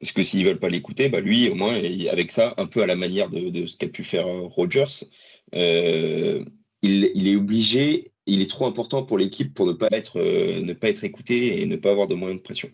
Parce 0.00 0.12
que 0.12 0.22
s'ils 0.22 0.44
veulent 0.44 0.58
pas 0.58 0.68
l'écouter, 0.68 1.08
bah 1.08 1.20
lui, 1.20 1.48
au 1.48 1.54
moins, 1.54 1.74
avec 2.10 2.30
ça, 2.30 2.54
un 2.58 2.66
peu 2.66 2.82
à 2.82 2.86
la 2.86 2.96
manière 2.96 3.30
de, 3.30 3.66
ce 3.66 3.76
qu'a 3.76 3.88
pu 3.88 4.02
faire 4.02 4.26
euh, 4.26 4.46
Rodgers, 4.46 5.06
euh, 5.54 6.44
il, 6.82 7.26
est 7.26 7.36
obligé, 7.36 8.12
il 8.26 8.42
est 8.42 8.50
trop 8.50 8.66
important 8.66 9.02
pour 9.04 9.16
l'équipe 9.16 9.54
pour 9.54 9.66
ne 9.66 9.72
pas 9.72 9.88
être, 9.92 10.20
euh, 10.20 10.60
ne 10.60 10.72
pas 10.72 10.90
être 10.90 11.04
écouté 11.04 11.62
et 11.62 11.66
ne 11.66 11.76
pas 11.76 11.90
avoir 11.90 12.08
de 12.08 12.14
moyens 12.14 12.40
de 12.40 12.42
pression. 12.42 12.70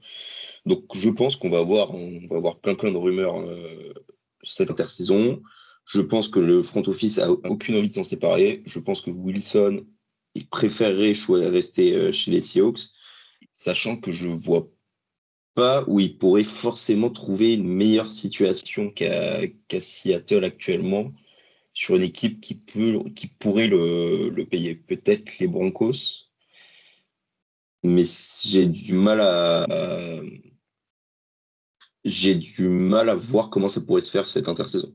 Donc, 0.67 0.85
je 0.95 1.09
pense 1.09 1.37
qu'on 1.37 1.51
va 1.51 1.59
avoir, 1.59 1.95
on 1.95 2.21
va 2.29 2.37
avoir 2.37 2.59
plein 2.61 2.75
plein 2.75 2.91
de 2.91 2.97
rumeurs 2.97 3.45
cette 4.43 4.71
intersaison. 4.71 5.41
Je 5.85 6.01
pense 6.01 6.29
que 6.29 6.41
le 6.41 6.63
front 6.63 6.83
office 6.87 7.19
a 7.19 7.31
aucune 7.31 7.77
envie 7.77 7.89
de 7.89 7.95
s'en 7.95 8.05
séparer. 8.05 8.63
Je 8.67 8.79
pense 8.79 9.01
que 9.01 9.11
Wilson, 9.11 9.87
il 10.35 10.49
préférerait 10.49 11.13
rester 11.49 12.13
chez 12.13 12.31
les 12.31 12.41
Seahawks, 12.41 12.91
sachant 13.53 13.97
que 13.97 14.11
je 14.11 14.29
vois 14.29 14.69
pas 15.55 15.85
où 15.89 16.01
il 16.01 16.17
pourrait 16.19 16.45
forcément 16.45 17.11
trouver 17.11 17.55
une 17.55 17.69
meilleure 17.69 18.13
situation 18.13 18.91
qu'à 18.91 19.81
Seattle 19.81 20.45
actuellement 20.45 21.13
sur 21.73 21.97
une 21.97 22.03
équipe 22.03 22.41
qui, 22.41 22.55
pourrait 23.39 23.67
le, 23.67 24.45
payer. 24.45 24.75
Peut-être 24.75 25.39
les 25.39 25.49
Broncos, 25.49 26.29
mais 27.83 28.05
j'ai 28.43 28.67
du 28.67 28.93
mal 28.93 29.21
à, 29.21 29.67
j'ai 32.05 32.35
du 32.35 32.69
mal 32.69 33.09
à 33.09 33.15
voir 33.15 33.51
comment 33.51 33.69
ça 33.69 33.81
pourrait 33.81 34.01
se 34.01 34.11
faire 34.11 34.29
cette 34.29 34.49
intersaison. 34.49 34.95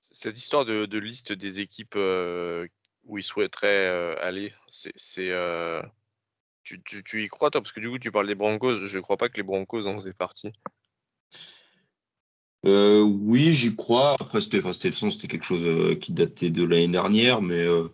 Cette 0.00 0.36
histoire 0.36 0.64
de, 0.64 0.98
liste 0.98 1.32
des 1.32 1.60
équipes 1.60 1.96
euh, 1.96 2.66
où 3.04 3.18
il 3.18 3.22
souhaiterait 3.22 3.88
euh, 3.88 4.14
aller, 4.20 4.52
c'est, 4.68 5.30
euh, 5.30 5.82
tu, 6.64 6.82
tu- 6.82 7.04
tu 7.04 7.22
y 7.22 7.28
crois 7.28 7.50
toi? 7.50 7.60
Parce 7.62 7.72
que 7.72 7.80
du 7.80 7.88
coup, 7.88 7.98
tu 7.98 8.10
parles 8.10 8.26
des 8.26 8.34
Broncos. 8.34 8.86
Je 8.86 8.96
ne 8.96 9.02
crois 9.02 9.16
pas 9.16 9.28
que 9.28 9.36
les 9.36 9.42
Broncos 9.42 9.86
en 9.86 9.94
faisaient 9.94 10.14
partie. 10.14 10.50
Euh, 12.66 13.02
oui, 13.02 13.52
j'y 13.52 13.76
crois. 13.76 14.16
Après, 14.20 14.40
c'était, 14.40 14.58
enfin, 14.58 14.72
c'était, 14.72 15.28
quelque 15.28 15.44
chose 15.44 15.64
euh, 15.66 15.94
qui 15.94 16.12
datait 16.12 16.50
de 16.50 16.64
l'année 16.64 16.88
dernière, 16.88 17.42
mais 17.42 17.62
euh, 17.66 17.88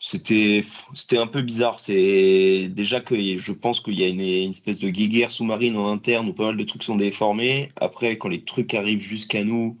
c'était, 0.00 0.64
un 1.12 1.26
peu 1.28 1.42
bizarre. 1.42 1.76
Déjà 1.86 3.00
que 3.00 3.16
je 3.38 3.52
pense 3.52 3.80
qu'il 3.80 3.94
y 3.94 4.04
a 4.04 4.08
une, 4.08 4.20
une 4.20 4.50
espèce 4.50 4.80
de 4.80 4.90
guéguerre 4.90 5.30
sous-marine 5.30 5.76
en 5.76 5.90
interne 5.90 6.28
où 6.28 6.32
pas 6.32 6.46
mal 6.46 6.56
de 6.56 6.64
trucs 6.64 6.82
sont 6.82 6.96
déformés. 6.96 7.70
Après, 7.76 8.18
quand 8.18 8.28
les 8.28 8.44
trucs 8.44 8.74
arrivent 8.74 9.00
jusqu'à 9.00 9.44
nous, 9.44 9.78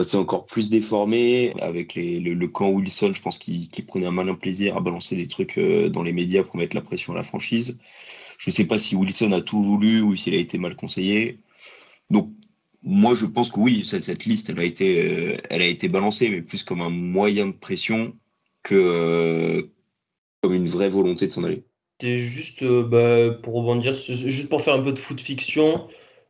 c'est 0.00 0.16
encore 0.16 0.46
plus 0.46 0.70
déformé. 0.70 1.52
Avec 1.60 1.94
le, 1.94 2.46
camp 2.46 2.70
Wilson, 2.70 3.12
je 3.14 3.22
pense 3.22 3.38
qu'il 3.38 3.68
prenait 3.86 4.06
un 4.06 4.12
malin 4.12 4.34
plaisir 4.34 4.76
à 4.76 4.80
balancer 4.80 5.16
des 5.16 5.26
trucs 5.26 5.58
euh, 5.58 5.88
dans 5.88 6.02
les 6.02 6.12
médias 6.12 6.42
pour 6.42 6.56
mettre 6.56 6.76
la 6.76 6.82
pression 6.82 7.12
à 7.12 7.16
la 7.16 7.22
franchise. 7.22 7.78
Je 8.38 8.50
ne 8.50 8.54
sais 8.54 8.64
pas 8.64 8.78
si 8.78 8.96
Wilson 8.96 9.32
a 9.32 9.40
tout 9.40 9.62
voulu 9.62 10.00
ou 10.00 10.16
s'il 10.16 10.34
a 10.34 10.38
été 10.38 10.58
mal 10.58 10.74
conseillé. 10.74 11.38
Donc, 12.10 12.30
moi, 12.82 13.14
je 13.14 13.26
pense 13.26 13.52
que 13.52 13.60
oui, 13.60 13.84
cette, 13.84 14.24
liste, 14.24 14.50
elle 14.50 14.58
a, 14.58 14.64
été, 14.64 15.04
euh, 15.04 15.36
elle 15.50 15.62
a 15.62 15.66
été 15.66 15.88
balancée, 15.88 16.28
mais 16.28 16.42
plus 16.42 16.64
comme 16.64 16.80
un 16.80 16.90
moyen 16.90 17.46
de 17.46 17.52
pression 17.52 18.16
que 18.64 18.74
euh, 18.74 19.62
comme 20.40 20.54
une 20.54 20.68
vraie 20.68 20.88
volonté 20.88 21.26
de 21.26 21.30
s'en 21.30 21.44
aller. 21.44 21.64
C'est 22.00 22.18
juste 22.18 22.64
bah, 22.64 23.30
pour 23.30 23.54
rebondir, 23.54 23.96
juste 23.96 24.48
pour 24.48 24.60
faire 24.60 24.74
un 24.74 24.82
peu 24.82 24.90
de 24.90 24.98
foot 24.98 25.20
fiction, 25.20 25.86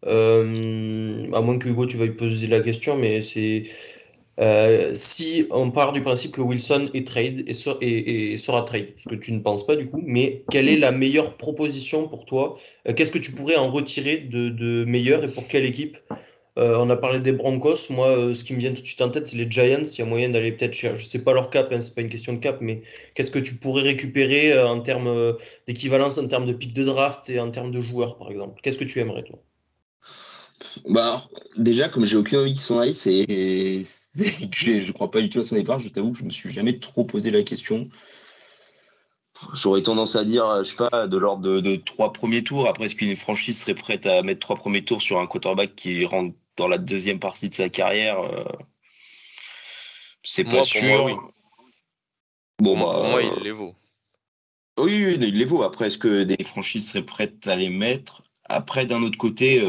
à 0.07 1.41
moins 1.41 1.59
que 1.59 1.69
Hugo, 1.69 1.87
tu 1.87 1.97
veuilles 1.97 2.12
poser 2.17 2.47
la 2.47 2.61
question, 2.61 2.97
mais 2.97 3.21
c'est 3.23 3.65
euh, 4.41 4.95
si 4.95 5.47
on 5.51 5.71
part 5.71 5.93
du 5.93 6.03
principe 6.03 6.33
que 6.33 6.41
Wilson 6.41 6.91
est 6.95 7.07
trade 7.07 7.45
et, 7.47 7.55
se- 7.55 7.71
et- 7.83 8.33
et 8.33 8.37
sera 8.38 8.62
trade, 8.62 8.88
ce 8.97 9.09
que 9.09 9.15
tu 9.15 9.33
ne 9.33 9.41
penses 9.41 9.67
pas 9.67 9.77
du 9.77 9.91
coup, 9.91 10.03
mais 10.07 10.47
quelle 10.51 10.69
est 10.69 10.79
la 10.79 10.93
meilleure 10.93 11.37
proposition 11.37 12.09
pour 12.09 12.25
toi? 12.25 12.59
Euh, 12.88 12.95
qu'est-ce 12.95 13.11
que 13.11 13.19
tu 13.19 13.33
pourrais 13.33 13.57
en 13.57 13.71
retirer 13.71 14.19
de, 14.19 14.49
de 14.49 14.85
meilleur 14.87 15.23
et 15.25 15.33
pour 15.33 15.49
quelle 15.49 15.67
équipe? 15.67 15.99
Euh, 16.59 16.77
on 16.79 16.91
a 16.91 16.97
parlé 16.97 17.21
des 17.21 17.33
Broncos. 17.33 17.88
Moi, 17.91 18.09
euh, 18.09 18.35
ce 18.35 18.45
qui 18.45 18.53
me 18.55 18.59
vient 18.59 18.73
tout 18.75 18.83
de 18.83 18.87
suite 18.87 19.01
en 19.03 19.11
tête, 19.11 19.27
c'est 19.27 19.37
les 19.38 19.51
Giants. 19.51 19.83
Il 19.85 19.99
y 19.99 20.03
a 20.03 20.05
moyen 20.07 20.29
d'aller 20.29 20.53
peut-être 20.53 20.75
chercher. 20.75 20.99
Je 21.03 21.07
sais 21.07 21.25
pas 21.25 21.33
leur 21.35 21.49
cap, 21.51 21.73
hein, 21.73 21.81
c'est 21.81 21.95
pas 21.95 22.03
une 22.03 22.11
question 22.11 22.33
de 22.35 22.38
cap, 22.41 22.59
mais 22.61 22.83
qu'est-ce 23.15 23.31
que 23.31 23.38
tu 23.38 23.57
pourrais 23.57 23.83
récupérer 23.83 24.53
euh, 24.53 24.69
en 24.69 24.81
termes 24.83 25.07
euh, 25.09 25.35
d'équivalence, 25.67 26.19
en 26.19 26.29
termes 26.29 26.47
de 26.47 26.53
pic 26.53 26.75
de 26.75 26.85
draft 26.85 27.29
et 27.31 27.41
en 27.41 27.51
termes 27.51 27.71
de 27.73 27.81
joueurs, 27.81 28.19
par 28.19 28.31
exemple? 28.31 28.61
Qu'est-ce 28.62 28.79
que 28.79 28.85
tu 28.85 29.01
aimerais, 29.01 29.23
toi? 29.25 29.38
Bah, 30.88 31.03
alors, 31.05 31.31
déjà, 31.57 31.88
comme 31.88 32.05
j'ai 32.05 32.16
aucune 32.16 32.38
envie 32.38 32.53
qu'ils 32.53 32.62
s'en 32.62 32.79
aillent, 32.79 32.94
c'est, 32.94 33.25
que 34.51 34.57
je, 34.57 34.81
je 34.81 34.92
crois 34.92 35.11
pas 35.11 35.20
du 35.20 35.31
tout 35.31 35.40
à 35.40 35.42
son 35.42 35.55
départ. 35.57 35.79
Je 35.81 35.88
t'avoue 35.88 36.12
que 36.12 36.18
je 36.18 36.25
me 36.25 36.31
suis 36.31 36.51
jamais 36.51 36.79
trop 36.79 37.05
posé 37.05 37.31
la 37.31 37.42
question. 37.42 37.88
J'aurais 39.55 39.83
tendance 39.83 40.14
à 40.14 40.25
dire, 40.25 40.62
je 40.62 40.70
sais 40.70 40.77
pas, 40.77 41.07
de 41.09 41.16
l'ordre 41.16 41.42
de, 41.42 41.61
de 41.61 41.77
trois 41.77 42.12
premiers 42.12 42.44
tours. 42.44 42.68
Après, 42.68 42.85
est-ce 42.87 42.94
qu'une 42.94 43.16
franchise 43.16 43.61
serait 43.61 43.75
prête 43.75 44.07
à 44.07 44.22
mettre 44.22 44.40
trois 44.40 44.57
premiers 44.57 44.85
tours 44.85 45.03
sur 45.03 45.18
un 45.18 45.27
quarterback 45.27 45.75
qui 45.75 46.05
rentre 46.05 46.35
dans 46.57 46.68
la 46.68 46.79
deuxième 46.79 47.18
partie 47.18 47.48
de 47.48 47.55
sa 47.55 47.68
carrière 47.68 48.20
euh, 48.20 48.44
C'est 50.22 50.44
Moi, 50.44 50.53
pas 50.53 50.59
pour 50.59 50.66
sûr. 50.66 50.83
moi, 50.83 51.05
oui. 51.07 51.12
Bon, 52.61 52.79
bah, 52.79 52.85
pour 52.94 53.05
moi, 53.05 53.20
euh, 53.20 53.31
il 53.38 53.42
les 53.42 53.51
vaut. 53.51 53.75
oui, 54.79 55.05
oui, 55.07 55.16
il 55.20 55.37
les 55.38 55.44
vaut. 55.44 55.62
Après, 55.64 55.88
est-ce 55.88 55.98
que 55.98 56.22
des 56.22 56.44
franchises 56.44 56.88
seraient 56.88 57.05
prêtes 57.05 57.46
à 57.48 57.57
les 57.57 57.70
mettre? 57.70 58.22
Après, 58.44 58.87
d'un 58.87 59.03
autre 59.03 59.18
côté, 59.18 59.61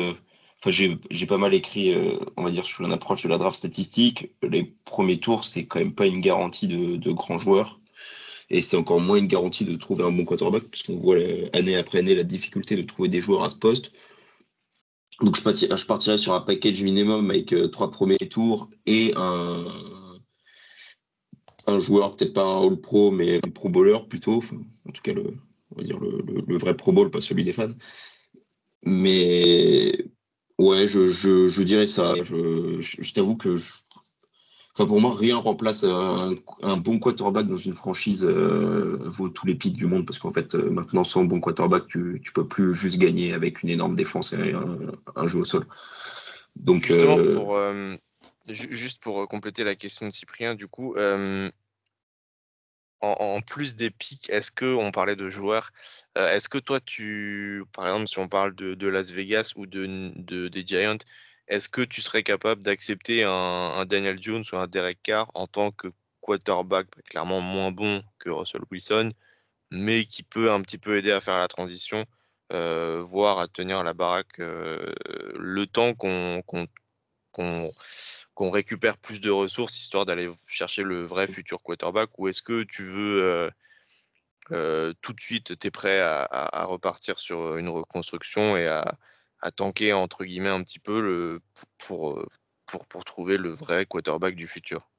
enfin, 0.65 0.97
j'ai 1.09 1.25
pas 1.25 1.37
mal 1.37 1.53
écrit, 1.53 1.93
on 2.37 2.43
va 2.43 2.51
dire, 2.51 2.65
sur 2.65 2.87
l'approche 2.87 3.23
de 3.23 3.29
la 3.29 3.37
draft 3.37 3.57
statistique. 3.57 4.31
Les 4.41 4.63
premiers 4.85 5.17
tours, 5.17 5.43
c'est 5.43 5.65
quand 5.65 5.79
même 5.79 5.93
pas 5.93 6.05
une 6.07 6.21
garantie 6.21 6.67
de, 6.67 7.11
grands 7.11 7.37
joueurs. 7.37 7.79
Et 8.49 8.61
c'est 8.61 8.77
encore 8.77 9.01
moins 9.01 9.17
une 9.17 9.27
garantie 9.27 9.65
de 9.65 9.75
trouver 9.75 10.03
un 10.03 10.11
bon 10.11 10.25
quarterback, 10.25 10.63
puisqu'on 10.63 10.97
voit 10.97 11.17
année 11.53 11.75
après 11.75 11.99
année 11.99 12.15
la 12.15 12.23
difficulté 12.23 12.75
de 12.75 12.83
trouver 12.83 13.09
des 13.09 13.21
joueurs 13.21 13.43
à 13.43 13.49
ce 13.49 13.55
poste. 13.55 13.91
Donc 15.21 15.35
je 15.37 15.85
partirais, 15.85 16.17
sur 16.17 16.33
un 16.33 16.41
package 16.41 16.81
minimum 16.83 17.29
avec 17.29 17.53
euh, 17.53 17.67
trois 17.67 17.91
premiers 17.91 18.17
tours 18.17 18.69
et 18.85 19.13
un, 19.15 19.63
joueur, 21.79 22.15
peut-être 22.15 22.33
pas 22.33 22.43
un 22.43 22.67
All-Pro, 22.67 23.11
mais 23.11 23.37
un 23.37 23.49
Pro 23.49 23.69
Bowler 23.69 23.99
plutôt. 24.09 24.43
en 24.87 24.91
tout 24.91 25.01
cas, 25.01 25.13
le, 25.13 25.35
on 25.71 25.75
va 25.77 25.83
dire 25.83 25.99
le, 25.99 26.57
vrai 26.57 26.75
Pro 26.75 26.91
Bowl, 26.91 27.09
pas 27.09 27.21
celui 27.21 27.43
des 27.43 27.53
fans. 27.53 27.67
Mais 28.85 30.05
ouais, 30.69 30.87
je, 30.87 31.61
dirais 31.61 31.87
ça. 31.87 32.13
Je, 32.15 32.79
je 32.81 33.13
t'avoue 33.13 33.35
que 33.35 33.57
Enfin, 34.75 34.87
pour 34.87 34.99
moi, 34.99 35.15
rien 35.15 35.37
remplace 35.37 35.83
un, 35.83 36.33
bon 36.77 36.97
quarterback 36.97 37.45
dans 37.45 37.57
une 37.57 37.75
franchise 37.75 38.25
euh, 38.25 38.97
vaut 39.03 39.29
tous 39.29 39.45
les 39.45 39.53
pics 39.53 39.75
du 39.75 39.85
monde 39.85 40.03
parce 40.03 40.17
qu'en 40.17 40.31
fait, 40.31 40.55
euh, 40.55 40.71
maintenant, 40.71 41.03
sans 41.03 41.25
bon 41.25 41.39
quarterback, 41.39 41.87
tu 41.87 41.99
ne 41.99 42.31
peux 42.33 42.47
plus 42.47 42.73
juste 42.73 42.97
gagner 42.97 43.33
avec 43.33 43.61
une 43.61 43.69
énorme 43.69 43.95
défense 43.95 44.33
et 44.33 44.53
un, 45.15 45.27
jeu 45.27 45.39
au 45.39 45.45
sol. 45.45 45.65
Donc, 46.55 46.89
euh, 46.89 47.35
pour, 47.35 47.59
juste 48.47 49.03
pour 49.03 49.27
compléter 49.27 49.63
la 49.63 49.75
question 49.75 50.07
de 50.07 50.11
Cyprien, 50.11 50.55
du 50.55 50.67
coup, 50.67 50.95
en, 53.03 53.41
plus 53.41 53.75
des 53.75 53.91
pics, 53.91 54.29
est-ce 54.29 54.51
que, 54.51 54.75
on 54.75 54.91
parlait 54.91 55.15
de 55.15 55.29
joueurs, 55.29 55.71
est-ce 56.15 56.49
que 56.49 56.57
toi, 56.57 56.79
tu, 56.79 57.63
par 57.73 57.87
exemple, 57.87 58.07
si 58.07 58.19
on 58.19 58.27
parle 58.27 58.55
de, 58.55 58.87
Las 58.87 59.11
Vegas 59.11 59.53
ou 59.55 59.65
de, 59.65 60.47
des 60.47 60.63
Giants, 60.65 60.97
est-ce 61.47 61.69
que 61.69 61.81
tu 61.81 62.01
serais 62.01 62.23
capable 62.23 62.63
d'accepter 62.63 63.23
un, 63.23 63.85
Daniel 63.85 64.21
Jones 64.21 64.43
ou 64.51 64.55
un 64.57 64.67
Derek 64.67 64.99
Carr 65.03 65.29
en 65.33 65.47
tant 65.47 65.71
que 65.71 65.89
quarterback 66.21 66.87
bah, 66.95 67.01
clairement 67.09 67.41
moins 67.41 67.71
bon 67.71 68.03
que 68.19 68.29
Russell 68.29 68.61
Wilson, 68.71 69.13
mais 69.71 70.05
qui 70.05 70.23
peut 70.23 70.51
un 70.51 70.61
petit 70.61 70.77
peu 70.77 70.97
aider 70.97 71.11
à 71.11 71.19
faire 71.19 71.39
la 71.39 71.47
transition, 71.47 72.05
euh, 72.53 73.01
voire 73.03 73.39
à 73.39 73.47
tenir 73.47 73.83
la 73.83 73.93
baraque 73.93 74.39
euh, 74.39 74.93
le 75.37 75.67
temps 75.67 75.93
qu'on 75.93 76.43
récupère 78.39 78.97
plus 78.97 79.21
de 79.21 79.29
ressources 79.29 79.79
histoire 79.79 80.05
d'aller 80.05 80.29
chercher 80.47 80.83
le 80.83 81.03
vrai 81.03 81.27
futur 81.27 81.61
quarterback 81.61 82.17
ou 82.17 82.27
est-ce 82.27 82.41
que 82.41 82.63
tu 82.63 82.83
veux 82.83 83.51
euh, 84.51 84.93
tout 85.01 85.13
de 85.13 85.21
suite, 85.21 85.57
tu 85.57 85.67
es 85.67 85.71
prêt 85.71 85.99
à, 86.01 86.65
repartir 86.65 87.19
sur 87.19 87.57
une 87.57 87.69
reconstruction 87.69 88.57
et 88.57 88.67
à, 88.67 88.97
à 89.39 89.51
tanker 89.51 89.93
entre 89.93 90.25
guillemets 90.25 90.49
un 90.49 90.63
petit 90.63 90.79
peu 90.79 91.01
le, 91.01 91.41
pour, 91.77 92.11
euh, 92.11 92.27
pour, 92.65 92.85
pour, 92.85 93.05
trouver 93.05 93.37
le 93.37 93.51
vrai 93.51 93.85
quarterback 93.85 94.35
du 94.35 94.47
futur? 94.47 94.89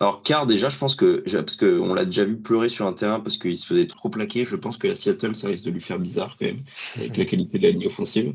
Alors, 0.00 0.22
Carr, 0.22 0.46
déjà, 0.46 0.68
je 0.68 0.78
pense 0.78 0.94
que, 0.94 1.24
parce 1.28 1.56
qu'on 1.56 1.94
l'a 1.94 2.04
déjà 2.04 2.24
vu 2.24 2.36
pleurer 2.36 2.68
sur 2.68 2.86
un 2.86 2.92
terrain 2.92 3.18
parce 3.20 3.36
qu'il 3.36 3.58
se 3.58 3.66
faisait 3.66 3.86
trop 3.86 4.08
plaquer, 4.08 4.44
je 4.44 4.56
pense 4.56 4.76
qu'à 4.78 4.94
Seattle, 4.94 5.34
ça 5.34 5.48
risque 5.48 5.64
de 5.64 5.70
lui 5.70 5.80
faire 5.80 5.98
bizarre 5.98 6.36
quand 6.38 6.46
même, 6.46 6.62
avec 6.96 7.16
la 7.16 7.24
qualité 7.24 7.58
de 7.58 7.64
la 7.64 7.70
ligne 7.70 7.86
offensive. 7.86 8.34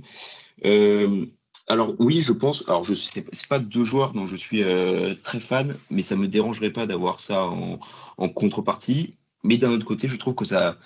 Euh, 0.66 1.26
alors, 1.68 1.96
oui, 2.00 2.22
je 2.22 2.32
pense, 2.32 2.64
alors, 2.68 2.84
je 2.86 2.94
c'est 2.94 3.48
pas 3.50 3.60
deux 3.60 3.84
joueurs 3.84 4.14
dont 4.14 4.26
je 4.26 4.36
suis 4.38 4.64
euh, 4.64 5.14
très 5.24 5.40
fan, 5.40 5.76
mais 5.92 6.02
ça 6.02 6.16
me 6.16 6.28
dérangerait 6.28 6.72
pas 6.72 6.86
d'avoir 6.86 7.20
ça 7.20 7.46
en, 7.46 8.30
contrepartie. 8.30 9.16
Mais 9.44 9.58
d'un 9.58 9.72
autre 9.72 9.86
côté, 9.86 10.08
je 10.08 10.16
trouve 10.18 10.36
que 10.36 10.46
ça, 10.46 10.78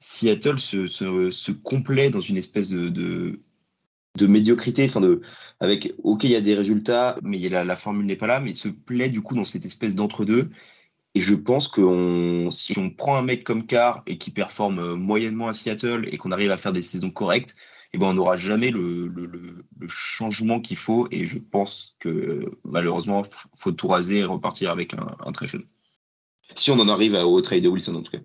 Seattle 0.00 0.58
se, 0.58 0.86
se, 0.86 1.52
complaît 1.52 2.10
dans 2.10 2.20
une 2.20 2.38
espèce 2.38 2.70
de 2.70 3.38
de 4.16 4.26
médiocrité, 4.26 4.84
enfin 4.84 5.00
de, 5.00 5.22
avec, 5.60 5.94
ok, 6.02 6.24
il 6.24 6.30
y 6.30 6.36
a 6.36 6.40
des 6.40 6.54
résultats, 6.54 7.16
mais 7.22 7.48
la, 7.48 7.76
formule 7.76 8.06
n'est 8.06 8.16
pas 8.16 8.26
là, 8.26 8.40
mais 8.40 8.52
se 8.52 8.68
plaît 8.68 9.08
du 9.08 9.22
coup 9.22 9.34
dans 9.34 9.44
cette 9.44 9.64
espèce 9.64 9.94
d'entre-deux. 9.94 10.50
Et 11.14 11.20
je 11.20 11.34
pense 11.34 11.68
que 11.68 12.48
si 12.50 12.78
on 12.78 12.90
prend 12.90 13.16
un 13.16 13.22
mec 13.22 13.44
comme 13.44 13.66
Carr 13.66 14.02
et 14.06 14.18
qui 14.18 14.30
performe 14.30 14.78
euh, 14.78 14.96
moyennement 14.96 15.48
à 15.48 15.54
Seattle 15.54 16.08
et 16.10 16.16
qu'on 16.16 16.32
arrive 16.32 16.50
à 16.50 16.56
faire 16.56 16.72
des 16.72 16.82
saisons 16.82 17.10
correctes, 17.10 17.54
eh 17.92 17.98
ben 17.98 18.06
on 18.06 18.14
n'aura 18.14 18.36
jamais 18.36 18.70
le, 18.70 19.08
le, 19.08 19.26
le, 19.26 19.88
changement 19.88 20.60
qu'il 20.60 20.76
faut. 20.76 21.08
Et 21.10 21.26
je 21.26 21.38
pense 21.38 21.96
que 21.98 22.44
malheureusement, 22.64 23.22
il 23.24 23.58
faut 23.58 23.72
tout 23.72 23.88
raser 23.88 24.18
et 24.18 24.24
repartir 24.24 24.70
avec 24.70 24.94
un, 24.94 25.16
un 25.24 25.32
très 25.32 25.46
jeune. 25.46 25.66
Si 26.54 26.70
on 26.70 26.78
en 26.78 26.88
arrive 26.88 27.14
au 27.14 27.40
trade 27.40 27.62
de 27.62 27.68
Wilson 27.68 27.94
en 27.94 28.02
tout 28.02 28.12
cas. 28.12 28.22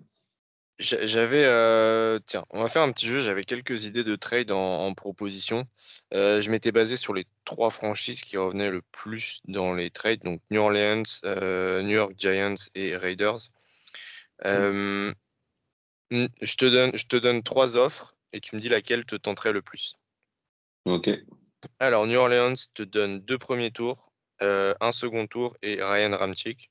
J'avais, 0.78 1.44
euh, 1.44 2.20
tiens, 2.24 2.44
on 2.50 2.62
va 2.62 2.68
faire 2.68 2.82
un 2.82 2.92
petit 2.92 3.06
jeu. 3.08 3.18
J'avais 3.18 3.42
quelques 3.42 3.86
idées 3.86 4.04
de 4.04 4.14
trade 4.14 4.52
en, 4.52 4.94
proposition. 4.94 5.66
Euh, 6.14 6.40
je 6.40 6.52
m'étais 6.52 6.70
basé 6.70 6.96
sur 6.96 7.14
les 7.14 7.26
trois 7.44 7.70
franchises 7.70 8.20
qui 8.20 8.36
revenaient 8.36 8.70
le 8.70 8.82
plus 8.92 9.40
dans 9.48 9.74
les 9.74 9.90
trades, 9.90 10.22
donc 10.22 10.40
New 10.52 10.60
Orleans, 10.60 11.02
euh, 11.24 11.82
New 11.82 11.94
York 11.94 12.12
Giants 12.16 12.54
et 12.76 12.96
Raiders. 12.96 13.48
Mmh. 14.44 15.10
je, 16.12 16.56
te 16.56 16.64
donne, 16.64 16.92
je 16.94 17.06
te 17.06 17.16
donne 17.16 17.42
trois 17.42 17.76
offres 17.76 18.14
et 18.32 18.40
tu 18.40 18.56
me 18.56 18.60
dis 18.60 18.68
laquelle 18.68 19.04
te 19.04 19.16
tenterait 19.16 19.52
le 19.52 19.62
plus. 19.62 19.96
Ok. 20.84 21.10
Alors, 21.78 22.06
New 22.06 22.18
Orleans 22.18 22.54
te 22.74 22.82
donne 22.82 23.20
deux 23.20 23.38
premiers 23.38 23.70
tours, 23.70 24.12
un 24.40 24.92
second 24.92 25.26
tour 25.26 25.56
et 25.62 25.82
Ryan 25.82 26.16
Ramchick. 26.16 26.70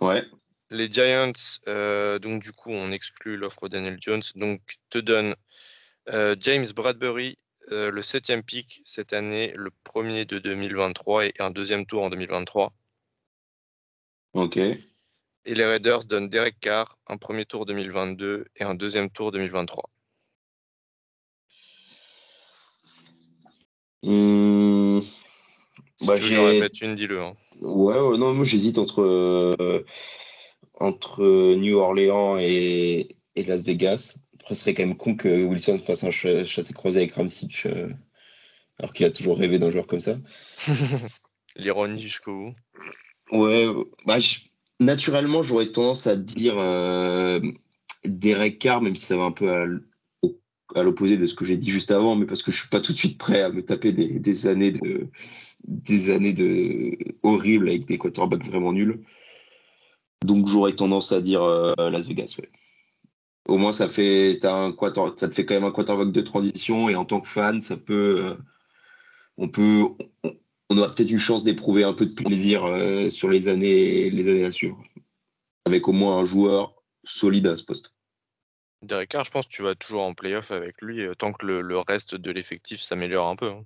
Ouais 0.00 0.24
les 0.70 0.90
Giants, 0.90 1.32
euh, 1.68 2.18
donc 2.18 2.42
du 2.42 2.52
coup, 2.52 2.70
on 2.70 2.92
exclut 2.92 3.36
l'offre 3.36 3.68
Daniel 3.68 3.96
Jones, 4.00 4.22
donc 4.34 4.60
te 4.90 4.98
donne 4.98 5.34
euh, 6.10 6.36
James 6.40 6.66
Bradbury, 6.74 7.38
euh, 7.72 7.90
le 7.90 8.02
septième 8.02 8.42
pick 8.42 8.80
cette 8.84 9.12
année, 9.12 9.52
le 9.56 9.70
premier 9.84 10.24
de 10.24 10.38
2023 10.38 11.26
et 11.26 11.32
un 11.38 11.50
deuxième 11.50 11.86
tour 11.86 12.02
en 12.02 12.10
2023. 12.10 12.72
Ok. 14.34 14.56
Et 14.56 15.54
les 15.54 15.64
Raiders 15.64 16.04
donnent 16.06 16.28
Derek 16.28 16.58
Carr, 16.60 16.98
un 17.06 17.16
premier 17.16 17.44
tour 17.44 17.66
2022 17.66 18.46
et 18.56 18.64
un 18.64 18.74
deuxième 18.74 19.10
tour 19.10 19.30
2023. 19.30 19.88
Mmh. 24.04 25.00
Si 25.96 26.06
bah, 26.06 26.14
tu 26.16 26.34
veux, 26.34 26.42
répète 26.42 26.80
une, 26.80 26.94
dis-le. 26.94 27.20
Hein. 27.20 27.34
Ouais, 27.60 27.98
ouais, 27.98 28.18
non, 28.18 28.34
moi 28.34 28.44
j'hésite 28.44 28.78
entre 28.78 29.84
entre 30.80 31.54
New 31.54 31.76
Orleans 31.76 32.38
et, 32.38 33.08
Las 33.36 33.62
Vegas. 33.62 34.14
Après, 34.34 34.54
ce 34.54 34.62
serait 34.62 34.74
quand 34.74 34.86
même 34.86 34.96
con 34.96 35.16
que 35.16 35.44
Wilson 35.44 35.78
fasse 35.78 36.04
un 36.04 36.10
chassé-croisé 36.10 36.98
avec 36.98 37.14
Ramsich, 37.14 37.66
euh, 37.66 37.88
alors 38.78 38.92
qu'il 38.92 39.06
a 39.06 39.10
toujours 39.10 39.38
rêvé 39.38 39.58
d'un 39.58 39.70
joueur 39.70 39.86
comme 39.86 40.00
ça. 40.00 40.16
L'ironie 41.56 42.00
jusqu'au 42.00 42.36
bout. 42.36 42.54
Ouais, 43.32 43.66
bah, 44.04 44.18
naturellement, 44.80 45.42
j'aurais 45.42 45.72
tendance 45.72 46.06
à 46.06 46.16
dire 46.16 46.54
euh, 46.58 47.40
Derek 48.04 48.58
Carr, 48.58 48.82
même 48.82 48.96
si 48.96 49.06
ça 49.06 49.16
va 49.16 49.24
un 49.24 49.32
peu 49.32 49.50
à, 49.50 49.66
l'opposé 50.82 51.16
de 51.16 51.26
ce 51.26 51.34
que 51.34 51.44
j'ai 51.44 51.56
dit 51.56 51.70
juste 51.70 51.90
avant, 51.90 52.16
mais 52.16 52.26
parce 52.26 52.42
que 52.42 52.50
je 52.50 52.58
suis 52.58 52.68
pas 52.68 52.80
tout 52.80 52.92
de 52.92 52.98
suite 52.98 53.18
prêt 53.18 53.42
à 53.42 53.50
me 53.50 53.64
taper 53.64 53.92
des, 53.92 54.46
années 54.46 54.72
de 54.72 55.08
des 55.66 56.10
années 56.10 56.32
de 56.32 56.96
horribles 57.22 57.68
avec 57.68 57.86
des 57.86 57.96
quarterbacks 57.96 58.44
vraiment 58.44 58.72
nuls. 58.72 59.00
Donc 60.24 60.48
j'aurais 60.48 60.74
tendance 60.74 61.12
à 61.12 61.20
dire 61.20 61.42
euh, 61.42 61.72
Las 61.90 62.06
Vegas, 62.06 62.36
Au 63.48 63.58
moins 63.58 63.72
ça 63.72 63.88
fait 63.88 64.44
un 64.44 64.74
ça 65.16 65.28
te 65.28 65.34
fait 65.34 65.46
quand 65.46 65.54
même 65.54 65.64
un 65.64 65.70
quarterback 65.70 66.12
de 66.12 66.20
transition 66.20 66.88
et 66.88 66.96
en 66.96 67.04
tant 67.04 67.20
que 67.20 67.28
fan, 67.28 67.60
ça 67.60 67.76
peut 67.76 68.24
euh, 68.24 68.34
on 69.36 69.48
peut 69.48 69.84
on, 70.70 70.78
aura 70.78 70.94
peut-être 70.94 71.10
une 71.10 71.18
chance 71.18 71.44
d'éprouver 71.44 71.84
un 71.84 71.92
peu 71.92 72.06
de 72.06 72.14
plaisir 72.14 72.64
euh, 72.64 73.10
sur 73.10 73.28
les 73.28 73.48
années 73.48 74.10
les 74.10 74.28
années 74.28 74.44
à 74.44 74.52
suivre. 74.52 74.82
Avec 75.66 75.88
au 75.88 75.92
moins 75.92 76.18
un 76.18 76.24
joueur 76.24 76.74
solide 77.04 77.46
à 77.46 77.56
ce 77.56 77.64
poste. 77.64 77.93
Derek 78.84 79.10
Carr, 79.10 79.24
je 79.24 79.30
pense 79.30 79.46
que 79.46 79.52
tu 79.52 79.62
vas 79.62 79.74
toujours 79.74 80.02
en 80.02 80.14
playoff 80.14 80.50
avec 80.50 80.80
lui 80.82 81.06
tant 81.18 81.32
que 81.32 81.46
le, 81.46 81.78
reste 81.78 82.14
de 82.14 82.30
l'effectif 82.30 82.80
s'améliore 82.80 83.28
un 83.28 83.36
peu. 83.36 83.50
Hein. 83.50 83.64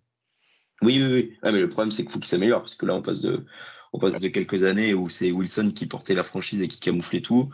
Oui, 0.82 1.02
oui, 1.02 1.12
oui. 1.12 1.38
Ah, 1.42 1.52
mais 1.52 1.60
le 1.60 1.68
problème, 1.68 1.90
c'est 1.90 2.02
qu'il 2.02 2.12
faut 2.12 2.18
qu'il 2.18 2.28
s'améliore 2.28 2.60
parce 2.60 2.74
que 2.74 2.86
là, 2.86 2.94
on 2.94 3.02
passe 3.02 3.20
de, 3.20 3.44
on 3.92 3.98
passe 3.98 4.20
de 4.20 4.28
quelques 4.28 4.64
années 4.64 4.94
où 4.94 5.08
c'est 5.08 5.32
Wilson 5.32 5.72
qui 5.74 5.86
portait 5.86 6.14
la 6.14 6.22
franchise 6.22 6.62
et 6.62 6.68
qui 6.68 6.78
camouflait 6.78 7.20
tout. 7.20 7.50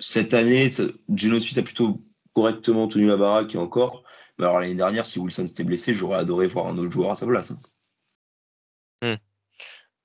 Cette 0.00 0.34
année, 0.34 0.70
Geno 1.14 1.40
Smith 1.40 1.58
a 1.58 1.62
plutôt 1.62 2.02
correctement 2.32 2.88
tenu 2.88 3.06
la 3.06 3.16
baraque 3.16 3.54
et 3.54 3.58
encore. 3.58 4.04
Mais 4.38 4.46
alors 4.46 4.60
l'année 4.60 4.74
dernière, 4.74 5.06
si 5.06 5.18
Wilson 5.18 5.46
s'était 5.46 5.64
blessé, 5.64 5.92
j'aurais 5.92 6.18
adoré 6.18 6.46
voir 6.46 6.66
un 6.66 6.78
autre 6.78 6.90
joueur 6.90 7.10
à 7.10 7.16
sa 7.16 7.26
place. 7.26 7.52
Hein. 9.02 9.18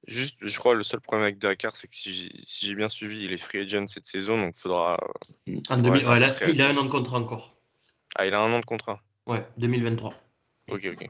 Juste, 0.07 0.37
je 0.41 0.57
crois 0.57 0.73
le 0.73 0.83
seul 0.83 1.01
problème 1.01 1.23
avec 1.23 1.37
Dakar, 1.37 1.75
c'est 1.75 1.87
que 1.87 1.95
si 1.95 2.31
j'ai 2.41 2.75
bien 2.75 2.87
suivi, 2.87 3.25
il 3.25 3.33
est 3.33 3.37
free 3.37 3.59
agent 3.59 3.87
cette 3.87 4.05
saison, 4.05 4.37
donc 4.37 4.55
il 4.55 4.59
faudra. 4.59 4.97
Hmm. 5.45 5.59
il 5.69 6.61
a 6.61 6.69
un 6.69 6.77
an 6.77 6.83
de 6.85 6.89
contrat 6.89 7.17
encore. 7.17 7.57
Ah, 8.15 8.25
il 8.25 8.33
a 8.33 8.41
un 8.41 8.53
an 8.53 8.59
de 8.59 8.65
contrat. 8.65 9.01
Ouais, 9.25 9.45
2023. 9.57 10.13
Ok, 10.69 10.87
ok. 10.93 11.09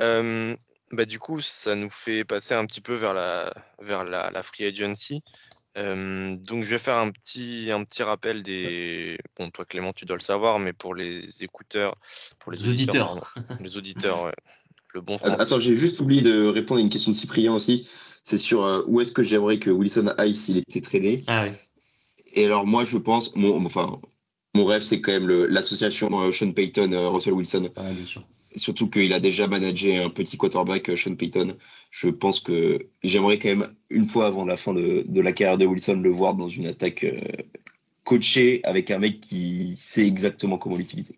Euh, 0.00 0.56
bah, 0.92 1.04
du 1.04 1.18
coup, 1.18 1.40
ça 1.40 1.74
nous 1.74 1.90
fait 1.90 2.24
passer 2.24 2.54
un 2.54 2.64
petit 2.66 2.80
peu 2.80 2.94
vers 2.94 3.14
la, 3.14 3.52
vers 3.80 4.04
la, 4.04 4.42
free 4.42 4.64
agency. 4.64 5.22
Euh, 5.78 6.36
donc 6.48 6.64
je 6.64 6.70
vais 6.70 6.78
faire 6.78 6.96
un 6.96 7.10
petit, 7.10 7.70
un 7.72 7.84
petit 7.84 8.02
rappel 8.02 8.42
des. 8.42 9.18
Bon, 9.36 9.50
toi 9.50 9.64
Clément, 9.64 9.92
tu 9.92 10.04
dois 10.04 10.16
le 10.16 10.22
savoir, 10.22 10.58
mais 10.58 10.72
pour 10.72 10.94
les 10.94 11.44
écouteurs, 11.44 11.94
pour 12.40 12.50
les 12.50 12.66
auditeurs, 12.66 13.12
Auditeurs. 13.12 13.34
les 13.60 13.76
auditeurs, 13.76 14.24
ouais, 14.24 14.34
le 14.94 15.00
bon 15.00 15.18
français. 15.18 15.40
Attends, 15.40 15.58
j'ai 15.60 15.76
juste 15.76 16.00
oublié 16.00 16.22
de 16.22 16.46
répondre 16.46 16.78
à 16.78 16.82
une 16.82 16.90
question 16.90 17.10
de 17.10 17.16
Cyprien 17.16 17.52
aussi. 17.54 17.88
C'est 18.22 18.38
sur 18.38 18.64
euh, 18.64 18.82
où 18.86 19.00
est-ce 19.00 19.12
que 19.12 19.22
j'aimerais 19.22 19.58
que 19.58 19.70
Wilson 19.70 20.12
aille 20.18 20.34
s'il 20.34 20.58
était 20.58 20.80
tradé. 20.80 21.24
Ah 21.26 21.46
oui. 21.46 21.52
Et 22.34 22.44
alors 22.44 22.66
moi, 22.66 22.84
je 22.84 22.98
pense, 22.98 23.34
mon, 23.34 23.64
enfin, 23.64 24.00
mon 24.54 24.64
rêve, 24.64 24.82
c'est 24.82 25.00
quand 25.00 25.12
même 25.12 25.26
le- 25.26 25.46
l'association 25.46 26.08
euh, 26.22 26.32
Sean 26.32 26.52
Payton, 26.52 26.92
euh, 26.92 27.08
Russell 27.08 27.32
Wilson. 27.32 27.70
Ah, 27.76 27.90
bien 27.92 28.04
sûr. 28.04 28.26
Surtout 28.56 28.90
qu'il 28.90 29.12
a 29.12 29.20
déjà 29.20 29.46
managé 29.46 29.98
un 29.98 30.10
petit 30.10 30.36
quarterback, 30.36 30.90
Sean 30.98 31.14
Payton. 31.14 31.56
Je 31.90 32.08
pense 32.08 32.40
que 32.40 32.88
j'aimerais 33.02 33.38
quand 33.38 33.48
même, 33.48 33.74
une 33.90 34.04
fois 34.04 34.26
avant 34.26 34.44
la 34.44 34.56
fin 34.56 34.72
de, 34.74 35.04
de 35.06 35.20
la 35.20 35.32
carrière 35.32 35.56
de 35.58 35.66
Wilson, 35.66 36.00
le 36.02 36.10
voir 36.10 36.34
dans 36.34 36.48
une 36.48 36.66
attaque 36.66 37.04
euh, 37.04 37.20
coachée 38.04 38.60
avec 38.64 38.90
un 38.90 38.98
mec 38.98 39.20
qui 39.20 39.76
sait 39.76 40.06
exactement 40.06 40.58
comment 40.58 40.76
l'utiliser. 40.76 41.16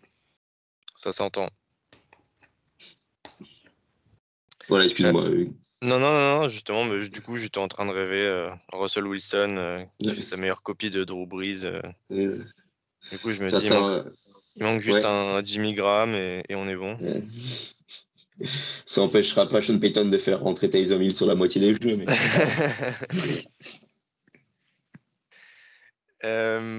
Ça 0.95 1.11
s'entend. 1.11 1.47
Voilà, 4.69 4.85
excuse-moi. 4.85 5.23
euh, 5.25 5.45
Non, 5.81 5.99
non, 5.99 6.11
non, 6.13 6.49
justement, 6.49 6.85
mais 6.85 7.07
du 7.09 7.21
coup, 7.21 7.35
j'étais 7.35 7.57
en 7.59 7.67
train 7.67 7.85
de 7.85 7.91
rêver 7.91 8.25
euh, 8.25 8.49
Russell 8.71 9.05
Wilson 9.07 9.55
euh, 9.57 9.83
qui 9.99 10.07
Ouais. 10.09 10.15
fait 10.15 10.21
sa 10.21 10.37
meilleure 10.37 10.61
copie 10.63 10.89
de 10.91 11.03
Drew 11.03 11.25
Brees. 11.27 11.65
euh. 11.65 11.81
du 12.09 13.19
coup, 13.19 13.31
je 13.31 13.41
me 13.41 13.49
ça, 13.49 13.59
dis, 13.59 13.67
il 13.67 13.73
manque, 13.73 14.05
il 14.55 14.63
manque 14.63 14.81
juste 14.81 14.99
ouais. 14.99 15.05
un 15.05 15.43
Jimmy 15.43 15.73
Graham 15.73 16.11
et, 16.15 16.43
et 16.47 16.55
on 16.55 16.67
est 16.67 16.75
bon. 16.75 16.97
ça 18.85 19.01
empêchera 19.01 19.47
pas 19.47 19.61
Sean 19.61 19.77
Payton 19.79 20.05
de 20.05 20.17
faire 20.17 20.39
rentrer 20.39 20.69
Tyson 20.69 20.99
Hill 21.01 21.13
sur 21.15 21.25
la 21.27 21.35
moitié 21.35 21.59
des 21.61 21.73
jeux. 21.73 21.97
Mais... 21.97 22.05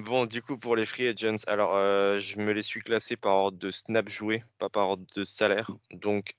Bon, 0.04 0.24
du 0.26 0.40
coup, 0.42 0.56
pour 0.56 0.74
les 0.76 0.86
free 0.86 1.08
agents, 1.08 1.36
alors 1.46 1.74
je 2.18 2.38
me 2.38 2.52
les 2.52 2.62
suis 2.62 2.80
classés 2.80 3.16
par 3.16 3.34
ordre 3.34 3.58
de 3.58 3.70
snap 3.70 4.08
joué, 4.08 4.42
pas 4.58 4.70
par 4.70 4.88
ordre 4.90 5.04
de 5.16 5.24
salaire. 5.24 5.70
Donc, 5.92 6.32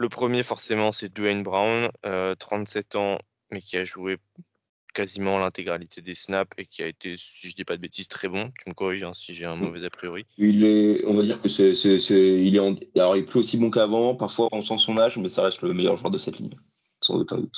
le 0.00 0.08
premier, 0.08 0.42
forcément, 0.42 0.92
c'est 0.92 1.12
Dwayne 1.12 1.42
Brown, 1.42 1.90
euh, 2.06 2.34
37 2.34 2.96
ans, 2.96 3.18
mais 3.52 3.60
qui 3.60 3.76
a 3.76 3.84
joué 3.84 4.16
quasiment 4.94 5.38
l'intégralité 5.38 6.00
des 6.00 6.14
snaps 6.14 6.50
et 6.56 6.64
qui 6.64 6.82
a 6.82 6.86
été, 6.86 7.16
si 7.18 7.50
je 7.50 7.54
dis 7.54 7.64
pas 7.66 7.76
de 7.76 7.82
bêtises, 7.82 8.08
très 8.08 8.26
bon. 8.28 8.50
Tu 8.58 8.70
me 8.70 8.72
corriges 8.72 9.04
hein, 9.04 9.12
si 9.12 9.34
j'ai 9.34 9.44
un 9.44 9.56
mauvais 9.56 9.84
a 9.84 9.90
priori. 9.90 10.24
Il 10.38 10.64
est, 10.64 11.04
on 11.04 11.12
va 11.14 11.22
dire 11.22 11.38
que 11.42 11.50
c'est, 11.50 11.74
c'est, 11.74 12.00
c'est- 12.00 12.42
il 12.42 12.56
est, 12.56 12.60
en- 12.60 12.74
alors 12.96 13.14
il 13.14 13.20
est 13.20 13.26
plus 13.26 13.40
aussi 13.40 13.58
bon 13.58 13.70
qu'avant. 13.70 14.14
Parfois, 14.14 14.48
on 14.52 14.62
sent 14.62 14.78
son 14.78 14.96
âge, 14.96 15.18
mais 15.18 15.28
ça 15.28 15.42
reste 15.42 15.60
le 15.60 15.74
meilleur 15.74 15.98
joueur 15.98 16.10
de 16.10 16.16
cette 16.18 16.38
ligne, 16.38 16.56
sans 17.02 17.16
aucun 17.20 17.36
doute. 17.36 17.56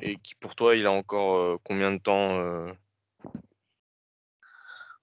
Et 0.00 0.16
qui, 0.16 0.34
pour 0.34 0.56
toi, 0.56 0.74
il 0.74 0.84
a 0.84 0.90
encore 0.90 1.38
euh, 1.38 1.56
combien 1.62 1.92
de 1.92 1.98
temps 1.98 2.40
euh, 2.40 2.72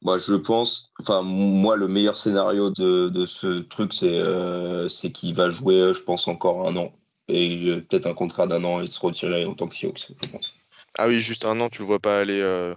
Moi, 0.06 0.20
je 0.20 0.36
pense, 0.36 0.92
enfin, 1.00 1.24
moi, 1.24 1.76
le 1.76 1.88
meilleur 1.88 2.16
scénario 2.16 2.70
de, 2.70 3.10
de 3.10 3.26
ce 3.26 3.62
truc, 3.62 3.92
c'est, 3.92 4.20
euh, 4.20 4.88
qu'il 4.88 5.34
va 5.34 5.50
jouer, 5.50 5.80
euh, 5.82 5.94
je 5.94 6.02
pense, 6.04 6.28
encore 6.28 6.68
un 6.68 6.76
an. 6.76 6.94
Et 7.28 7.72
euh, 7.72 7.82
peut-être 7.82 8.06
un 8.06 8.14
contrat 8.14 8.46
d'un 8.46 8.64
an 8.66 8.82
et 8.82 8.86
se 8.86 9.00
retirer 9.00 9.46
en 9.46 9.56
tant 9.56 9.68
que 9.68 9.74
Seahawks, 9.74 10.12
je 10.22 10.30
pense. 10.30 10.54
Ah 11.00 11.08
oui, 11.08 11.20
juste 11.20 11.44
un 11.44 11.60
an, 11.60 11.70
tu 11.70 11.82
le 11.82 11.88
vois 11.88 11.98
pas 11.98 12.20
aller 12.20 12.40
euh, 12.40 12.76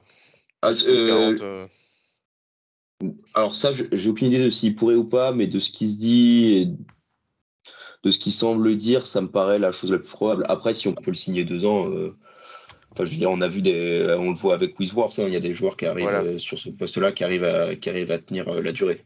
Ah, 0.63 0.73
jusqu'au 0.73 1.07
40, 1.07 1.69
alors 3.35 3.55
ça, 3.55 3.73
j'ai 3.93 4.09
aucune 4.09 4.29
idée 4.29 4.43
de 4.43 4.51
s'il 4.51 4.75
pourrait 4.75 4.95
ou 4.95 5.05
pas, 5.05 5.33
mais 5.33 5.47
de 5.47 5.61
ce 5.61 5.71
qui 5.71 5.87
se 5.87 5.99
dit 5.99 6.55
et 6.55 6.67
de 8.05 8.11
ce 8.11 8.17
qui 8.17 8.33
semble 8.33 8.75
dire, 8.75 9.05
ça 9.05 9.21
me 9.21 9.31
paraît 9.31 9.59
la 9.59 9.71
chose 9.71 9.93
la 9.93 9.99
plus 9.99 10.09
probable. 10.09 10.47
Après, 10.49 10.73
si 10.73 10.89
on 10.89 10.95
peut 10.95 11.11
le 11.11 11.15
signer 11.15 11.45
deux 11.45 11.67
ans, 11.67 11.93
enfin, 12.93 13.05
je 13.05 13.11
veux 13.13 13.17
dire, 13.17 13.31
on 13.31 13.41
a 13.41 13.49
vu 13.49 13.63
des, 13.63 14.15
on 14.19 14.31
le 14.31 14.37
voit 14.37 14.55
avec 14.55 14.79
Wisworth, 14.79 15.19
hein, 15.19 15.25
il 15.27 15.33
y 15.33 15.37
a 15.37 15.41
des 15.41 15.55
joueurs 15.55 15.77
qui 15.77 15.87
arrivent 15.87 16.05
Voilà. 16.05 16.23
euh, 16.23 16.39
sur 16.39 16.59
ce 16.59 16.71
poste-là 16.71 17.13
qui 17.13 17.25
arrivent 17.25 17.45
à, 17.45 17.75
qui 17.77 17.89
arrivent 17.91 18.11
à 18.11 18.19
tenir 18.19 18.49
euh, 18.49 18.63
la 18.63 18.73
durée. 18.73 19.05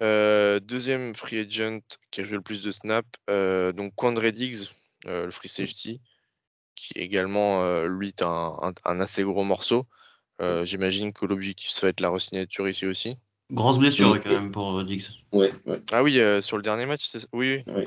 Euh, 0.00 0.58
deuxième 0.60 1.14
free 1.14 1.38
agent 1.38 1.80
qui 2.10 2.22
a 2.22 2.24
joué 2.24 2.36
le 2.36 2.42
plus 2.42 2.62
de 2.62 2.70
snaps, 2.70 3.08
euh, 3.30 3.72
donc 3.72 3.94
Quandre 3.94 4.30
Diggs, 4.30 4.68
euh, 5.06 5.26
le 5.26 5.30
free 5.30 5.48
safety, 5.48 6.00
qui 6.74 6.94
également, 6.96 7.62
euh, 7.62 7.86
lui, 7.88 8.08
est 8.08 8.22
un, 8.22 8.56
un- 8.62 8.72
un 8.84 9.00
assez 9.00 9.22
gros 9.22 9.44
morceau. 9.44 9.86
Euh, 10.40 10.64
J'imagine 10.64 11.12
que 11.12 11.26
l'objectif, 11.26 11.70
ça 11.70 11.86
va 11.86 11.90
être 11.90 12.00
la 12.00 12.08
resignature 12.08 12.68
ici 12.68 12.86
aussi. 12.86 13.16
Grosse 13.50 13.78
blessure 13.78 14.12
ouais, 14.12 14.20
quand 14.20 14.30
même 14.30 14.50
pour 14.50 14.82
Diggs. 14.82 15.04
Ouais, 15.30 15.52
ouais. 15.66 15.80
Ah 15.92 16.02
oui, 16.02 16.18
euh, 16.20 16.40
sur 16.40 16.56
le 16.56 16.62
dernier 16.62 16.86
match, 16.86 17.06
c'est 17.06 17.20
ça? 17.20 17.26
Oui, 17.32 17.62
oui. 17.66 17.84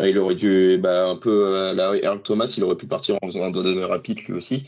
Il 0.00 0.18
aurait 0.18 0.34
dû, 0.34 0.78
bah, 0.78 1.08
un 1.08 1.16
peu, 1.16 1.56
euh, 1.56 1.74
là, 1.74 1.94
Earl 1.94 2.22
Thomas, 2.22 2.52
il 2.56 2.64
aurait 2.64 2.76
pu 2.76 2.86
partir 2.86 3.16
en 3.22 3.26
faisant 3.26 3.44
un 3.44 3.50
d'honneur 3.50 3.90
rapide 3.90 4.20
lui 4.26 4.34
aussi. 4.34 4.64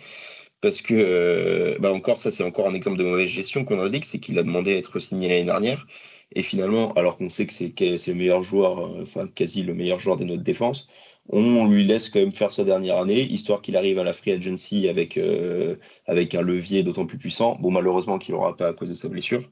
Parce 0.60 0.80
que, 0.80 0.94
euh, 0.94 1.76
bah, 1.80 1.92
encore, 1.92 2.18
ça, 2.18 2.30
c'est 2.30 2.44
encore 2.44 2.68
un 2.68 2.74
exemple 2.74 2.98
de 2.98 3.04
mauvaise 3.04 3.28
gestion 3.28 3.64
qu'on 3.64 3.86
dit, 3.88 4.00
c'est 4.02 4.18
qu'il 4.18 4.38
a 4.38 4.42
demandé 4.42 4.74
à 4.74 4.76
être 4.78 4.98
signé 4.98 5.28
l'année 5.28 5.44
dernière. 5.44 5.86
Et 6.34 6.42
finalement, 6.42 6.92
alors 6.94 7.16
qu'on 7.16 7.28
sait 7.28 7.46
que 7.46 7.52
c'est 7.52 8.08
le 8.08 8.14
meilleur 8.14 8.42
joueur, 8.42 8.80
euh, 8.80 9.02
enfin, 9.02 9.28
quasi 9.34 9.62
le 9.62 9.74
meilleur 9.74 9.98
joueur 9.98 10.16
de 10.16 10.24
notre 10.24 10.42
défense, 10.42 10.88
on 11.30 11.66
lui 11.66 11.84
laisse 11.84 12.10
quand 12.10 12.20
même 12.20 12.32
faire 12.32 12.52
sa 12.52 12.64
dernière 12.64 12.98
année, 12.98 13.22
histoire 13.22 13.62
qu'il 13.62 13.76
arrive 13.76 13.98
à 13.98 14.04
la 14.04 14.12
free 14.12 14.32
agency 14.32 14.88
avec, 14.88 15.18
avec 16.06 16.34
un 16.34 16.42
levier 16.42 16.82
d'autant 16.82 17.06
plus 17.06 17.16
puissant. 17.16 17.56
Bon, 17.60 17.70
malheureusement 17.70 18.18
qu'il 18.18 18.34
n'aura 18.34 18.56
pas 18.56 18.68
à 18.68 18.72
cause 18.74 18.90
de 18.90 18.94
sa 18.94 19.08
blessure. 19.08 19.42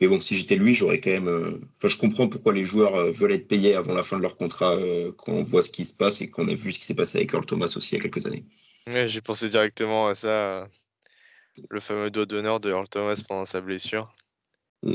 Mais 0.00 0.08
bon, 0.08 0.20
si 0.20 0.34
j'étais 0.34 0.56
lui, 0.56 0.74
j'aurais 0.74 1.00
quand 1.00 1.10
même. 1.10 1.28
euh, 1.28 1.60
Enfin, 1.76 1.88
je 1.88 1.96
comprends 1.98 2.28
pourquoi 2.28 2.52
les 2.52 2.64
joueurs 2.64 2.94
euh, 2.96 3.10
veulent 3.10 3.32
être 3.32 3.48
payés 3.48 3.74
avant 3.74 3.94
la 3.94 4.02
fin 4.02 4.16
de 4.16 4.22
leur 4.22 4.36
contrat 4.36 4.74
euh, 4.76 5.12
quand 5.12 5.32
on 5.32 5.42
voit 5.42 5.62
ce 5.62 5.70
qui 5.70 5.84
se 5.84 5.92
passe 5.94 6.20
et 6.20 6.30
qu'on 6.30 6.48
a 6.48 6.54
vu 6.54 6.72
ce 6.72 6.78
qui 6.78 6.84
s'est 6.86 6.94
passé 6.94 7.18
avec 7.18 7.32
Earl 7.32 7.46
Thomas 7.46 7.72
aussi 7.76 7.90
il 7.94 7.98
y 7.98 8.00
a 8.00 8.02
quelques 8.02 8.26
années. 8.26 8.44
Ouais, 8.86 9.08
J'ai 9.08 9.20
pensé 9.20 9.48
directement 9.48 10.08
à 10.08 10.14
ça, 10.14 10.68
le 11.70 11.80
fameux 11.80 12.10
doigt 12.10 12.26
d'honneur 12.26 12.60
de 12.60 12.70
Earl 12.70 12.88
Thomas 12.88 13.20
pendant 13.28 13.44
sa 13.44 13.60
blessure. 13.60 14.14
Mm. 14.82 14.94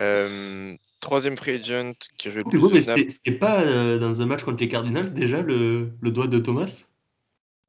Euh, 0.00 0.76
troisième 1.00 1.36
free 1.36 1.52
agent 1.60 1.92
qui 2.18 2.28
a 2.28 2.30
joué 2.32 2.40
le 2.40 2.44
plus 2.46 2.58
Hugo, 2.58 2.68
de 2.68 2.74
mais 2.74 2.80
snaps. 2.80 2.98
c'était 3.00 3.08
c'était 3.08 3.38
pas 3.38 3.62
euh, 3.62 3.98
dans 3.98 4.22
un 4.22 4.26
match 4.26 4.42
contre 4.42 4.60
les 4.60 4.68
Cardinals 4.68 5.12
déjà 5.14 5.42
le, 5.42 5.92
le 6.00 6.10
doigt 6.10 6.26
de 6.26 6.38
Thomas? 6.40 6.88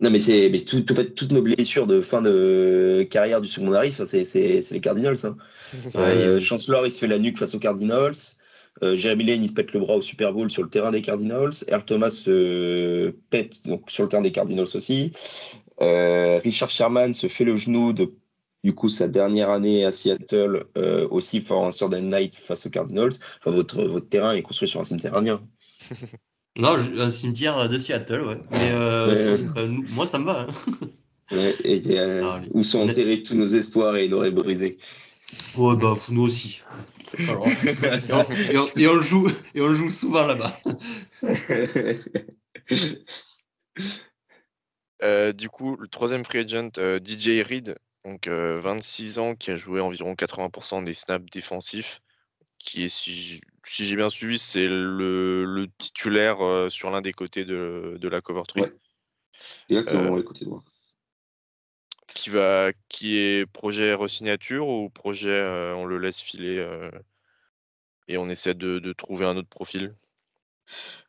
Non, 0.01 0.09
mais 0.09 0.19
c'est 0.19 0.49
mais 0.49 0.59
tout, 0.59 0.81
tout 0.81 0.93
fait, 0.93 1.11
toutes 1.11 1.31
nos 1.31 1.41
blessures 1.41 1.87
de 1.87 2.01
fin 2.01 2.21
de 2.21 3.07
carrière 3.09 3.39
du 3.41 3.47
secondariste, 3.47 4.05
c'est 4.05 4.25
c'est- 4.25 4.61
c'est 4.61 4.73
les 4.73 4.81
Cardinals. 4.81 5.15
Hein. 5.23 5.37
Euh, 5.95 6.39
Chancellor, 6.39 6.85
il 6.85 6.91
se 6.91 6.99
fait 6.99 7.07
la 7.07 7.17
nuque 7.19 7.37
face 7.37 7.55
aux 7.55 7.59
Cardinals. 7.59 8.13
Euh, 8.83 8.97
Jeremy 8.97 9.23
Lane, 9.23 9.43
il 9.43 9.47
se 9.47 9.53
pète 9.53 9.71
le 9.71 9.79
bras 9.79 9.95
au 9.95 10.01
Super 10.01 10.33
Bowl 10.33 10.49
sur 10.51 10.61
le 10.63 10.69
terrain 10.69 10.91
des 10.91 11.01
Cardinals. 11.01 11.53
Earl 11.69 11.85
Thomas 11.85 12.09
se 12.09 13.11
pète 13.29 13.65
donc, 13.65 13.89
sur 13.89 14.03
le 14.03 14.09
terrain 14.09 14.21
des 14.21 14.33
Cardinals 14.33 14.67
aussi. 14.75 15.11
Euh, 15.81 16.39
Richard 16.43 16.69
Sherman 16.69 17.13
se 17.13 17.27
fait 17.27 17.45
le 17.45 17.55
genou 17.55 17.93
de 17.93 18.13
du 18.65 18.73
coup 18.73 18.89
sa 18.89 19.07
dernière 19.07 19.49
année 19.49 19.85
à 19.85 19.91
Seattle 19.93 20.65
euh, 20.77 21.07
aussi 21.09 21.39
for 21.39 21.65
un 21.65 21.71
Sunday 21.71 22.01
night 22.01 22.35
face 22.35 22.65
aux 22.65 22.69
Cardinals. 22.69 23.11
Enfin, 23.39 23.51
votre, 23.51 23.81
votre 23.83 24.09
terrain 24.09 24.33
est 24.33 24.41
construit 24.41 24.67
sur 24.67 24.81
un 24.81 24.83
cimetière 24.83 25.15
indien. 25.15 25.39
Non, 26.57 26.75
un 26.77 27.09
cimetière 27.09 27.67
de 27.67 27.77
Seattle, 27.77 28.21
ouais. 28.21 28.37
Mais 28.51 28.71
euh, 28.71 29.37
euh, 29.57 29.67
moi, 29.67 30.07
ça 30.07 30.19
me 30.19 30.25
va. 30.25 30.47
hein. 30.49 30.87
Ouais, 31.31 31.53
et, 31.63 31.99
euh, 31.99 32.21
Ah, 32.25 32.41
où 32.51 32.63
sont 32.63 32.89
enterrés 32.89 33.23
tous 33.23 33.35
nos 33.35 33.47
espoirs 33.47 33.97
et 33.97 34.07
nos 34.07 34.19
rêves 34.19 34.33
brisés. 34.35 34.77
Ouais, 35.57 35.75
bah, 35.75 35.95
nous 36.09 36.21
aussi. 36.23 36.61
Alors, 37.27 37.47
et, 37.47 38.13
on, 38.13 38.31
et 38.51 38.57
on- 38.57 38.77
et 38.77 38.87
on 38.87 38.93
le 38.95 39.01
joue, 39.01 39.29
et 39.53 39.61
on 39.61 39.67
le 39.67 39.75
joue 39.75 39.91
souvent 39.91 40.25
là-bas. 40.25 40.57
Euh, 45.03 45.33
du 45.33 45.49
coup, 45.49 45.75
le 45.75 45.87
troisième 45.87 46.23
free 46.23 46.39
agent, 46.39 46.69
euh, 46.77 46.99
DJ 47.03 47.41
Reed, 47.43 47.77
donc 48.05 48.27
euh, 48.27 48.59
26 48.61 49.19
ans, 49.19 49.35
qui 49.35 49.51
a 49.51 49.57
joué 49.57 49.81
environ 49.81 50.15
80% 50.15 50.81
des 50.83 50.93
snaps 50.93 51.29
défensifs, 51.31 52.01
qui 52.59 52.85
est, 52.85 52.89
si 52.89 53.13
j'- 53.13 53.41
si 53.66 53.86
j'ai 53.86 53.95
bien 53.95 54.09
suivi, 54.09 54.38
c'est 54.38 54.68
le, 54.68 55.45
le 55.45 55.68
titulaire 55.78 56.41
euh, 56.41 56.70
sur 56.70 56.89
l'un 56.89 57.01
des 57.01 57.13
côtés 57.13 57.45
de, 57.45 57.97
de 57.99 58.07
la 58.07 58.22
cover 58.22 58.43
tree, 58.47 58.61
Ouais. 58.61 58.74
Exactement, 59.70 60.16
Euh, 60.16 60.22
écoutez 60.22 60.45
moi. 60.45 60.63
qui 62.13 62.30
va, 62.30 62.72
qui 62.89 63.18
est 63.18 63.45
projet 63.45 63.93
resignature 63.93 64.68
ou 64.68 64.89
projet 64.89 65.30
euh, 65.30 65.76
on 65.76 65.86
le 65.86 65.97
laisse 65.97 66.22
filer 66.22 66.66
et 68.07 68.18
on 68.18 68.30
essaie 68.30 68.53
de, 68.53 68.80
de 68.80 68.93
trouver 68.93 69.26
un 69.26 69.36
autre 69.36 69.49
profil? 69.49 69.95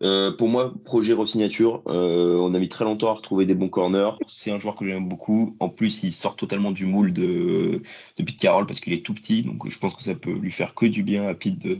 Pour 0.00 0.48
moi, 0.48 0.74
projet 0.84 1.12
resignature. 1.12 1.82
On 1.86 2.54
a 2.54 2.58
mis 2.58 2.68
très 2.68 2.84
longtemps 2.84 3.08
à 3.08 3.14
retrouver 3.14 3.46
des 3.46 3.54
bons 3.54 3.68
corners. 3.68 4.10
C'est 4.28 4.50
un 4.50 4.58
joueur 4.58 4.74
que 4.74 4.84
j'aime 4.84 5.08
beaucoup. 5.08 5.56
En 5.60 5.68
plus, 5.68 6.02
il 6.02 6.12
sort 6.12 6.36
totalement 6.36 6.70
du 6.70 6.86
moule 6.86 7.12
de, 7.12 7.82
de 8.16 8.22
Pete 8.22 8.38
Carroll 8.38 8.66
parce 8.66 8.80
qu'il 8.80 8.92
est 8.92 9.04
tout 9.04 9.14
petit. 9.14 9.42
Donc, 9.42 9.68
je 9.68 9.78
pense 9.78 9.94
que 9.94 10.02
ça 10.02 10.14
peut 10.14 10.32
lui 10.32 10.52
faire 10.52 10.74
que 10.74 10.86
du 10.86 11.02
bien 11.02 11.26
à 11.26 11.34
Pete 11.34 11.58
de, 11.58 11.78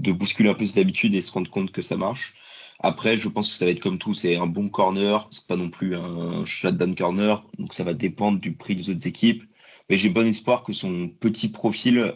de 0.00 0.12
bousculer 0.12 0.48
un 0.50 0.54
peu 0.54 0.66
ses 0.66 0.80
habitudes 0.80 1.14
et 1.14 1.22
se 1.22 1.32
rendre 1.32 1.50
compte 1.50 1.72
que 1.72 1.82
ça 1.82 1.96
marche. 1.96 2.34
Après, 2.80 3.16
je 3.16 3.28
pense 3.28 3.50
que 3.50 3.58
ça 3.58 3.64
va 3.64 3.72
être 3.72 3.80
comme 3.80 3.98
tout. 3.98 4.14
C'est 4.14 4.36
un 4.36 4.46
bon 4.46 4.68
corner. 4.68 5.26
C'est 5.30 5.46
pas 5.46 5.56
non 5.56 5.68
plus 5.70 5.96
un 5.96 6.44
shutdown 6.44 6.94
corner. 6.94 7.44
Donc, 7.58 7.74
ça 7.74 7.84
va 7.84 7.94
dépendre 7.94 8.38
du 8.38 8.54
prix 8.54 8.76
des 8.76 8.90
autres 8.90 9.06
équipes. 9.06 9.44
Mais 9.90 9.96
j'ai 9.96 10.10
bon 10.10 10.26
espoir 10.26 10.62
que 10.62 10.72
son 10.72 11.08
petit 11.08 11.48
profil 11.48 12.14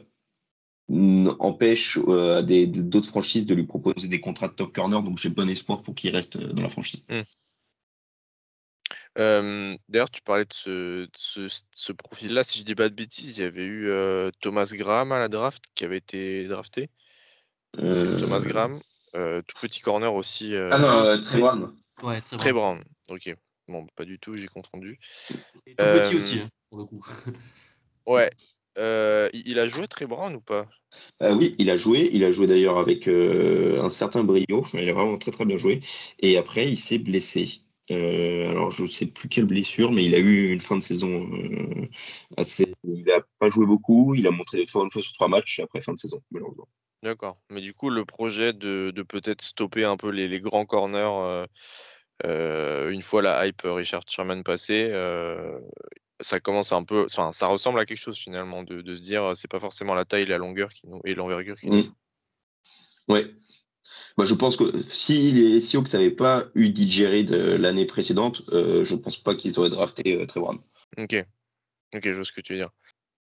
empêche 0.88 1.98
euh, 2.06 2.42
d'autres 2.42 3.08
franchises 3.08 3.46
de 3.46 3.54
lui 3.54 3.64
proposer 3.64 4.08
des 4.08 4.20
contrats 4.20 4.48
de 4.48 4.52
top 4.52 4.74
corner. 4.74 5.02
Donc 5.02 5.18
j'ai 5.18 5.30
bon 5.30 5.48
espoir 5.48 5.82
pour 5.82 5.94
qu'il 5.94 6.14
reste 6.14 6.36
euh, 6.36 6.52
dans 6.52 6.62
la 6.62 6.68
franchise. 6.68 7.04
D'ailleurs, 9.16 10.10
tu 10.10 10.22
parlais 10.22 10.44
de 10.44 11.08
ce, 11.14 11.92
profil-là. 11.92 12.44
Si 12.44 12.58
je 12.58 12.64
dis 12.64 12.74
pas 12.74 12.88
de 12.88 12.94
bêtises, 12.94 13.36
il 13.38 13.42
y 13.42 13.44
avait 13.44 13.64
eu 13.64 13.90
Thomas 14.40 14.70
Graham 14.74 15.12
à 15.12 15.18
la 15.18 15.28
draft 15.28 15.62
qui 15.74 15.84
avait 15.84 15.98
été 15.98 16.46
drafté. 16.48 16.90
C'est 17.76 18.20
Thomas 18.20 18.40
Graham. 18.40 18.80
tout 19.12 19.56
petit 19.60 19.80
corner 19.80 20.14
aussi. 20.14 20.54
ah 20.56 20.78
non, 20.78 21.22
très 21.22 21.40
Brown. 21.40 21.74
Ouais, 22.02 22.20
très, 22.20 22.52
Brown. 22.52 22.82
Ok. 23.10 23.34
Bon, 23.68 23.86
pas 23.94 24.04
du 24.04 24.18
tout, 24.18 24.36
j'ai 24.36 24.48
confondu. 24.48 24.98
tout 25.28 25.38
petit 25.76 26.16
aussi, 26.16 26.40
hein, 26.40 26.48
pour 26.68 26.78
le 26.78 26.84
coup. 26.84 27.04
ouais. 28.06 28.30
il 28.76 29.58
a 29.58 29.68
joué 29.68 29.88
très 29.88 30.06
Brown 30.06 30.34
ou 30.34 30.40
pas? 30.40 30.66
Oui, 31.20 31.54
il 31.58 31.70
a 31.70 31.76
joué. 31.76 32.10
Il 32.12 32.24
a 32.24 32.32
joué 32.32 32.46
d'ailleurs 32.46 32.78
avec 32.78 33.08
un 33.08 33.88
certain 33.88 34.24
brio. 34.24 34.64
il 34.74 34.88
a 34.88 34.92
vraiment 34.92 35.18
très 35.18 35.30
très 35.30 35.44
bien 35.44 35.58
joué. 35.58 35.80
Et 36.20 36.36
après, 36.36 36.68
il 36.68 36.76
s'est 36.76 36.98
blessé. 36.98 37.62
Euh, 37.90 38.50
alors, 38.50 38.70
je 38.70 38.82
ne 38.82 38.86
sais 38.86 39.06
plus 39.06 39.28
quelle 39.28 39.44
blessure, 39.44 39.92
mais 39.92 40.04
il 40.04 40.14
a 40.14 40.18
eu 40.18 40.52
une 40.52 40.60
fin 40.60 40.76
de 40.76 40.82
saison 40.82 41.28
euh, 41.32 41.88
assez. 42.36 42.72
Il 42.84 43.04
n'a 43.04 43.20
pas 43.38 43.48
joué 43.48 43.66
beaucoup, 43.66 44.14
il 44.14 44.26
a 44.26 44.30
montré 44.30 44.58
des 44.58 44.66
très 44.66 44.78
bonnes 44.78 44.90
choses 44.90 45.04
sur 45.04 45.12
trois 45.14 45.28
matchs 45.28 45.60
après 45.60 45.80
fin 45.82 45.92
de 45.92 45.98
saison, 45.98 46.22
malheureusement. 46.30 46.68
D'accord. 47.02 47.36
Mais 47.50 47.60
du 47.60 47.74
coup, 47.74 47.90
le 47.90 48.04
projet 48.04 48.52
de, 48.52 48.92
peut-être 49.08 49.42
stopper 49.42 49.84
un 49.84 49.96
peu 49.96 50.10
les, 50.10 50.40
grands 50.40 50.66
corners 50.66 51.46
euh, 52.24 52.90
une 52.90 53.02
fois 53.02 53.20
la 53.22 53.46
hype 53.46 53.62
Richard 53.64 54.02
Sherman 54.06 54.44
passée, 54.44 54.92
ça 56.20 56.38
commence 56.38 56.72
un 56.72 56.84
peu. 56.84 57.06
Enfin, 57.06 57.32
ça 57.32 57.48
ressemble 57.48 57.80
à 57.80 57.86
quelque 57.86 57.98
chose 57.98 58.18
finalement 58.18 58.62
de, 58.62 58.94
se 58.94 59.02
dire 59.02 59.36
c'est 59.36 59.50
pas 59.50 59.58
forcément 59.58 59.94
la 59.94 60.04
taille, 60.04 60.26
la 60.26 60.38
longueur 60.38 60.72
qui 60.72 60.86
nous, 60.86 61.00
et 61.04 61.14
l'envergure 61.14 61.58
qui 61.58 61.66
nous. 61.66 61.78
Mmh. 61.78 61.94
Ouais, 63.08 63.26
bah, 64.16 64.24
je 64.26 64.34
pense 64.34 64.56
que 64.56 64.82
si 64.82 65.32
les 65.32 65.60
Seahawks 65.60 65.92
n'avaient 65.92 66.10
pas 66.10 66.44
eu 66.54 66.72
DJ 66.74 67.02
Reed 67.02 67.30
l'année 67.30 67.86
précédente, 67.86 68.42
euh, 68.52 68.84
je 68.84 68.94
ne 68.94 69.00
pense 69.00 69.18
pas 69.18 69.34
qu'ils 69.34 69.58
auraient 69.58 69.70
drafté 69.70 70.20
euh, 70.20 70.26
Trevor. 70.26 70.56
Ok. 70.98 71.24
Ok, 71.94 72.02
je 72.04 72.12
vois 72.12 72.24
ce 72.24 72.32
que 72.32 72.40
tu 72.40 72.52
veux 72.52 72.58
dire. 72.58 72.70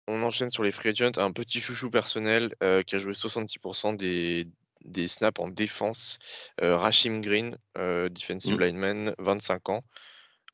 On 0.09 0.23
enchaîne 0.23 0.51
sur 0.51 0.63
les 0.63 0.73
free 0.73 0.91
agents. 0.91 1.13
Un 1.17 1.33
petit 1.33 1.61
chouchou 1.61 1.91
personnel 1.91 2.55
euh, 2.63 2.83
qui 2.83 2.97
a 2.97 2.99
joué 2.99 3.13
66% 3.13 3.97
des, 3.97 4.49
des 4.85 5.09
snaps 5.09 5.41
en 5.41 5.49
défense. 5.49 6.19
Rashim 6.61 7.21
Green, 7.21 7.57
defensive 7.77 8.57
mm. 8.57 8.61
lineman, 8.61 9.15
25 9.19 9.69
ans. 9.69 9.85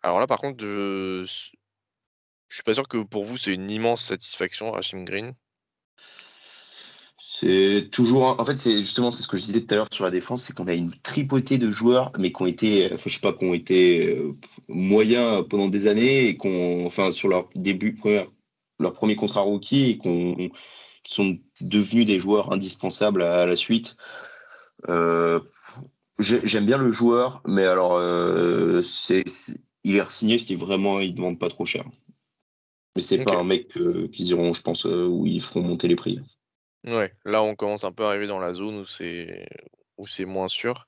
Alors 0.03 0.21
là, 0.21 0.27
par 0.27 0.39
contre, 0.39 0.65
je 0.65 1.23
ne 1.23 1.27
suis 1.27 2.63
pas 2.65 2.75
sûr 2.75 2.87
que 2.87 2.99
pour 2.99 3.25
vous, 3.25 3.37
c'est 3.37 3.53
une 3.53 3.71
immense 3.71 4.03
satisfaction, 4.03 4.71
Rashim 4.71 5.05
Green. 5.05 5.35
C'est 7.19 7.89
toujours. 7.93 8.41
En 8.41 8.45
fait, 8.45 8.57
c'est 8.57 8.79
justement 8.79 9.11
ce 9.11 9.27
que 9.27 9.37
je 9.37 9.43
disais 9.43 9.61
tout 9.61 9.75
à 9.75 9.77
l'heure 9.77 9.93
sur 9.93 10.05
la 10.05 10.11
défense, 10.11 10.45
c'est 10.45 10.55
qu'on 10.55 10.69
a 10.69 10.75
une 10.75 10.93
tripotée 11.03 11.59
de 11.59 11.71
joueurs, 11.71 12.13
mais 12.19 12.33
qui 12.33 12.43
ont 12.43 12.47
été, 12.47 12.87
enfin, 12.93 13.11
je 13.11 13.15
sais 13.15 13.21
pas, 13.21 13.33
qui 13.33 13.45
ont 13.45 13.53
été 13.53 14.17
euh, 14.17 14.35
moyens 14.69 15.45
pendant 15.49 15.69
des 15.69 15.87
années 15.87 16.29
et 16.29 16.37
qu'on, 16.37 16.87
enfin, 16.87 17.11
sur 17.11 17.29
leur 17.29 17.49
début, 17.55 17.95
leur 18.79 18.93
premier 18.93 19.17
contrat 19.17 19.41
rookie 19.41 19.91
et 19.91 19.99
qu'on, 19.99 20.35
qui 20.35 21.15
sont 21.15 21.39
devenus 21.61 22.07
des 22.07 22.19
joueurs 22.19 22.53
indispensables 22.53 23.23
à, 23.23 23.47
la 23.47 23.57
suite. 23.57 23.97
Euh, 24.89 25.41
j'aime 26.19 26.67
bien 26.67 26.79
le 26.79 26.91
joueur, 26.91 27.43
mais 27.47 27.65
alors, 27.65 27.95
euh, 27.97 28.83
c'est, 28.83 29.25
il 29.85 29.97
est 29.97 30.11
signé 30.11 30.39
si 30.39 30.55
vraiment 30.55 31.01
il 31.01 31.15
demande 31.15 31.39
pas 31.39 31.49
trop 31.49 31.65
cher. 31.65 31.85
Mais 32.95 33.03
c'est 33.03 33.19
pas 33.19 33.37
un 33.37 33.45
mec 33.45 33.69
qu'ils 33.69 34.29
iront, 34.29 34.53
je 34.55 34.63
pense, 34.63 34.85
où 34.85 35.25
ils 35.27 35.43
feront 35.43 35.63
monter 35.63 35.87
les 35.87 35.97
prix. 35.97 36.19
Ouais, 36.87 37.13
là, 37.25 37.43
on 37.43 37.55
commence 37.55 37.85
un 37.85 37.93
peu 37.93 38.05
à 38.05 38.09
arriver 38.09 38.27
dans 38.27 38.39
la 38.39 38.55
zone 38.55 38.77
où 38.77 38.87
c'est 38.87 39.47
où 39.99 40.07
c'est 40.07 40.25
moins 40.25 40.49
sûr. 40.49 40.87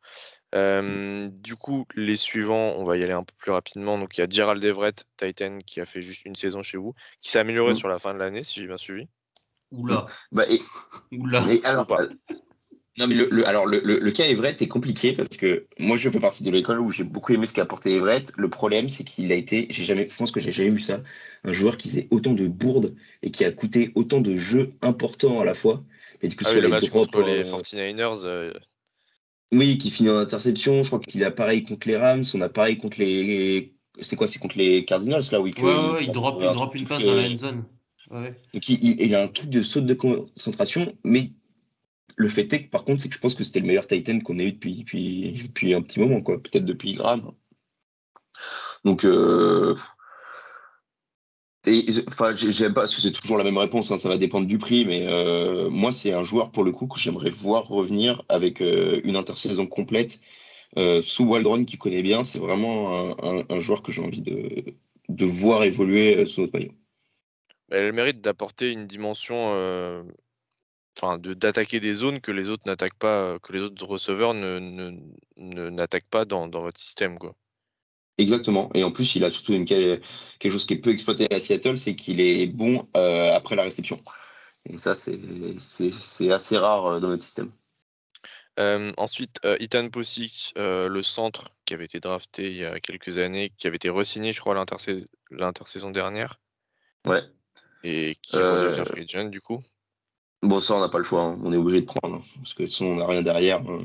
Mmh. 0.55 1.29
du 1.31 1.57
coup, 1.57 1.87
les 1.95 2.17
suivants, 2.17 2.75
on 2.77 2.85
va 2.85 2.97
y 2.97 3.03
aller 3.03 3.13
un 3.13 3.25
peu 3.25 3.35
plus 3.37 3.53
rapidement. 3.53 3.99
Donc, 3.99 4.17
il 4.17 4.21
y 4.23 4.25
a 4.25 4.29
Gerald 4.29 4.65
Everett, 4.65 5.07
Titan, 5.17 5.59
qui 5.67 5.81
a 5.81 5.87
fait 5.87 6.03
juste 6.03 6.25
une 6.25 6.37
saison 6.37 6.63
chez 6.63 6.79
vous, 6.79 6.95
qui 7.23 7.31
s'est 7.31 7.39
amélioré 7.39 7.73
mmh. 7.73 7.77
sur 7.77 7.89
la 7.89 7.99
fin 7.99 8.15
de 8.15 8.19
l'année, 8.19 8.45
si 8.45 8.61
j'ai 8.61 8.67
bien 8.67 8.77
suivi. 8.77 9.09
Oula. 9.73 10.07
Bah, 10.33 10.45
Oula. 11.13 11.45
alors, 11.65 11.87
non, 12.99 13.07
mais 13.07 13.15
le, 13.15 13.47
alors 13.47 13.65
le, 13.65 13.81
le, 13.81 14.11
cas 14.11 14.27
Everett 14.27 14.61
est 14.61 14.67
compliqué 14.67 15.13
parce 15.13 15.37
que 15.37 15.69
moi 15.79 15.97
je 15.97 16.11
fais 16.11 16.19
partie 16.19 16.43
de 16.43 16.51
l'école 16.51 16.81
où 16.81 16.91
j'ai 16.91 17.05
beaucoup 17.05 17.33
aimé 17.33 17.47
ce 17.47 17.55
qu'a 17.55 17.63
apporté 17.63 17.95
Everett. 17.95 18.33
Le 18.37 18.51
problème 18.51 18.89
c'est 18.89 19.05
qu'il 19.05 19.31
a 19.31 19.37
été, 19.37 19.69
j'ai 19.71 19.85
jamais, 19.85 20.09
je 20.09 20.17
pense 20.17 20.33
que 20.33 20.41
j'ai 20.41 20.51
jamais 20.51 20.71
vu 20.71 20.81
ça, 20.81 21.01
un 21.45 21.53
joueur 21.53 21.77
qui 21.77 21.89
faisait 21.89 22.09
autant 22.11 22.33
de 22.33 22.49
bourdes 22.49 22.97
et 23.23 23.31
qui 23.31 23.45
a 23.45 23.53
coûté 23.53 23.93
autant 23.95 24.21
de 24.21 24.37
jeux 24.37 24.71
importants 24.83 25.39
à 25.39 25.45
la 25.45 25.55
fois. 25.55 25.85
Mais 26.23 26.29
du 26.29 26.35
coup, 26.35 26.43
ah 26.45 26.51
sur 26.51 26.61
les 26.61 26.69
drops, 26.69 26.89
contre 26.91 27.23
les 27.23 27.45
49ers. 27.45 28.23
Euh, 28.25 28.53
oui, 29.53 29.79
qui 29.79 29.91
finit 29.91 30.11
en 30.11 30.19
interception. 30.19 30.83
Je 30.83 30.89
crois 30.89 31.01
qu'il 31.01 31.25
a 31.25 31.31
pareil 31.31 31.65
contre 31.65 31.89
les 31.89 31.97
Rams. 31.97 32.25
On 32.35 32.41
a 32.41 32.49
pareil 32.49 32.77
contre 32.79 32.99
les. 33.01 33.75
C'est 34.01 34.17
quoi 34.17 34.27
C'est 34.27 34.39
contre 34.39 34.59
les 34.59 34.85
Cardinals 34.85 35.23
là 35.33 35.41
où 35.41 35.47
il, 35.47 35.59
ouais, 35.59 36.05
il, 36.05 36.13
drop, 36.13 36.39
il 36.41 36.51
drop 36.51 36.75
une 36.75 36.87
passe 36.87 37.03
dans 37.03 37.15
la 37.15 37.29
end 37.29 37.37
zone. 37.37 37.65
Donc 38.11 38.69
il, 38.69 39.01
il, 39.01 39.15
a 39.15 39.23
un 39.23 39.29
truc 39.29 39.51
de 39.51 39.63
saut 39.63 39.81
de 39.81 39.95
concentration, 39.95 40.95
mais 41.05 41.31
le 42.17 42.29
fait 42.29 42.53
est 42.53 42.65
que, 42.65 42.71
par 42.71 42.85
contre, 42.85 43.03
c'est 43.03 43.09
que 43.09 43.15
je 43.15 43.21
pense 43.21 43.35
que 43.35 43.45
c'était 43.45 43.61
le 43.61 43.67
meilleur 43.67 43.87
Titan 43.87 44.19
qu'on 44.21 44.39
ait 44.39 44.47
eu 44.47 44.53
depuis, 44.53 44.83
depuis, 44.83 45.75
un 45.75 45.83
petit 45.83 46.01
moment, 46.01 46.21
quoi. 46.21 46.43
Peut-être 46.43 46.65
depuis 46.65 46.95
Graham. 46.95 47.33
Donc, 48.85 49.05
euh, 49.05 49.77
enfin, 52.09 52.35
j'aime 52.35 52.75
pas 52.75 52.83
parce 52.83 52.95
que 52.95 53.01
c'est 53.01 53.13
toujours 53.13 53.39
la 53.39 53.45
même 53.45 53.59
réponse. 53.59 53.91
Hein, 53.91 53.99
ça 53.99 54.09
va 54.09 54.17
dépendre 54.17 54.47
du 54.47 54.59
prix, 54.59 54.85
mais 54.85 55.07
euh, 55.07 55.71
moi, 55.71 55.93
c'est 55.93 56.13
un 56.13 56.23
joueur 56.23 56.51
pour 56.51 56.65
le 56.65 56.73
coup 56.73 56.87
que 56.87 56.99
j'aimerais 56.99 57.31
voir 57.31 57.67
revenir 57.67 58.23
avec 58.29 58.61
euh, 58.61 59.01
une 59.05 59.17
intersaison 59.17 59.67
complète 59.67 60.21
sous 61.03 61.25
Waldron 61.25 61.65
qui 61.65 61.79
connaît 61.79 62.03
bien. 62.03 62.23
C'est 62.25 62.39
vraiment 62.39 63.17
un, 63.23 63.59
joueur 63.59 63.83
que 63.83 63.91
j'ai 63.91 64.03
envie 64.03 64.21
de, 64.21 64.65
de, 65.09 65.25
voir 65.25 65.65
évoluer 65.65 66.25
sous 66.27 66.43
notre 66.43 66.53
maillot. 66.57 66.73
Elle 67.71 67.93
mérite 67.93 68.21
d'apporter 68.21 68.71
une 68.71 68.87
dimension 68.87 70.05
enfin, 71.01 71.19
d'attaquer 71.19 71.81
des 71.81 71.95
zones 71.95 72.21
que 72.21 72.33
les 72.33 72.51
autres 72.51 72.65
n'attaquent 72.67 72.99
pas, 72.99 73.39
que 73.41 73.53
les 73.53 73.61
autres 73.61 73.87
receveurs 73.87 74.35
ne, 74.35 74.91
n'attaquent 75.37 76.09
pas 76.11 76.25
dans, 76.25 76.49
votre 76.49 76.81
système, 76.81 77.19
quoi. 77.19 77.35
Exactement. 78.19 78.69
Et 78.75 78.83
en 78.83 78.91
plus, 78.91 79.15
il 79.15 79.25
a 79.25 79.31
surtout 79.31 79.53
une, 79.53 79.65
quelque 79.65 80.51
chose 80.51 80.67
qui 80.67 80.75
est 80.75 80.79
peu 80.79 80.91
exploité 80.91 81.33
à 81.33 81.41
Seattle, 81.41 81.79
c'est 81.79 81.95
qu'il 81.95 82.21
est 82.21 82.49
bon 82.49 82.87
euh, 82.97 83.33
après 83.35 83.55
la 83.55 83.63
réception. 83.63 83.99
Et 84.69 84.77
ça, 84.77 84.95
c'est 84.95 86.31
assez 86.31 86.59
rare 86.59 86.87
euh, 86.87 87.01
dans 87.01 87.09
notre 87.09 87.23
système. 87.23 87.53
Euh, 88.59 88.93
ensuite, 88.97 89.39
Ethan 89.45 89.89
Posick, 89.89 90.53
le 90.57 91.01
centre 91.03 91.53
qui 91.65 91.75
avait 91.75 91.85
été 91.85 92.01
drafté 92.01 92.51
il 92.51 92.57
y 92.57 92.65
a 92.65 92.81
quelques 92.81 93.19
années, 93.19 93.53
qui 93.57 93.69
avait 93.69 93.77
été 93.77 93.89
re-signé, 93.89 94.33
je 94.33 94.41
crois, 94.41 94.55
l'intersaison 95.31 95.91
dernière. 95.93 96.41
Ouais. 97.07 97.23
Et 97.85 98.19
qui 98.21 98.37
redevient 98.37 98.85
free 98.85 99.03
agent, 99.03 99.29
du 99.29 99.41
coup. 99.41 99.63
Bon, 100.43 100.61
ça, 100.61 100.75
on 100.75 100.81
n'a 100.81 100.89
pas 100.89 100.99
le 100.99 101.05
choix. 101.05 101.23
Hein. 101.23 101.39
On 101.45 101.53
est 101.53 101.57
obligé 101.57 101.83
de 101.83 101.87
prendre. 101.87 102.17
Hein, 102.17 102.25
parce 102.39 102.55
que 102.55 102.67
sinon, 102.67 102.93
on 102.93 102.97
n'a 102.97 103.07
rien 103.07 103.23
derrière. 103.23 103.61
Hein. 103.61 103.85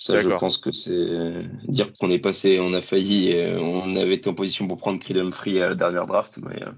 Ça, 0.00 0.18
je 0.22 0.30
pense 0.30 0.56
que 0.56 0.72
c'est 0.72 1.44
dire 1.68 1.92
qu'on 1.92 2.10
est 2.10 2.18
passé, 2.18 2.58
on 2.58 2.72
a 2.72 2.80
failli, 2.80 3.36
on 3.58 3.94
avait 3.96 4.14
été 4.14 4.30
en 4.30 4.34
position 4.34 4.66
pour 4.66 4.78
prendre 4.78 4.98
Creed 4.98 5.30
Free 5.30 5.60
à 5.60 5.68
la 5.68 5.74
dernière 5.74 6.06
draft, 6.06 6.38
mais, 6.38 6.62
euh, 6.62 6.72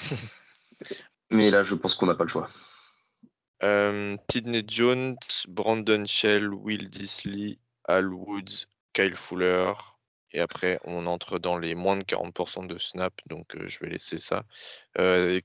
mais 1.30 1.48
là, 1.52 1.62
je 1.62 1.76
pense 1.76 1.94
qu'on 1.94 2.06
n'a 2.06 2.16
pas 2.16 2.24
le 2.24 2.28
choix. 2.28 2.46
Euh, 3.62 4.16
Sidney 4.28 4.64
Jones, 4.66 5.16
Brandon 5.46 6.04
Shell, 6.08 6.52
Will 6.52 6.88
Disley, 6.88 7.60
Al 7.84 8.12
Woods, 8.12 8.66
Kyle 8.94 9.14
Fuller, 9.14 9.72
et 10.32 10.40
après, 10.40 10.80
on 10.82 11.06
entre 11.06 11.38
dans 11.38 11.56
les 11.56 11.76
moins 11.76 11.98
de 11.98 12.02
40% 12.02 12.66
de 12.66 12.78
snap, 12.78 13.14
donc 13.28 13.56
je 13.64 13.78
vais 13.78 13.90
laisser 13.90 14.18
ça. 14.18 14.42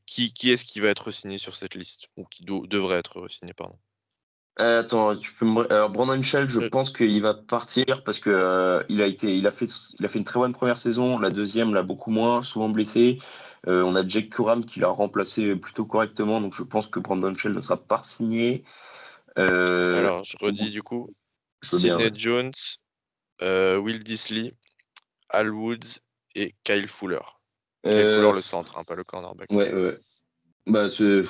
qui, 0.07 0.33
qui 0.33 0.49
est-ce 0.49 0.65
qui 0.65 0.79
va 0.79 0.87
être 0.87 1.11
signé 1.11 1.37
sur 1.37 1.55
cette 1.55 1.75
liste? 1.75 2.07
Ou 2.17 2.25
qui 2.25 2.45
devrait 2.45 2.97
être 2.97 3.27
signé, 3.27 3.53
pardon 3.53 3.77
euh, 4.59 4.79
attends, 4.81 5.15
tu 5.15 5.33
peux 5.33 5.45
me... 5.45 5.71
Alors, 5.71 5.89
Brandon 5.89 6.21
Shell, 6.21 6.49
je 6.49 6.61
pense 6.61 6.89
qu'il 6.89 7.21
va 7.21 7.33
partir 7.33 8.03
parce 8.03 8.19
que 8.19 8.83
il 8.89 9.01
a 9.01 9.07
été, 9.07 9.35
il 9.35 9.47
a 9.47 9.51
fait, 9.51 9.67
il 9.99 10.05
a 10.05 10.07
fait 10.07 10.19
une 10.19 10.25
très 10.25 10.39
bonne 10.39 10.53
première 10.53 10.77
saison. 10.77 11.19
La 11.19 11.29
deuxième, 11.29 11.73
l'a 11.73 11.83
beaucoup 11.83 12.11
moins, 12.11 12.41
souvent 12.41 12.69
blessé. 12.69 13.17
on 13.67 13.95
a 13.95 14.07
Jake 14.07 14.29
Kuram 14.29 14.65
qui 14.65 14.79
l'a 14.79 14.87
remplacé 14.87 15.55
plutôt 15.55 15.85
correctement, 15.85 16.41
donc 16.41 16.53
je 16.53 16.63
pense 16.63 16.87
que 16.87 16.99
Brandon 16.99 17.35
Shell 17.35 17.53
ne 17.53 17.61
sera 17.61 17.77
pas 17.77 18.01
signé. 18.03 18.63
Alors, 19.35 20.23
je 20.23 20.37
redis 20.39 20.71
du 20.71 20.83
coup. 20.83 21.09
Sidney 21.63 22.11
Jones, 22.13 22.51
Will 23.41 24.03
Disley, 24.03 24.53
Al 25.29 25.49
Woods 25.51 25.99
et 26.35 26.53
Kyle 26.63 26.87
Fuller. 26.87 27.19
Kyle 27.83 27.93
euh, 27.93 28.21
Fuller, 28.21 28.35
le 28.35 28.41
centre, 28.41 28.77
hein, 28.77 28.83
pas 28.83 28.95
le 28.95 29.03
cornerback. 29.03 29.51
Ouais, 29.51 29.73
ouais. 29.73 29.97
Bah, 30.67 30.87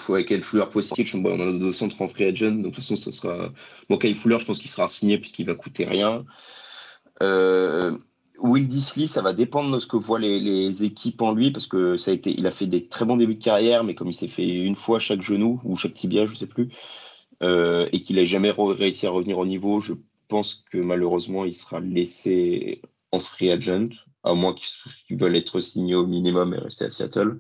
ouais, 0.10 0.26
Kyle 0.26 0.42
Fuller, 0.42 0.66
possible. 0.72 1.28
On 1.28 1.40
a 1.40 1.52
deux 1.52 1.74
centres 1.74 2.02
en 2.02 2.08
free 2.08 2.26
agent. 2.26 2.52
Donc, 2.52 2.58
de 2.58 2.64
toute 2.66 2.76
façon, 2.76 2.96
ça 2.96 3.12
sera. 3.12 3.52
Bon, 3.90 3.98
Kyle 3.98 4.16
Fuller, 4.16 4.40
je 4.40 4.46
pense 4.46 4.60
qu'il 4.60 4.70
sera 4.70 4.88
signé 4.88 5.18
puisqu'il 5.18 5.46
va 5.46 5.56
coûter 5.56 5.86
rien. 5.86 6.26
Euh, 7.22 7.98
Will 8.40 8.68
Disley, 8.68 9.08
ça 9.08 9.22
va 9.22 9.34
dépendre 9.34 9.74
de 9.74 9.80
ce 9.80 9.88
que 9.88 9.98
voient 9.98 10.20
les, 10.20 10.84
équipes 10.84 11.22
en 11.22 11.34
lui, 11.34 11.52
parce 11.52 11.68
que 11.68 11.98
ça 11.98 12.12
a 12.12 12.14
été, 12.14 12.34
il 12.38 12.46
a 12.48 12.52
fait 12.52 12.68
des 12.68 12.88
très 12.88 13.06
bons 13.06 13.18
débuts 13.18 13.36
de 13.36 13.44
carrière, 13.44 13.84
mais 13.84 13.96
comme 13.96 14.10
il 14.10 14.14
s'est 14.14 14.28
fait 14.28 14.48
une 14.48 14.76
fois 14.76 15.00
chaque 15.00 15.22
genou 15.22 15.62
ou 15.64 15.78
chaque 15.78 15.94
tibia, 15.94 16.26
je 16.26 16.36
sais 16.36 16.48
plus, 16.48 16.70
euh, 17.44 17.88
et 17.92 18.02
qu'il 18.02 18.18
n'a 18.18 18.26
jamais 18.26 18.52
réussi 18.58 19.08
à 19.08 19.12
revenir 19.12 19.38
au 19.38 19.46
niveau, 19.46 19.80
je 19.80 19.94
pense 20.28 20.66
que 20.70 20.78
malheureusement, 20.78 21.46
il 21.46 21.54
sera 21.54 21.80
laissé 21.80 22.82
en 23.12 23.20
free 23.20 23.52
agent. 23.52 23.90
à 24.24 24.34
moins 24.34 24.54
qu'ils 24.54 25.18
veulent 25.18 25.36
être 25.36 25.60
signés 25.60 25.96
au 25.96 26.08
minimum 26.08 26.54
et 26.54 26.58
rester 26.58 26.86
à 26.86 26.90
Seattle. 26.90 27.40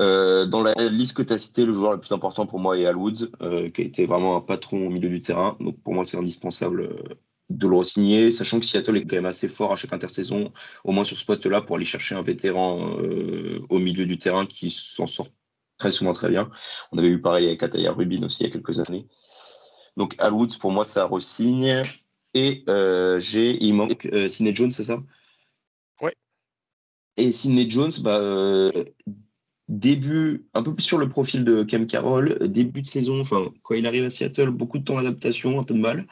Euh, 0.00 0.46
dans 0.46 0.62
la 0.62 0.74
liste 0.88 1.16
que 1.16 1.22
tu 1.22 1.32
as 1.32 1.38
citée, 1.38 1.66
le 1.66 1.72
joueur 1.72 1.92
le 1.92 2.00
plus 2.00 2.12
important 2.12 2.46
pour 2.46 2.60
moi 2.60 2.78
est 2.78 2.86
Al 2.86 2.96
Woods, 2.96 3.30
euh, 3.42 3.68
qui 3.68 3.82
a 3.82 3.84
été 3.84 4.06
vraiment 4.06 4.36
un 4.36 4.40
patron 4.40 4.86
au 4.86 4.90
milieu 4.90 5.08
du 5.08 5.20
terrain. 5.20 5.56
Donc 5.58 5.80
pour 5.82 5.94
moi, 5.94 6.04
c'est 6.04 6.16
indispensable 6.16 6.82
euh, 6.82 7.02
de 7.50 7.66
le 7.66 7.76
re-signer, 7.76 8.30
sachant 8.30 8.60
que 8.60 8.66
Seattle 8.66 8.96
est 8.96 9.06
quand 9.06 9.16
même 9.16 9.26
assez 9.26 9.48
fort 9.48 9.72
à 9.72 9.76
chaque 9.76 9.92
intersaison, 9.92 10.52
au 10.84 10.92
moins 10.92 11.04
sur 11.04 11.16
ce 11.16 11.24
poste-là, 11.24 11.62
pour 11.62 11.76
aller 11.76 11.84
chercher 11.84 12.14
un 12.14 12.22
vétéran 12.22 12.96
au 13.70 13.78
milieu 13.78 14.04
du 14.04 14.18
terrain 14.18 14.44
qui 14.44 14.70
s'en 14.70 15.06
sort 15.06 15.28
très 15.78 15.90
souvent 15.90 16.12
très 16.12 16.28
bien. 16.28 16.50
On 16.92 16.98
avait 16.98 17.08
eu 17.08 17.20
pareil 17.20 17.46
avec 17.46 17.62
Ataya 17.62 17.90
Rubin 17.92 18.22
aussi 18.22 18.38
il 18.40 18.46
y 18.46 18.50
a 18.50 18.52
quelques 18.52 18.78
années. 18.80 19.06
Donc 19.96 20.14
Al 20.18 20.34
Woods, 20.34 20.58
pour 20.60 20.72
moi, 20.72 20.84
ça 20.84 21.06
re-signe. 21.06 21.82
Et 22.34 22.64
j'ai, 23.18 23.64
il 23.64 23.72
manque 23.72 24.06
Sidney 24.28 24.54
Jones, 24.54 24.70
c'est 24.70 24.84
ça? 24.84 24.98
Ouais. 26.02 26.14
Et 27.16 27.32
Sidney 27.32 27.68
Jones, 27.68 27.92
bah, 28.00 28.70
début, 29.68 30.46
un 30.54 30.62
peu 30.62 30.74
plus 30.74 30.82
sur 30.82 30.98
le 30.98 31.08
profil 31.08 31.44
de 31.44 31.62
Cam 31.62 31.86
Carroll, 31.86 32.38
début 32.48 32.82
de 32.82 32.86
saison, 32.86 33.20
enfin, 33.20 33.50
quand 33.62 33.74
il 33.74 33.86
arrive 33.86 34.04
à 34.04 34.10
Seattle, 34.10 34.50
beaucoup 34.50 34.78
de 34.78 34.84
temps 34.84 34.96
d'adaptation, 34.96 35.58
un 35.60 35.64
peu 35.64 35.74
de 35.74 35.80
mal. 35.80 36.06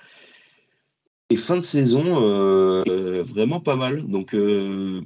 Et 1.31 1.37
fin 1.37 1.57
de 1.57 1.61
saison, 1.61 2.23
euh, 2.23 3.23
vraiment 3.25 3.61
pas 3.61 3.77
mal. 3.77 4.05
Donc, 4.05 4.35
euh, 4.35 5.03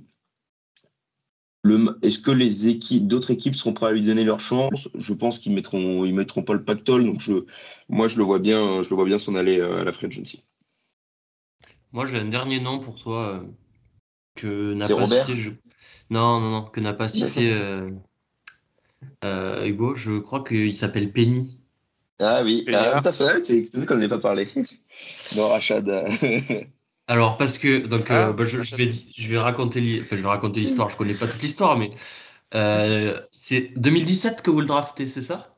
est-ce 2.03 2.19
que 2.19 2.31
les 2.31 2.69
équipes, 2.69 3.07
d'autres 3.07 3.31
équipes 3.31 3.55
seront 3.55 3.73
prêtes 3.73 3.91
à 3.91 3.93
lui 3.93 4.03
donner 4.03 4.25
leur 4.25 4.41
chance? 4.41 4.89
Je 4.99 5.13
pense 5.15 5.39
qu'ils 5.39 5.53
mettront, 5.53 6.05
ils 6.05 6.15
mettront 6.15 6.43
pas 6.43 6.55
le 6.55 6.65
pactole. 6.65 7.07
Donc, 7.07 7.21
je, 7.21 7.45
moi, 7.89 8.09
je 8.09 8.19
le 8.19 8.25
vois 8.25 8.39
bien, 8.39 8.83
je 8.83 8.91
le 8.91 8.97
vois 8.97 9.05
bien 9.05 9.19
s'en 9.19 9.35
aller 9.35 9.61
euh, 9.61 9.81
à 9.81 9.85
la 9.85 9.93
free 9.93 10.07
agency. 10.07 10.43
Moi, 11.93 12.07
j'ai 12.07 12.19
un 12.19 12.27
dernier 12.27 12.61
nom 12.61 12.81
pour 12.81 12.97
toi 12.97 13.43
que 14.35 14.75
n'a 14.75 14.89
pas 14.89 15.07
cité. 15.07 15.57
Non, 16.11 16.41
non, 16.41 16.51
non, 16.51 16.63
que 16.65 16.81
n'a 16.81 16.93
pas 16.93 17.09
cité 17.09 17.53
euh, 17.53 17.91
Hugo, 19.23 19.95
je 19.95 20.19
crois 20.19 20.45
qu'il 20.45 20.75
s'appelle 20.75 21.13
Penny. 21.13 21.61
Ah 22.21 22.43
oui, 22.45 22.67
ah, 22.75 23.01
c'est 23.13 23.25
vrai 23.73 23.87
qu'on 23.87 23.97
n'en 23.97 24.09
pas 24.09 24.19
parlé. 24.19 24.49
non, 25.37 25.49
Rachad. 25.49 25.89
Alors, 27.11 27.39
parce 27.39 27.59
que 27.59 27.79
donc, 27.79 28.09
euh, 28.11 28.33
bah, 28.33 28.45
je, 28.45 28.59
vais, 28.77 28.91
je 28.93 29.29
vais 29.29 29.39
raconter, 29.39 30.01
enfin, 30.01 30.17
je 30.17 30.23
vais 30.23 30.29
raconter 30.29 30.61
l'histoire. 30.61 30.91
Je 30.91 30.97
connais 30.97 31.15
pas 31.15 31.27
toute 31.27 31.43
l'histoire, 31.43 31.77
mais 31.77 31.91
euh, 32.55 33.19
c'est 33.31 33.73
2017 33.77 34.43
que 34.43 34.51
vous 34.51 34.61
le 34.61 34.67
draftez, 34.67 35.09
c'est 35.09 35.23
ça? 35.23 35.51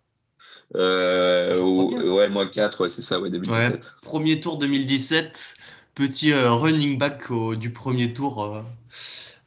Ouais, 0.75 2.29
moins 2.31 2.47
4, 2.47 2.87
c'est 2.87 3.03
ça, 3.03 3.21
ouais, 3.21 3.29
2017. 3.29 3.93
premier 4.01 4.41
tour 4.41 4.57
2017, 4.57 5.55
petit 5.95 6.33
running 6.33 6.97
back 6.97 7.31
du 7.59 7.71
premier 7.71 8.15
tour, 8.15 8.65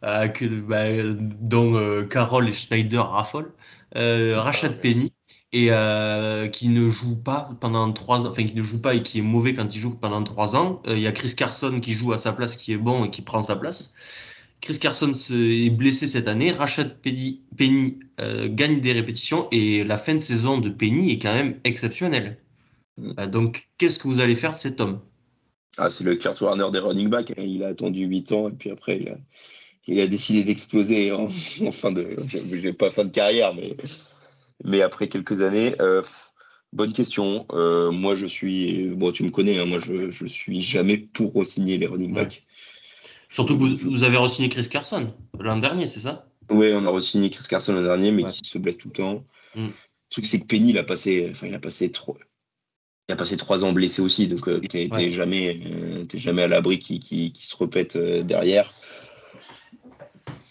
que, 0.04 0.46
bah, 0.60 0.84
dont 1.41 2.06
Carole 2.08 2.50
et 2.50 2.54
Schneider 2.54 3.10
raffolent. 3.10 3.52
Euh, 3.96 4.39
Rachad 4.41 4.74
ah, 4.76 4.82
Penny 4.82 5.14
et 5.52 5.68
euh, 5.70 6.48
qui 6.48 6.68
ne 6.68 6.89
joue 6.89 7.16
pas 7.16 7.50
pendant 7.62 7.91
trois 7.93 8.26
ans, 8.26 8.32
enfin 8.32 8.43
qui 8.43 8.54
ne 8.54 8.62
joue 8.62 8.82
pas 8.82 8.93
et 8.96 9.02
qui 9.02 9.20
est 9.20 9.22
mauvais 9.22 9.54
quand 9.54 9.74
il 9.74 9.80
joue 9.80 9.96
pendant 9.96 10.24
trois 10.24 10.56
ans. 10.56 10.82
Euh, 10.88 10.98
il 10.98 11.02
y 11.02 11.08
a 11.08 11.12
Chris 11.12 11.34
Carson 11.36 11.80
qui 11.80 11.93
joue 11.93 12.12
à 12.12 12.18
sa 12.18 12.34
place, 12.34 12.58
qui 12.58 12.74
est 12.74 12.78
bon 12.78 13.06
et 13.06 13.10
qui 13.10 13.22
prend 13.22 13.41
sa 13.41 13.56
place. 13.56 13.93
Chris 14.62 14.80
Carson 14.80 15.12
est 15.32 15.70
blessé 15.70 16.08
cette 16.08 16.28
année. 16.28 16.52
Rachad 16.52 17.00
Penny, 17.02 17.41
Penny 17.56 18.00
gagne 18.18 18.82
des 18.82 18.93
répétitions 18.93 19.48
et 19.52 19.84
la 19.84 19.98
fin 19.98 20.16
de 20.16 20.20
saison 20.20 20.58
de 20.58 20.70
Penny 20.70 21.12
est 21.12 21.20
quand 21.20 21.34
même 21.34 21.60
exceptionnelle. 21.64 22.39
Donc, 23.28 23.70
qu'est-ce 23.78 24.00
que 24.00 24.08
vous 24.08 24.22
allez 24.22 24.36
faire 24.36 24.52
de 24.52 24.58
cet 24.58 24.82
homme? 24.82 25.02
Ah, 25.78 25.91
C'est 25.91 26.04
le 26.04 26.16
Kurt 26.16 26.39
Warner 26.41 26.72
des 26.72 26.80
running 26.80 27.10
backs. 27.10 27.32
Hein. 27.32 27.43
Il 27.43 27.64
a 27.64 27.68
attendu 27.68 28.06
8 28.06 28.32
ans 28.32 28.50
et 28.50 28.54
puis 28.54 28.72
après, 28.72 28.98
il 28.98 29.10
a, 29.10 29.18
il 29.88 30.00
a 30.00 30.08
décidé 30.08 30.44
d'exploser 30.44 31.12
en, 31.12 31.30
fin 31.72 31.92
de, 31.92 32.18
je, 32.28 32.70
pas 32.72 32.92
fin 32.92 33.06
de 33.06 33.12
carrière, 33.12 33.54
mais, 33.54 33.76
mais 34.64 34.82
après 34.82 35.08
quelques 35.08 35.42
années. 35.42 35.76
Euh, 35.80 36.02
bonne 36.74 36.94
question. 36.94 37.46
Euh, 37.52 37.92
moi, 37.92 38.16
je 38.16 38.26
suis, 38.26 38.90
bon, 38.90 39.12
tu 39.12 39.24
me 39.24 39.30
connais, 39.30 39.60
hein, 39.60 39.66
moi, 39.66 39.80
je, 39.80 40.10
je 40.10 40.26
suis 40.26 40.62
jamais 40.62 40.98
pour 40.98 41.34
re-signer 41.34 41.78
les 41.78 41.88
running 41.88 42.14
backs. 42.14 42.44
Surtout 43.30 43.58
que 43.58 43.64
vous, 43.64 44.04
avez 44.04 44.18
re-signé 44.18 44.50
Chris 44.50 44.68
Carson 44.70 45.14
l'an 45.40 45.58
dernier, 45.58 45.88
c'est 45.88 46.00
ça? 46.00 46.28
Oui, 46.50 46.72
on 46.74 46.86
a 46.86 46.90
re-signé 46.90 47.30
Chris 47.30 47.46
Carson 47.50 47.74
l'an 47.74 47.84
dernier, 47.84 48.12
mais 48.12 48.24
qui 48.26 48.42
se 48.44 48.58
blesse 48.58 48.78
tout 48.78 48.90
le 48.90 48.94
temps. 48.94 49.26
Mm. 49.56 49.66
Le 49.66 49.72
truc, 50.10 50.26
c'est 50.26 50.40
que 50.40 50.46
Penny, 50.46 50.70
il 50.70 50.78
a 50.78 50.84
passé, 50.84 51.28
enfin, 51.32 51.48
il 51.48 51.56
a 51.56 51.60
passé 51.60 51.92
trop. 51.92 52.16
Il 53.10 53.14
a 53.14 53.16
passé 53.16 53.38
trois 53.38 53.64
ans 53.64 53.72
blessé 53.72 54.02
aussi, 54.02 54.28
donc 54.28 54.48
euh, 54.48 54.62
tu 54.68 54.78
n'es 54.78 55.10
jamais, 55.10 56.06
jamais 56.14 56.44
à 56.44 56.48
l'abri 56.48 56.80
qui, 56.80 57.00
qui, 57.00 57.32
qui, 57.32 57.46
se 57.46 57.56
répète 57.56 57.98
derrière. 57.98 58.72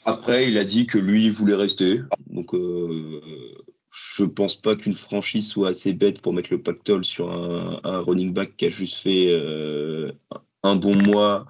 Après, 0.05 0.49
il 0.49 0.59
a 0.59 0.65
dit 0.65 0.87
que 0.87 0.99
lui, 0.99 1.27
il 1.27 1.33
voulait 1.33 1.55
rester. 1.55 2.01
Donc, 2.27 2.55
euh, 2.55 3.21
je 3.91 4.25
pense 4.25 4.55
pas 4.55 4.77
qu'une 4.77 4.95
franchise 4.95 5.49
soit 5.49 5.69
assez 5.69 5.95
bête 5.95 6.21
pour 6.21 6.35
mettre 6.35 6.53
le 6.53 6.63
pactole 6.63 7.05
sur 7.05 7.31
un, 7.31 8.01
running 8.01 8.33
back 8.33 8.57
qui 8.57 8.67
a 8.67 8.71
juste 8.71 8.97
fait 8.97 9.29
euh, 9.31 10.13
un 10.63 10.77
bon 10.77 10.95
mois 10.95 11.47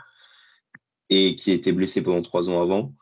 et 1.10 1.34
qui 1.36 1.50
a 1.50 1.54
été 1.54 1.72
blessé 1.72 2.02
pendant 2.02 2.22
trois 2.22 2.48
ans 2.48 2.62
avant. 2.62 2.92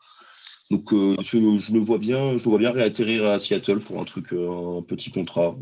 Donc, 0.71 0.91
euh, 0.91 1.15
je, 1.21 1.37
le 1.71 1.79
vois 1.79 1.99
bien, 1.99 2.37
je 2.37 2.45
le 2.45 2.49
vois 2.49 2.59
bien 2.59 2.71
réatterrir 2.71 3.27
à 3.27 3.37
Seattle 3.37 3.79
pour 3.79 3.99
un 3.99 4.05
truc, 4.05 4.33
un 4.33 4.81
petit 4.81 5.11
contrat. 5.11 5.55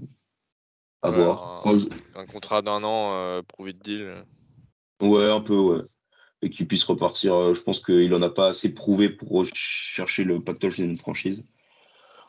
À 1.02 1.10
voir. 1.10 1.68
Un, 2.16 2.26
contrat 2.28 2.62
d'un 2.62 2.84
an, 2.84 3.42
prouvé 3.44 3.74
de 3.74 3.80
deal. 3.80 4.14
Ouais, 5.02 5.30
un 5.30 5.42
peu, 5.42 5.58
ouais 5.58 5.82
et 6.42 6.50
qu'il 6.50 6.68
puisse 6.68 6.84
repartir. 6.84 7.34
Euh, 7.34 7.54
je 7.54 7.62
pense 7.62 7.80
qu'il 7.80 8.10
n'en 8.10 8.22
a 8.22 8.30
pas 8.30 8.48
assez 8.48 8.74
prouvé 8.74 9.10
pour 9.10 9.46
chercher 9.54 10.24
le 10.24 10.44
pactage 10.44 10.78
d'une 10.78 10.98
franchise. 10.98 11.44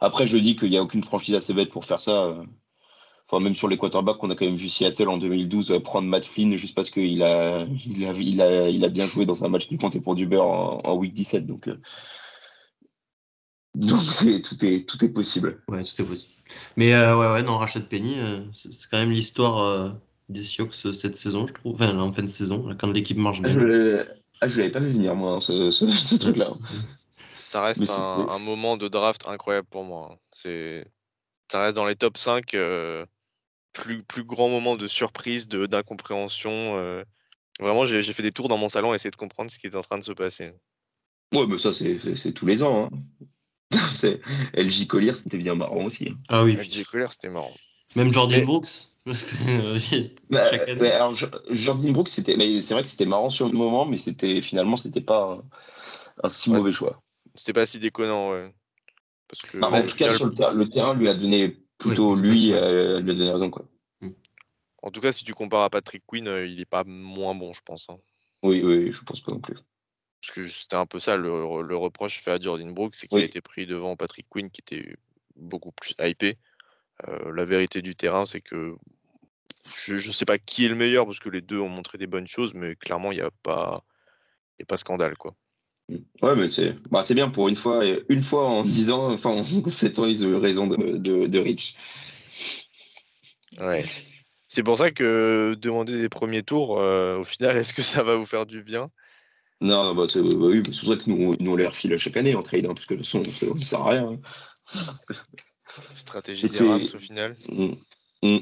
Après, 0.00 0.26
je 0.26 0.36
dis 0.36 0.56
qu'il 0.56 0.70
n'y 0.70 0.76
a 0.76 0.82
aucune 0.82 1.02
franchise 1.02 1.34
assez 1.34 1.54
bête 1.54 1.70
pour 1.70 1.84
faire 1.84 2.00
ça. 2.00 2.24
Euh. 2.24 2.44
Enfin, 3.26 3.42
même 3.42 3.54
sur 3.54 3.68
les 3.68 3.78
quarterbacks, 3.78 4.22
on 4.22 4.30
a 4.30 4.34
quand 4.34 4.44
même 4.44 4.56
vu 4.56 4.68
Seattle 4.68 5.08
en 5.08 5.16
2012 5.16 5.70
euh, 5.70 5.80
prendre 5.80 6.08
Matt 6.08 6.24
Flynn 6.24 6.54
juste 6.56 6.74
parce 6.74 6.90
qu'il 6.90 7.22
a 7.22 7.64
il 7.64 8.04
a, 8.04 8.12
il 8.12 8.42
a, 8.42 8.68
il 8.68 8.84
a, 8.84 8.88
bien 8.88 9.06
joué 9.06 9.24
dans 9.24 9.44
un 9.44 9.48
match 9.48 9.68
du 9.68 9.78
compté 9.78 10.00
pour 10.00 10.14
du 10.14 10.26
beurre 10.26 10.46
en, 10.86 10.94
week 10.96 11.12
17. 11.12 11.46
Donc, 11.46 11.70
donc 13.74 14.00
tout, 14.44 14.64
est, 14.64 14.86
tout 14.86 15.04
est 15.04 15.08
possible. 15.08 15.62
Ouais, 15.68 15.84
tout 15.84 16.02
est 16.02 16.04
possible. 16.04 16.32
Mais 16.76 16.92
ouais, 16.94 17.32
ouais, 17.32 17.42
non, 17.42 17.56
Rachel 17.56 17.88
Penny, 17.88 18.16
c'est 18.52 18.90
quand 18.90 18.98
même 18.98 19.12
l'histoire 19.12 19.96
des 20.32 20.42
Sioux 20.42 20.70
cette 20.72 21.16
saison, 21.16 21.46
je 21.46 21.52
trouve. 21.52 21.74
Enfin, 21.74 21.98
en 21.98 22.12
fin 22.12 22.22
de 22.22 22.28
saison, 22.28 22.76
quand 22.78 22.90
l'équipe 22.90 23.18
marche 23.18 23.40
bien. 23.40 23.50
Ah, 24.40 24.48
je 24.48 24.54
ne 24.54 24.58
l'avais 24.58 24.72
pas 24.72 24.80
vu 24.80 24.90
venir, 24.90 25.14
moi, 25.14 25.40
ce, 25.40 26.16
truc-là. 26.18 26.52
Ça 27.34 27.62
reste 27.62 27.88
un, 27.88 28.38
moment 28.38 28.76
de 28.76 28.88
draft 28.88 29.26
incroyable 29.28 29.68
pour 29.70 29.84
moi. 29.84 30.18
C'est, 30.30 30.86
ça 31.50 31.62
reste 31.62 31.76
dans 31.76 31.86
les 31.86 31.96
top 31.96 32.16
5. 32.16 32.54
Euh, 32.54 33.06
plus, 33.72 34.02
plus 34.02 34.24
grand 34.24 34.48
moment 34.48 34.76
de 34.76 34.86
surprise, 34.86 35.48
de, 35.48 35.66
d'incompréhension. 35.66 36.50
Euh. 36.50 37.04
Vraiment, 37.60 37.86
j'ai, 37.86 38.02
fait 38.02 38.22
des 38.22 38.32
tours 38.32 38.48
dans 38.48 38.58
mon 38.58 38.68
salon 38.68 38.92
à 38.92 38.94
essayer 38.94 39.10
de 39.10 39.16
comprendre 39.16 39.50
ce 39.50 39.58
qui 39.58 39.66
est 39.66 39.76
en 39.76 39.82
train 39.82 39.98
de 39.98 40.04
se 40.04 40.12
passer. 40.12 40.52
Ouais, 41.32 41.46
mais 41.46 41.58
ça, 41.58 41.72
c'est, 41.72 42.32
tous 42.32 42.46
les 42.46 42.62
ans. 42.62 42.90
Hein. 42.92 44.08
LJ 44.54 44.86
Collier, 44.86 45.14
c'était 45.14 45.38
bien 45.38 45.54
marrant 45.54 45.84
aussi. 45.84 46.10
Hein. 46.10 46.16
Ah 46.28 46.44
oui. 46.44 46.56
LJ 46.56 46.84
Collier, 46.84 47.06
c'était 47.10 47.30
marrant. 47.30 47.54
Même 47.96 48.12
Jordan 48.12 48.44
Brooks 48.44 48.91
bah, 50.30 50.44
alors, 50.94 51.14
Jordan 51.50 51.92
Brooks, 51.92 52.08
c'était, 52.08 52.36
mais 52.36 52.60
c'est 52.60 52.74
vrai 52.74 52.84
que 52.84 52.88
c'était 52.88 53.06
marrant 53.06 53.30
sur 53.30 53.48
le 53.48 53.52
moment, 53.52 53.84
mais 53.84 53.98
c'était 53.98 54.40
finalement, 54.40 54.76
c'était 54.76 55.00
pas 55.00 55.40
un, 56.22 56.28
si 56.28 56.50
mauvais 56.50 56.72
choix. 56.72 57.02
C'était 57.34 57.52
pas 57.52 57.66
si 57.66 57.78
déconnant, 57.80 58.30
ouais. 58.30 58.54
Parce 59.26 59.42
que, 59.42 59.58
en 59.58 59.86
tout 59.86 59.96
cas, 59.96 60.14
sur 60.14 60.26
le, 60.26 60.68
terrain, 60.68 60.94
lui 60.94 61.08
a 61.08 61.14
donné 61.14 61.64
plutôt 61.78 62.14
lui, 62.14 62.52
euh, 62.52 63.00
lui 63.00 63.10
a 63.10 63.14
donné 63.14 63.32
raison, 63.32 63.50
quoi. 63.50 63.64
Mm. 64.02 64.10
En 64.82 64.90
tout 64.90 65.00
cas, 65.00 65.10
si 65.10 65.24
tu 65.24 65.34
compares 65.34 65.64
à 65.64 65.70
Patrick 65.70 66.04
Quinn, 66.06 66.28
euh, 66.28 66.46
il 66.46 66.60
est 66.60 66.66
pas 66.66 66.84
moins 66.84 67.34
bon, 67.34 67.52
je 67.52 67.60
pense. 67.64 67.88
Hein. 67.88 67.98
Oui, 68.42 68.62
oui, 68.62 68.92
je 68.92 69.02
pense 69.02 69.20
pas 69.20 69.32
non 69.32 69.40
plus. 69.40 69.56
Parce 70.20 70.34
que 70.34 70.46
c'était 70.46 70.76
un 70.76 70.86
peu 70.86 71.00
ça 71.00 71.16
le, 71.16 71.74
reproche 71.74 72.20
fait 72.20 72.30
à 72.30 72.40
Jordan 72.40 72.72
Brooks, 72.72 72.94
c'est 72.94 73.08
qu'il 73.08 73.18
a 73.18 73.24
été 73.24 73.40
pris 73.40 73.66
devant 73.66 73.96
Patrick 73.96 74.26
Quinn, 74.28 74.50
qui 74.50 74.60
était 74.60 74.96
beaucoup 75.34 75.72
plus 75.72 75.94
hypé. 75.98 76.38
Euh, 77.08 77.32
la 77.34 77.44
vérité 77.44 77.82
du 77.82 77.96
terrain, 77.96 78.26
c'est 78.26 78.40
que 78.40 78.76
je 79.84 79.94
ne 79.94 80.12
sais 80.12 80.24
pas 80.24 80.38
qui 80.38 80.64
est 80.64 80.68
le 80.68 80.74
meilleur 80.74 81.06
parce 81.06 81.18
que 81.18 81.28
les 81.28 81.40
deux 81.40 81.58
ont 81.58 81.68
montré 81.68 81.98
des 81.98 82.06
bonnes 82.06 82.26
choses, 82.26 82.54
mais 82.54 82.76
clairement, 82.76 83.12
il 83.12 83.16
n'y 83.16 83.22
a 83.22 83.30
pas, 83.42 83.84
y 84.58 84.62
a 84.62 84.66
pas 84.66 84.76
scandale. 84.76 85.16
Quoi. 85.16 85.34
Mmh. 85.88 85.96
Ouais, 86.22 86.36
mais 86.36 86.48
c'est 86.48 86.74
bah, 86.90 87.02
bien 87.10 87.28
pour 87.30 87.48
une 87.48 87.56
fois, 87.56 87.82
une 88.08 88.22
fois 88.22 88.46
en 88.46 88.62
10 88.62 88.90
ans, 88.90 89.12
enfin 89.12 89.30
en 89.30 89.42
7 89.68 89.98
ans, 89.98 90.06
ils 90.06 90.24
ont 90.24 90.30
eu 90.30 90.36
raison 90.36 90.66
de, 90.66 91.26
de, 91.26 91.38
Rich. 91.38 91.74
Ouais. 93.60 93.84
C'est 94.46 94.62
pour 94.62 94.78
ça 94.78 94.90
que 94.90 95.54
demander 95.58 95.98
des 95.98 96.08
premiers 96.08 96.42
tours, 96.42 96.80
euh, 96.80 97.18
au 97.18 97.24
final, 97.24 97.56
est-ce 97.56 97.72
que 97.72 97.82
ça 97.82 98.02
va 98.02 98.16
vous 98.16 98.26
faire 98.26 98.46
du 98.46 98.62
bien? 98.62 98.90
Non, 99.60 99.94
bah, 99.94 100.06
c'est 100.08 100.22
bah, 100.22 100.28
oui, 100.32 100.62
pour 100.62 100.74
ça 100.74 100.96
que 100.96 101.08
nous, 101.08 101.36
nous 101.38 101.52
on 101.52 101.56
les 101.56 101.66
refile 101.66 101.96
chaque 101.96 102.16
année 102.16 102.34
en 102.34 102.42
trade, 102.42 102.66
hein, 102.66 102.74
parce 102.74 102.86
que 102.86 102.94
de 102.94 102.98
toute 102.98 103.06
façon, 103.06 103.22
ça 103.24 103.46
ne 103.46 103.58
sert 103.58 103.80
à 103.80 103.90
rien. 103.90 104.08
Hein. 104.08 104.20
Stratégie 105.94 106.48
des 106.48 106.68
Rams 106.68 106.82
au 106.94 106.98
final 106.98 107.36
mmh. 107.48 107.74
Mmh. 108.22 108.38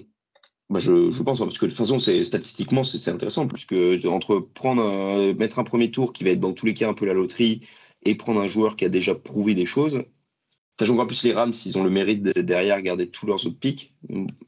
Bah 0.71 0.79
je, 0.79 1.23
pense, 1.23 1.41
hein, 1.41 1.45
parce 1.45 1.59
que 1.59 1.67
de 1.67 1.71
toute 1.71 1.79
façon, 1.79 1.99
c'est, 1.99 2.23
statistiquement, 2.23 2.85
c'est, 2.85 3.11
intéressant, 3.11 3.49
puisque 3.49 3.75
entre 4.07 4.39
prendre 4.39 5.33
mettre 5.35 5.59
un 5.59 5.65
premier 5.65 5.91
tour 5.91 6.13
qui 6.13 6.23
va 6.23 6.31
être 6.31 6.41
dans 6.41 6.53
tous 6.53 6.65
les 6.65 6.75
cas 6.75 6.89
un 6.89 6.95
peu 6.95 7.07
la 7.07 7.13
loterie, 7.13 7.61
et 8.05 8.15
prendre 8.15 8.41
un 8.41 8.47
joueur 8.47 8.77
qui 8.77 8.85
a 8.85 8.89
déjà 8.89 9.15
prouvé 9.15 9.55
des 9.55 9.67
choses. 9.67 10.05
Sachant 10.79 10.97
qu'en 10.97 11.07
plus, 11.07 11.23
les 11.25 11.33
Rams, 11.35 11.53
ils 11.67 11.77
ont 11.77 11.85
le 11.85 11.91
mérite 11.91 12.23
de 12.23 12.41
derrière 12.41 12.81
garder 12.81 13.11
tous 13.11 13.27
leurs 13.27 13.47
autres 13.47 13.59
pics. 13.59 13.95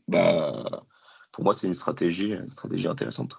Bah, 0.08 0.84
pour 1.30 1.44
moi, 1.44 1.54
c'est 1.54 1.66
une 1.66 1.74
stratégie, 1.74 2.34
stratégie 2.46 2.88
intéressante. 2.88 3.36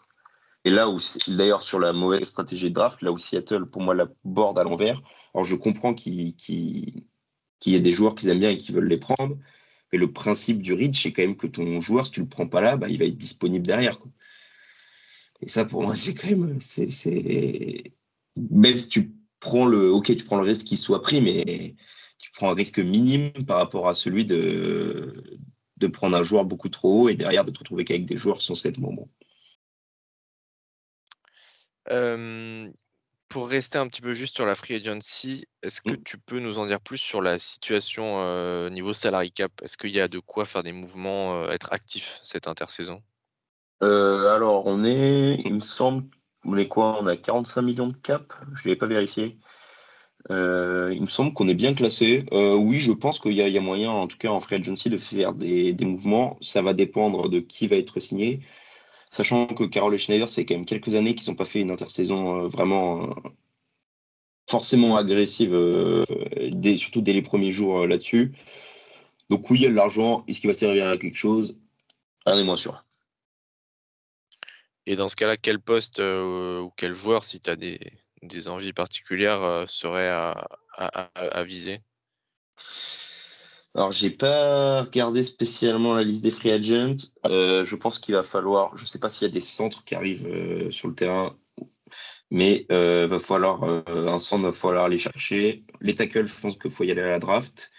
Et 0.65 0.69
là 0.69 0.89
où, 0.89 0.99
d'ailleurs, 1.27 1.63
sur 1.63 1.79
la 1.79 1.91
mauvaise 1.91 2.23
stratégie 2.23 2.69
de 2.69 2.75
draft, 2.75 3.01
là 3.01 3.11
où 3.11 3.17
Seattle, 3.17 3.65
pour 3.65 3.81
moi, 3.81 3.95
la 3.95 4.07
borde 4.23 4.59
à 4.59 4.63
l'envers. 4.63 5.01
Alors, 5.33 5.45
je 5.45 5.55
comprends 5.55 5.93
qu'il 5.93 6.13
y 6.21 7.75
ait 7.75 7.79
des 7.79 7.91
joueurs 7.91 8.15
qu'ils 8.15 8.29
aiment 8.29 8.39
bien 8.39 8.51
et 8.51 8.57
qui 8.57 8.71
veulent 8.71 8.87
les 8.87 8.97
prendre. 8.97 9.35
Mais 9.93 9.99
le 9.99 10.11
principe 10.11 10.59
du 10.59 10.73
reach, 10.73 11.03
c'est 11.03 11.13
quand 11.13 11.21
même 11.21 11.37
que 11.37 11.45
ton 11.45 11.79
joueur, 11.79 12.07
si 12.07 12.13
tu 12.13 12.21
le 12.21 12.25
prends 12.27 12.47
pas 12.47 12.61
là, 12.61 12.77
bah, 12.77 12.89
il 12.89 12.97
va 12.97 13.05
être 13.05 13.15
disponible 13.15 13.67
derrière. 13.67 13.99
Et 15.41 15.47
ça, 15.47 15.65
pour 15.65 15.83
moi, 15.83 15.95
c'est 15.95 16.15
quand 16.15 16.29
même. 16.29 16.57
Même 18.35 18.79
si 18.79 18.89
tu 18.89 19.11
prends 19.39 19.67
le. 19.67 19.91
Ok, 19.91 20.07
tu 20.17 20.23
prends 20.25 20.37
le 20.37 20.45
risque 20.45 20.65
qu'il 20.65 20.79
soit 20.79 21.03
pris, 21.03 21.21
mais 21.21 21.75
tu 22.17 22.31
prends 22.31 22.49
un 22.49 22.55
risque 22.55 22.79
minime 22.79 23.31
par 23.45 23.57
rapport 23.57 23.87
à 23.87 23.93
celui 23.93 24.25
de, 24.25 25.13
de 25.77 25.87
prendre 25.87 26.17
un 26.17 26.23
joueur 26.23 26.45
beaucoup 26.45 26.69
trop 26.69 27.03
haut 27.03 27.09
et 27.09 27.15
derrière 27.15 27.45
de 27.45 27.51
te 27.51 27.59
retrouver 27.59 27.85
qu'avec 27.85 28.05
des 28.07 28.17
joueurs 28.17 28.41
sans 28.41 28.65
être 28.65 28.79
bons. 28.79 29.07
Pour 33.33 33.49
rester 33.49 33.79
un 33.79 33.87
petit 33.87 34.01
peu 34.01 34.13
juste 34.13 34.35
sur 34.35 34.45
la 34.45 34.53
free 34.53 34.75
agency, 34.75 35.47
est-ce 35.63 35.81
que 35.81 35.93
mmh. 35.93 36.03
tu 36.05 36.19
peux 36.19 36.39
nous 36.39 36.59
en 36.59 36.67
dire 36.67 36.79
plus 36.79 36.99
sur 36.99 37.19
la 37.19 37.39
situation 37.39 38.69
niveau 38.69 38.93
salary 38.93 39.31
cap? 39.31 39.51
Est-ce 39.63 39.75
qu'il 39.75 39.89
y 39.89 39.99
a 39.99 40.07
de 40.07 40.19
quoi 40.19 40.45
faire 40.45 40.61
des 40.61 40.71
mouvements, 40.71 41.49
être 41.49 41.73
actif 41.73 42.19
cette 42.21 42.47
intersaison? 42.47 43.01
Alors, 43.81 44.67
on 44.67 44.85
est, 44.85 45.41
il 45.45 45.55
me 45.55 45.61
semble, 45.61 46.05
on 46.45 46.55
est 46.57 46.67
quoi? 46.67 47.01
On 47.01 47.07
a 47.07 47.17
45 47.17 47.61
millions 47.63 47.87
de 47.87 47.97
cap? 47.97 48.31
Je 48.53 48.67
ne 48.67 48.73
l'ai 48.73 48.75
pas 48.75 48.85
vérifié. 48.85 49.39
il 50.29 51.01
me 51.01 51.07
semble 51.07 51.33
qu'on 51.33 51.47
est 51.47 51.55
bien 51.55 51.73
classé. 51.73 52.25
oui, 52.31 52.77
je 52.77 52.91
pense 52.91 53.19
qu'il 53.19 53.33
y, 53.33 53.57
a 53.57 53.61
moyen, 53.61 53.89
en 53.89 54.05
tout 54.05 54.19
cas 54.19 54.29
en 54.29 54.41
free 54.41 54.57
agency, 54.57 54.91
de 54.91 54.99
faire 54.99 55.33
des, 55.33 55.73
des, 55.73 55.85
mouvements. 55.85 56.37
Ça 56.39 56.61
va 56.61 56.73
dépendre 56.73 57.29
de 57.29 57.39
qui 57.39 57.65
va 57.65 57.77
être 57.77 57.99
signé. 57.99 58.41
Sachant 59.13 59.45
que 59.45 59.65
Carole 59.65 59.95
Schneider, 59.95 60.27
c'est 60.27 60.43
quand 60.43 60.55
même 60.55 60.65
quelques 60.65 60.95
années 60.95 61.13
qu'ils 61.13 61.29
n'ont 61.29 61.35
pas 61.35 61.45
fait 61.45 61.61
une 61.61 61.69
intersaison 61.69 62.35
euh, 62.35 62.47
vraiment 62.47 63.11
euh, 63.11 63.29
forcément 64.49 64.97
agressive, 64.97 65.53
euh, 65.53 66.03
surtout 66.75 67.01
dès 67.03 67.13
les 67.13 67.21
premiers 67.21 67.51
jours 67.51 67.85
là-dessus. 67.85 68.31
Donc 69.29 69.51
oui, 69.51 69.59
il 69.59 69.63
y 69.65 69.67
a 69.67 69.69
de 69.69 69.75
l'argent. 69.75 70.23
Est-ce 70.27 70.41
qu'il 70.41 70.49
va 70.49 70.55
servir 70.55 70.87
à 70.87 70.97
quelque 70.97 71.15
chose? 71.15 71.55
On 72.25 72.35
est 72.35 72.43
moins 72.43 72.57
sûr. 72.57 72.83
Et 74.87 74.95
dans 74.95 75.07
ce 75.07 75.15
cas-là, 75.15 75.37
quel 75.37 75.59
poste 75.59 75.99
ou 75.99 76.71
quel 76.75 76.93
joueur, 76.93 77.23
si 77.23 77.39
tu 77.39 77.51
as 77.51 77.55
des, 77.55 77.77
envies 78.47 78.73
particulières, 78.73 79.65
serait 79.69 80.09
à 80.09 81.43
viser? 81.43 81.81
Alors, 83.75 83.91
j'ai 83.91 84.11
pas 84.11 84.83
regardé 84.83 85.23
spécialement 85.23 85.95
la 85.95 86.03
liste 86.03 86.21
des 86.23 86.29
free 86.29 86.51
agents. 86.51 86.95
Euh, 87.25 87.65
je 87.65 87.75
pense 87.75 87.97
qu'il 87.97 88.13
va 88.13 88.21
falloir, 88.21 88.75
je 88.77 88.85
sais 88.85 88.99
pas 88.99 89.09
s'il 89.09 89.23
y 89.23 89.31
a 89.31 89.33
des 89.33 89.41
centres 89.41 89.83
qui 89.83 89.95
arrivent 89.95 90.27
euh, 90.27 90.69
sur 90.69 90.87
le 90.89 90.93
terrain, 90.93 91.35
mais 92.29 92.67
euh, 92.71 93.07
va 93.07 93.19
falloir 93.19 93.63
un 93.63 94.19
centre, 94.19 94.43
va 94.43 94.51
falloir 94.51 94.85
aller 94.85 94.99
chercher. 94.99 95.63
Les 95.81 95.95
tackles, 95.95 96.27
je 96.27 96.39
pense 96.39 96.55
qu'il 96.57 96.69
faut 96.69 96.83
y 96.83 96.91
aller 96.91 97.01
à 97.01 97.09
la 97.09 97.19
draft. 97.19 97.71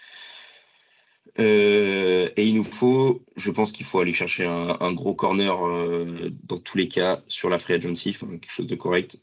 et 1.37 2.33
il 2.37 2.55
nous 2.55 2.63
faut, 2.65 3.23
je 3.37 3.51
pense 3.51 3.71
qu'il 3.71 3.85
faut 3.85 3.99
aller 3.99 4.13
chercher 4.13 4.45
un, 4.45 4.93
gros 4.93 5.15
corner 5.15 5.55
dans 6.43 6.57
tous 6.57 6.77
les 6.77 6.87
cas 6.89 7.21
sur 7.27 7.49
la 7.49 7.57
free 7.57 7.73
agency, 7.73 8.13
quelque 8.13 8.51
chose 8.51 8.67
de 8.67 8.75
correct. 8.75 9.21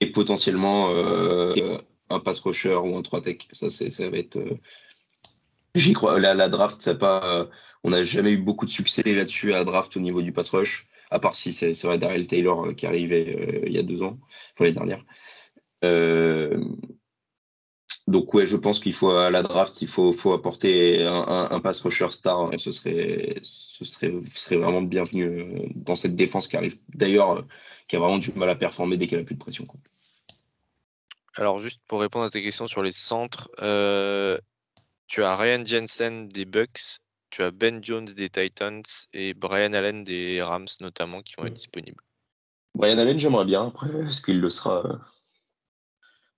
Et 0.00 0.12
potentiellement 0.12 0.90
un 2.10 2.20
pass 2.20 2.40
rusher 2.40 2.76
ou 2.76 2.96
un 2.96 3.02
3 3.02 3.22
tech. 3.22 3.38
Ça, 3.52 3.70
ça 3.70 4.10
va 4.10 4.16
être 4.18 4.38
J'y 5.74 5.92
crois. 5.92 6.18
La, 6.18 6.34
la 6.34 6.48
draft, 6.48 6.82
ça 6.82 6.94
pas, 6.94 7.48
on 7.82 7.90
n'a 7.90 8.02
jamais 8.02 8.32
eu 8.32 8.38
beaucoup 8.38 8.66
de 8.66 8.70
succès 8.70 9.02
là-dessus 9.02 9.54
à 9.54 9.64
draft 9.64 9.96
au 9.96 10.00
niveau 10.00 10.22
du 10.22 10.32
pass 10.32 10.50
rush, 10.50 10.86
à 11.10 11.18
part 11.18 11.34
si 11.34 11.52
c'est 11.52 11.80
vrai 11.82 11.98
Daryl 11.98 12.26
Taylor 12.26 12.66
euh, 12.66 12.74
qui 12.74 12.86
arrivait 12.86 13.36
euh, 13.36 13.66
il 13.66 13.72
y 13.72 13.78
a 13.78 13.82
deux 13.82 14.02
ans, 14.02 14.18
enfin 14.52 14.64
l'année 14.64 14.74
dernière. 14.74 15.04
Euh, 15.84 16.62
donc 18.06 18.34
ouais, 18.34 18.44
je 18.44 18.56
pense 18.56 18.80
qu'il 18.80 18.92
faut 18.92 19.10
à 19.10 19.30
la 19.30 19.42
draft, 19.42 19.80
il 19.82 19.88
faut, 19.88 20.12
faut 20.12 20.32
apporter 20.32 21.04
un, 21.06 21.60
pass 21.60 21.80
rusher 21.80 22.10
star. 22.10 22.50
Ce 22.58 22.72
serait, 22.72 23.36
ce 23.42 23.84
serait, 23.84 24.12
serait 24.34 24.56
vraiment 24.56 24.82
bienvenu 24.82 25.70
dans 25.76 25.94
cette 25.94 26.16
défense 26.16 26.48
qui 26.48 26.56
arrive. 26.56 26.76
D'ailleurs, 26.88 27.46
qui 27.86 27.94
a 27.94 28.00
vraiment 28.00 28.18
du 28.18 28.32
mal 28.32 28.48
à 28.48 28.56
performer 28.56 28.96
dès 28.96 29.06
qu'elle 29.06 29.20
a 29.20 29.24
plus 29.24 29.36
de 29.36 29.40
pression. 29.40 29.64
Alors 31.36 31.60
juste 31.60 31.82
pour 31.86 32.00
répondre 32.00 32.24
à 32.24 32.30
tes 32.30 32.42
questions 32.42 32.66
sur 32.66 32.82
les 32.82 32.90
centres, 32.90 33.48
euh, 33.60 34.36
tu 35.10 35.24
as 35.24 35.34
Ryan 35.34 35.64
Jensen 35.64 36.28
des 36.28 36.44
Bucks, 36.44 37.00
tu 37.30 37.42
as 37.42 37.50
Ben 37.50 37.82
Jones 37.82 38.04
des 38.04 38.30
Titans 38.30 38.84
et 39.12 39.34
Brian 39.34 39.72
Allen 39.72 40.04
des 40.04 40.40
Rams 40.40 40.68
notamment 40.80 41.20
qui 41.20 41.34
vont 41.34 41.46
être 41.46 41.54
disponibles. 41.54 42.02
Brian 42.76 42.96
Allen, 42.96 43.18
j'aimerais 43.18 43.44
bien. 43.44 43.66
Après, 43.66 43.90
est-ce 44.06 44.22
qu'il 44.22 44.40
le 44.40 44.48
sera 44.50 45.00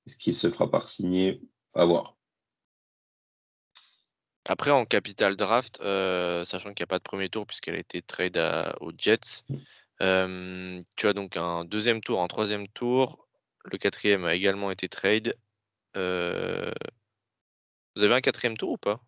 Est-ce 0.07 0.17
qu'il 0.17 0.33
se 0.33 0.51
fera 0.51 0.71
par 0.71 0.89
signer? 0.89 1.43
À 1.75 1.85
voir. 1.85 2.17
Après, 4.49 4.71
en 4.71 4.87
capital 4.87 5.37
draft, 5.37 5.81
euh, 5.83 6.45
sachant 6.47 6.73
qu'il 6.73 6.83
n'y 6.83 6.85
a 6.85 6.87
pas 6.87 6.99
de 6.99 7.05
premier 7.05 7.29
tour 7.29 7.47
puisqu'elle 7.47 7.77
a 7.77 7.79
été 7.79 8.01
trade 8.01 8.39
aux 8.81 8.93
Jets, 8.97 9.45
mm. 9.51 9.57
euh, 10.01 10.83
tu 10.97 11.07
as 11.07 11.13
donc 11.13 11.37
un 11.37 11.67
deuxième 11.67 12.01
tour, 12.01 12.23
un 12.23 12.29
troisième 12.29 12.69
tour. 12.69 13.29
Le 13.71 13.77
quatrième 13.77 14.25
a 14.25 14.35
également 14.35 14.71
été 14.71 14.89
trade. 14.89 15.37
Euh, 15.97 16.73
vous 17.97 18.03
avez 18.03 18.15
un 18.15 18.21
quatrième 18.21 18.57
tour 18.57 18.71
ou 18.71 18.77
pas? 18.79 19.01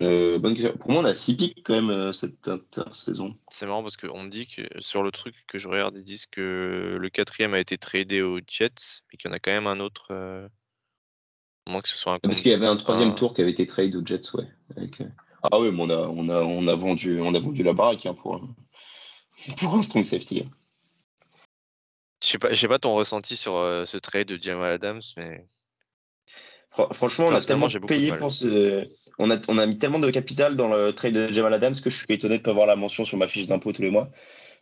Euh, 0.00 0.38
Pour 0.78 0.90
moi, 0.90 1.02
on 1.02 1.04
a 1.04 1.14
6 1.14 1.36
pics 1.36 1.62
quand 1.64 1.74
même 1.74 1.90
euh, 1.90 2.12
cette 2.12 2.48
intersaison. 2.48 3.34
C'est 3.48 3.66
marrant 3.66 3.82
parce 3.82 3.96
qu'on 3.96 4.22
me 4.22 4.30
dit 4.30 4.46
que 4.46 4.62
sur 4.78 5.02
le 5.02 5.10
truc 5.10 5.34
que 5.46 5.58
je 5.58 5.68
regarde, 5.68 5.96
ils 5.96 6.02
disent 6.02 6.26
que 6.26 6.96
le 6.98 7.10
quatrième 7.10 7.52
a 7.52 7.58
été 7.60 7.76
tradé 7.76 8.22
aux 8.22 8.40
Jets, 8.46 9.02
mais 9.10 9.18
qu'il 9.18 9.30
y 9.30 9.32
en 9.32 9.36
a 9.36 9.38
quand 9.38 9.50
même 9.50 9.66
un 9.66 9.80
autre. 9.80 10.08
Euh... 10.10 10.48
que 11.66 11.88
ce 11.88 11.96
soit 11.96 12.14
un 12.14 12.18
parce 12.20 12.40
qu'il 12.40 12.50
y 12.50 12.54
avait 12.54 12.66
un 12.66 12.76
troisième 12.76 13.14
tour 13.14 13.34
qui 13.34 13.42
avait 13.42 13.50
été 13.50 13.66
tradé 13.66 13.94
aux 13.94 14.04
Jets, 14.04 14.34
ouais. 14.34 14.48
Ah 15.42 15.58
oui, 15.60 15.70
mais 15.72 15.82
on 15.82 15.90
a, 15.90 15.96
on 15.96 16.28
a, 16.28 16.40
on 16.42 16.68
a, 16.68 16.74
vendu, 16.74 17.20
on 17.20 17.34
a 17.34 17.38
vendu 17.38 17.62
la 17.62 17.72
baraque 17.72 18.06
hein, 18.06 18.14
pour, 18.14 18.40
pour 19.58 19.74
un 19.74 19.82
strong 19.82 20.04
safety. 20.04 20.44
Je 22.22 22.28
sais 22.28 22.38
pas, 22.38 22.54
sais 22.54 22.68
pas 22.68 22.78
ton 22.78 22.94
ressenti 22.94 23.36
sur 23.36 23.56
euh, 23.56 23.84
ce 23.84 23.98
trade 23.98 24.28
de 24.28 24.40
Jamal 24.40 24.70
Adams, 24.70 25.02
mais 25.16 25.46
Franchement, 26.92 27.26
on 27.28 27.34
a 27.34 27.40
tellement 27.40 27.68
payé 27.86 28.12
pour 28.12 28.32
ce. 28.32 28.86
On 29.18 29.30
a, 29.30 29.36
on 29.48 29.58
a 29.58 29.66
mis 29.66 29.78
tellement 29.78 29.98
de 29.98 30.10
capital 30.10 30.56
dans 30.56 30.68
le 30.68 30.92
trade 30.92 31.12
de 31.12 31.32
Jamal 31.32 31.52
Adams 31.52 31.74
que 31.74 31.90
je 31.90 31.96
suis 31.96 32.06
étonné 32.08 32.36
de 32.36 32.40
ne 32.40 32.44
pas 32.44 32.52
voir 32.52 32.66
la 32.66 32.76
mention 32.76 33.04
sur 33.04 33.18
ma 33.18 33.26
fiche 33.26 33.46
d'impôt 33.46 33.72
tous 33.72 33.82
les 33.82 33.90
mois. 33.90 34.08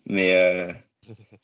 Mais, 0.06 0.34
euh, 0.34 0.72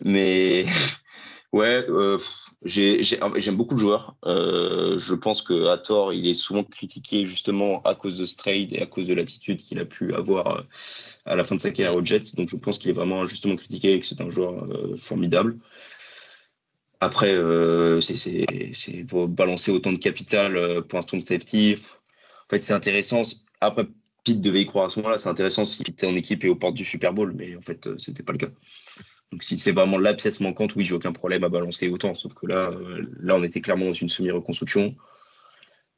mais 0.05 0.67
ouais, 1.53 1.85
euh, 1.89 2.19
j'aime 2.65 3.57
beaucoup 3.57 3.75
le 3.75 3.81
joueur. 3.81 4.17
Euh, 4.25 4.99
je 4.99 5.15
pense 5.15 5.43
qu'à 5.43 5.79
tort, 5.79 6.13
il 6.13 6.27
est 6.27 6.35
souvent 6.35 6.65
critiqué 6.65 7.27
justement 7.27 7.81
à 7.83 7.95
cause 7.95 8.19
de 8.19 8.27
ce 8.27 8.37
trade 8.37 8.73
et 8.73 8.83
à 8.83 8.87
cause 8.87 9.07
de 9.07 9.15
l'attitude 9.15 9.59
qu'il 9.59 9.79
a 9.79 9.85
pu 9.85 10.13
avoir 10.13 10.65
à 11.27 11.37
la 11.37 11.45
fin 11.45 11.55
de 11.55 11.61
sa 11.61 11.71
carrière 11.71 11.95
au 11.95 12.05
Jets. 12.05 12.35
Donc 12.35 12.49
je 12.51 12.57
pense 12.57 12.79
qu'il 12.79 12.91
est 12.91 12.95
vraiment 12.95 13.27
justement 13.27 13.55
critiqué 13.55 13.95
et 13.95 14.01
que 14.01 14.07
c'est 14.07 14.21
un 14.21 14.31
joueur 14.31 14.67
formidable. 14.99 15.59
Après, 17.07 17.33
euh, 17.37 18.01
c'est 18.01 19.05
pour 19.07 19.29
balancer 19.29 19.71
autant 19.71 19.93
de 19.93 19.97
capital 19.97 20.57
euh, 20.57 20.83
pour 20.83 20.99
un 20.99 21.03
strong 21.03 21.21
safety. 21.21 21.77
En 21.77 22.49
fait, 22.51 22.61
c'est 22.63 22.73
intéressant. 22.73 23.23
Après, 23.61 23.87
Pete 24.25 24.41
devait 24.41 24.63
y 24.63 24.67
croire 24.67 24.87
à 24.87 24.91
ce 24.91 24.99
moment-là. 24.99 25.17
C'est 25.17 25.29
intéressant 25.29 25.65
s'il 25.65 25.89
était 25.89 26.09
en 26.09 26.17
équipe 26.17 26.43
et 26.43 26.49
aux 26.49 26.57
portes 26.57 26.75
du 26.75 26.85
Super 26.85 27.13
Bowl, 27.13 27.33
mais 27.37 27.55
en 27.55 27.63
fait, 27.63 27.87
euh, 27.87 27.97
c'était 28.01 28.25
pas 28.25 28.33
le 28.33 28.39
cas. 28.39 28.49
Donc, 29.31 29.45
si 29.45 29.57
c'est 29.57 29.71
vraiment 29.71 29.99
la 29.99 30.15
pièce 30.15 30.41
manquante, 30.41 30.75
oui, 30.75 30.85
j'ai 30.85 30.95
aucun 30.95 31.13
problème 31.13 31.45
à 31.45 31.49
balancer 31.49 31.89
autant. 31.89 32.17
Sauf 32.17 32.35
que 32.35 32.47
là, 32.49 32.73
là, 33.21 33.37
on 33.37 33.43
était 33.45 33.61
clairement 33.61 33.87
dans 33.87 33.93
une 33.93 34.09
semi-reconstruction. 34.09 34.97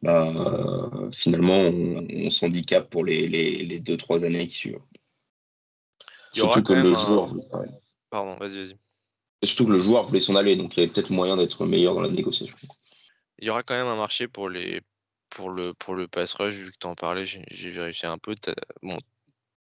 Bah, 0.03 0.31
finalement, 1.15 1.59
on, 1.59 2.29
s'handicape 2.29 2.91
pour 2.91 3.05
les, 3.05 3.27
les, 3.29 3.65
les, 3.65 3.81
deux, 3.81 3.97
trois 3.97 4.25
années 4.25 4.47
qui 4.47 4.57
suivent. 4.57 4.81
Surtout 6.33 6.63
que 6.63 6.75
le 6.75 6.93
joueur. 6.93 7.35
Pardon, 8.11 8.37
vas-y, 8.39 8.59
vas-y 8.59 8.77
surtout 9.47 9.67
que 9.67 9.73
le 9.73 9.79
joueur 9.79 10.07
voulait 10.07 10.21
s'en 10.21 10.37
aller, 10.37 10.57
donc 10.57 10.77
il 10.77 10.81
y 10.81 10.83
avait 10.83 10.93
peut-être 10.93 11.11
moyen 11.11 11.37
d'être 11.37 11.65
meilleur 11.67 11.95
dans 11.95 12.01
la 12.01 12.09
négociation. 12.09 12.57
Il 13.39 13.47
y 13.47 13.51
aura 13.51 13.63
quand 13.63 13.77
même 13.77 13.87
un 13.87 13.97
marché 13.97 14.27
pour, 14.27 14.49
les, 14.49 14.81
pour, 15.31 15.51
le, 15.51 15.75
pour 15.75 15.95
le 15.95 16.09
pass 16.09 16.35
rush, 16.35 16.55
vu 16.55 16.73
que 16.73 16.79
tu 16.81 16.87
en 16.87 16.95
parlais, 16.95 17.25
j'ai 17.27 17.71
vérifié 17.71 18.09
un 18.09 18.19
peu. 18.19 18.35
Bon, 18.83 18.99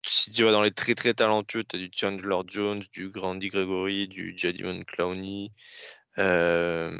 si 0.06 0.30
tu 0.32 0.44
vas 0.44 0.52
dans 0.52 0.62
les 0.62 0.70
très 0.70 0.94
très 0.94 1.14
talentueux, 1.14 1.64
tu 1.64 1.76
as 1.76 1.78
du 1.78 1.90
Chandler 1.94 2.36
Jones, 2.46 2.82
du 2.92 3.08
Grandy 3.08 3.48
Gregory, 3.48 4.08
du 4.08 4.34
Jadimon 4.36 4.82
Clowney. 4.84 5.50
Euh, 6.18 6.96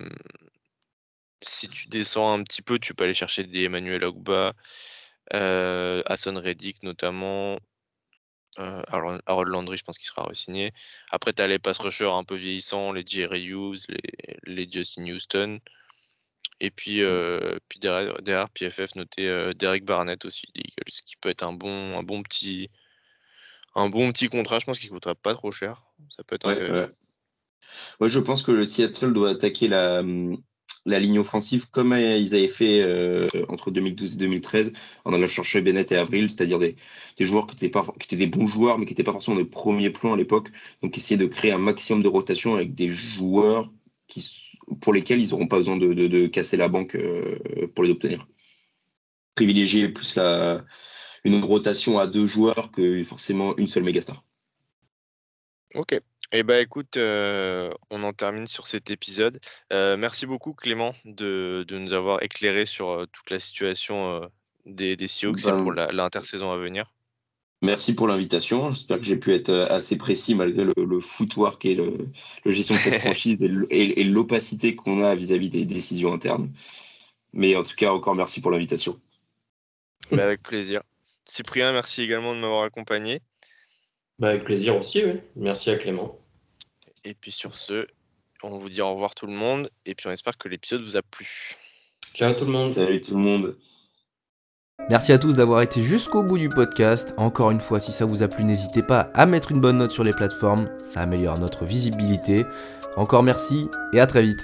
si 1.42 1.68
tu 1.68 1.88
descends 1.88 2.32
un 2.32 2.42
petit 2.42 2.62
peu, 2.62 2.78
tu 2.78 2.94
peux 2.94 3.04
aller 3.04 3.14
chercher 3.14 3.44
des 3.44 3.64
Emmanuel 3.64 4.04
Ogba, 4.04 4.54
euh, 5.34 6.02
Hassan 6.06 6.38
Reddick 6.38 6.82
notamment, 6.82 7.58
euh, 8.58 8.82
Harold 8.86 9.48
Landry, 9.48 9.76
je 9.76 9.84
pense 9.84 9.98
qu'il 9.98 10.06
sera 10.06 10.22
re-signé. 10.22 10.72
Après, 11.10 11.32
tu 11.32 11.42
as 11.42 11.46
les 11.46 11.58
pass 11.58 11.78
rushers 11.78 12.10
un 12.10 12.24
peu 12.24 12.34
vieillissants, 12.34 12.92
les 12.92 13.04
Jerry 13.06 13.44
Hughes, 13.44 13.86
les, 13.88 14.36
les 14.44 14.70
Justin 14.70 15.06
Houston. 15.06 15.60
Et 16.60 16.70
puis, 16.70 17.02
puis 17.68 17.78
derrière, 17.80 18.22
derrière, 18.22 18.48
PFF 18.50 18.94
notait 18.94 19.54
Derek 19.54 19.84
Barnett 19.84 20.24
aussi, 20.24 20.46
ce 20.86 21.02
qui 21.02 21.16
peut 21.16 21.28
être 21.28 21.42
un 21.42 21.52
bon, 21.52 21.98
un 21.98 22.02
bon 22.04 22.22
petit, 22.22 22.70
un 23.74 23.88
bon 23.88 24.12
petit 24.12 24.28
contrat. 24.28 24.60
Je 24.60 24.66
pense 24.66 24.78
qu'il 24.78 24.90
coûtera 24.90 25.16
pas 25.16 25.34
trop 25.34 25.50
cher. 25.50 25.82
Ça 26.16 26.22
peut 26.22 26.36
être 26.36 26.48
intéressant. 26.48 26.90
Ouais. 28.00 28.08
je 28.08 28.18
pense 28.20 28.42
que 28.44 28.52
le 28.52 28.64
Seattle 28.64 29.12
doit 29.12 29.30
attaquer 29.30 29.66
la, 29.66 30.04
la 30.86 30.98
ligne 30.98 31.18
offensive 31.18 31.70
comme 31.70 31.94
ils 31.94 32.34
avaient 32.34 32.48
fait 32.48 32.82
euh, 32.82 33.28
entre 33.48 33.70
2012 33.70 34.14
et 34.14 34.16
2013 34.16 34.72
en 35.04 35.12
allant 35.12 35.26
chercher 35.26 35.60
Bennett 35.60 35.90
et 35.92 35.96
Avril, 35.96 36.28
c'est-à-dire 36.28 36.58
des, 36.58 36.76
joueurs 37.18 37.46
qui 37.46 37.54
étaient, 37.54 37.70
pas, 37.70 37.84
qui 37.98 38.06
étaient 38.06 38.16
des 38.16 38.26
bons 38.26 38.46
joueurs 38.46 38.78
mais 38.78 38.84
qui 38.84 38.92
n'étaient 38.92 39.04
pas 39.04 39.12
forcément 39.12 39.36
des 39.36 39.44
premiers 39.44 39.90
plans 39.90 40.12
à 40.12 40.16
l'époque. 40.16 40.48
Donc 40.82 40.96
essayer 40.96 41.16
de 41.16 41.26
créer 41.26 41.52
un 41.52 41.58
maximum 41.58 42.02
de 42.02 42.08
rotation 42.08 42.54
avec 42.54 42.74
des 42.74 42.88
joueurs 42.88 43.72
qui, 44.06 44.58
pour 44.80 44.92
lesquels 44.92 45.20
ils 45.20 45.30
n'auront 45.30 45.46
pas 45.46 45.56
besoin 45.56 45.76
de, 45.76 46.26
casser 46.26 46.56
la 46.56 46.68
banque 46.68 46.96
euh, 46.96 47.38
pour 47.74 47.84
les 47.84 47.90
obtenir. 47.90 48.26
Privilégier 49.34 49.88
plus 49.88 50.14
la, 50.16 50.64
une 51.24 51.42
rotation 51.42 51.98
à 51.98 52.06
deux 52.06 52.26
joueurs 52.26 52.70
que 52.70 53.02
forcément 53.02 53.56
une 53.56 53.66
seule 53.66 53.84
mégastar. 53.84 54.22
Ok. 55.74 56.00
Eh 56.32 56.42
ben 56.42 56.62
écoute, 56.62 56.96
euh, 56.96 57.70
on 57.90 58.02
en 58.02 58.12
termine 58.12 58.46
sur 58.46 58.66
cet 58.66 58.90
épisode. 58.90 59.38
Euh, 59.72 59.96
merci 59.96 60.26
beaucoup 60.26 60.52
Clément 60.52 60.94
de, 61.04 61.64
nous 61.70 61.92
avoir 61.92 62.22
éclairé 62.22 62.66
sur 62.66 62.90
euh, 62.90 63.06
toute 63.12 63.30
la 63.30 63.38
situation 63.38 64.28
des, 64.66 64.96
des 64.96 65.08
Sioux 65.08 65.36
et 65.36 65.42
pour 65.42 65.72
ben, 65.72 65.88
l'intersaison 65.92 66.50
à 66.50 66.56
venir. 66.56 66.92
Merci 67.62 67.94
pour 67.94 68.08
l'invitation. 68.08 68.70
J'espère 68.70 68.98
que 68.98 69.04
j'ai 69.04 69.16
pu 69.16 69.32
être 69.32 69.50
assez 69.70 69.96
précis 69.96 70.34
malgré 70.34 70.64
le, 70.64 71.00
footwork 71.00 71.64
et 71.64 71.74
le, 71.74 72.10
gestion 72.44 72.74
de 72.74 72.80
cette 72.80 72.94
franchise 73.00 73.42
et 73.70 74.04
l'opacité 74.04 74.74
qu'on 74.74 75.02
a 75.02 75.14
vis-à-vis 75.14 75.50
des 75.50 75.64
décisions 75.64 76.12
internes. 76.12 76.52
Mais 77.32 77.56
en 77.56 77.62
tout 77.62 77.74
cas, 77.76 77.90
encore 77.90 78.14
merci 78.14 78.40
pour 78.40 78.50
l'invitation. 78.50 79.00
Ben, 80.10 80.20
avec 80.20 80.42
plaisir. 80.42 80.82
Cyprien, 81.24 81.72
merci 81.72 82.02
également 82.02 82.34
de 82.34 82.40
m'avoir 82.40 82.64
accompagné. 82.64 83.22
Ben, 84.18 84.28
avec 84.28 84.44
plaisir 84.44 84.76
aussi, 84.76 85.04
oui. 85.04 85.20
Merci 85.36 85.70
à 85.70 85.76
Clément. 85.76 86.18
Et 87.04 87.14
puis 87.14 87.30
sur 87.30 87.56
ce, 87.56 87.86
on 88.42 88.58
vous 88.58 88.68
dit 88.68 88.80
au 88.80 88.90
revoir 88.90 89.14
tout 89.14 89.26
le 89.26 89.32
monde. 89.32 89.70
Et 89.86 89.94
puis 89.94 90.06
on 90.06 90.10
espère 90.10 90.38
que 90.38 90.48
l'épisode 90.48 90.82
vous 90.82 90.96
a 90.96 91.02
plu. 91.02 91.56
Ciao 92.14 92.32
tout 92.32 92.44
le 92.44 92.52
monde. 92.52 92.70
Salut 92.70 93.00
tout 93.00 93.14
le 93.14 93.20
monde. 93.20 93.56
Merci 94.90 95.12
à 95.12 95.18
tous 95.18 95.34
d'avoir 95.34 95.62
été 95.62 95.80
jusqu'au 95.82 96.22
bout 96.22 96.38
du 96.38 96.48
podcast. 96.48 97.14
Encore 97.16 97.50
une 97.50 97.60
fois, 97.60 97.80
si 97.80 97.92
ça 97.92 98.04
vous 98.04 98.22
a 98.22 98.28
plu, 98.28 98.44
n'hésitez 98.44 98.82
pas 98.82 99.10
à 99.14 99.24
mettre 99.24 99.52
une 99.52 99.60
bonne 99.60 99.78
note 99.78 99.90
sur 99.90 100.04
les 100.04 100.10
plateformes. 100.10 100.68
Ça 100.82 101.00
améliore 101.00 101.38
notre 101.38 101.64
visibilité. 101.64 102.44
Encore 102.96 103.22
merci 103.22 103.68
et 103.92 104.00
à 104.00 104.06
très 104.06 104.22
vite. 104.22 104.40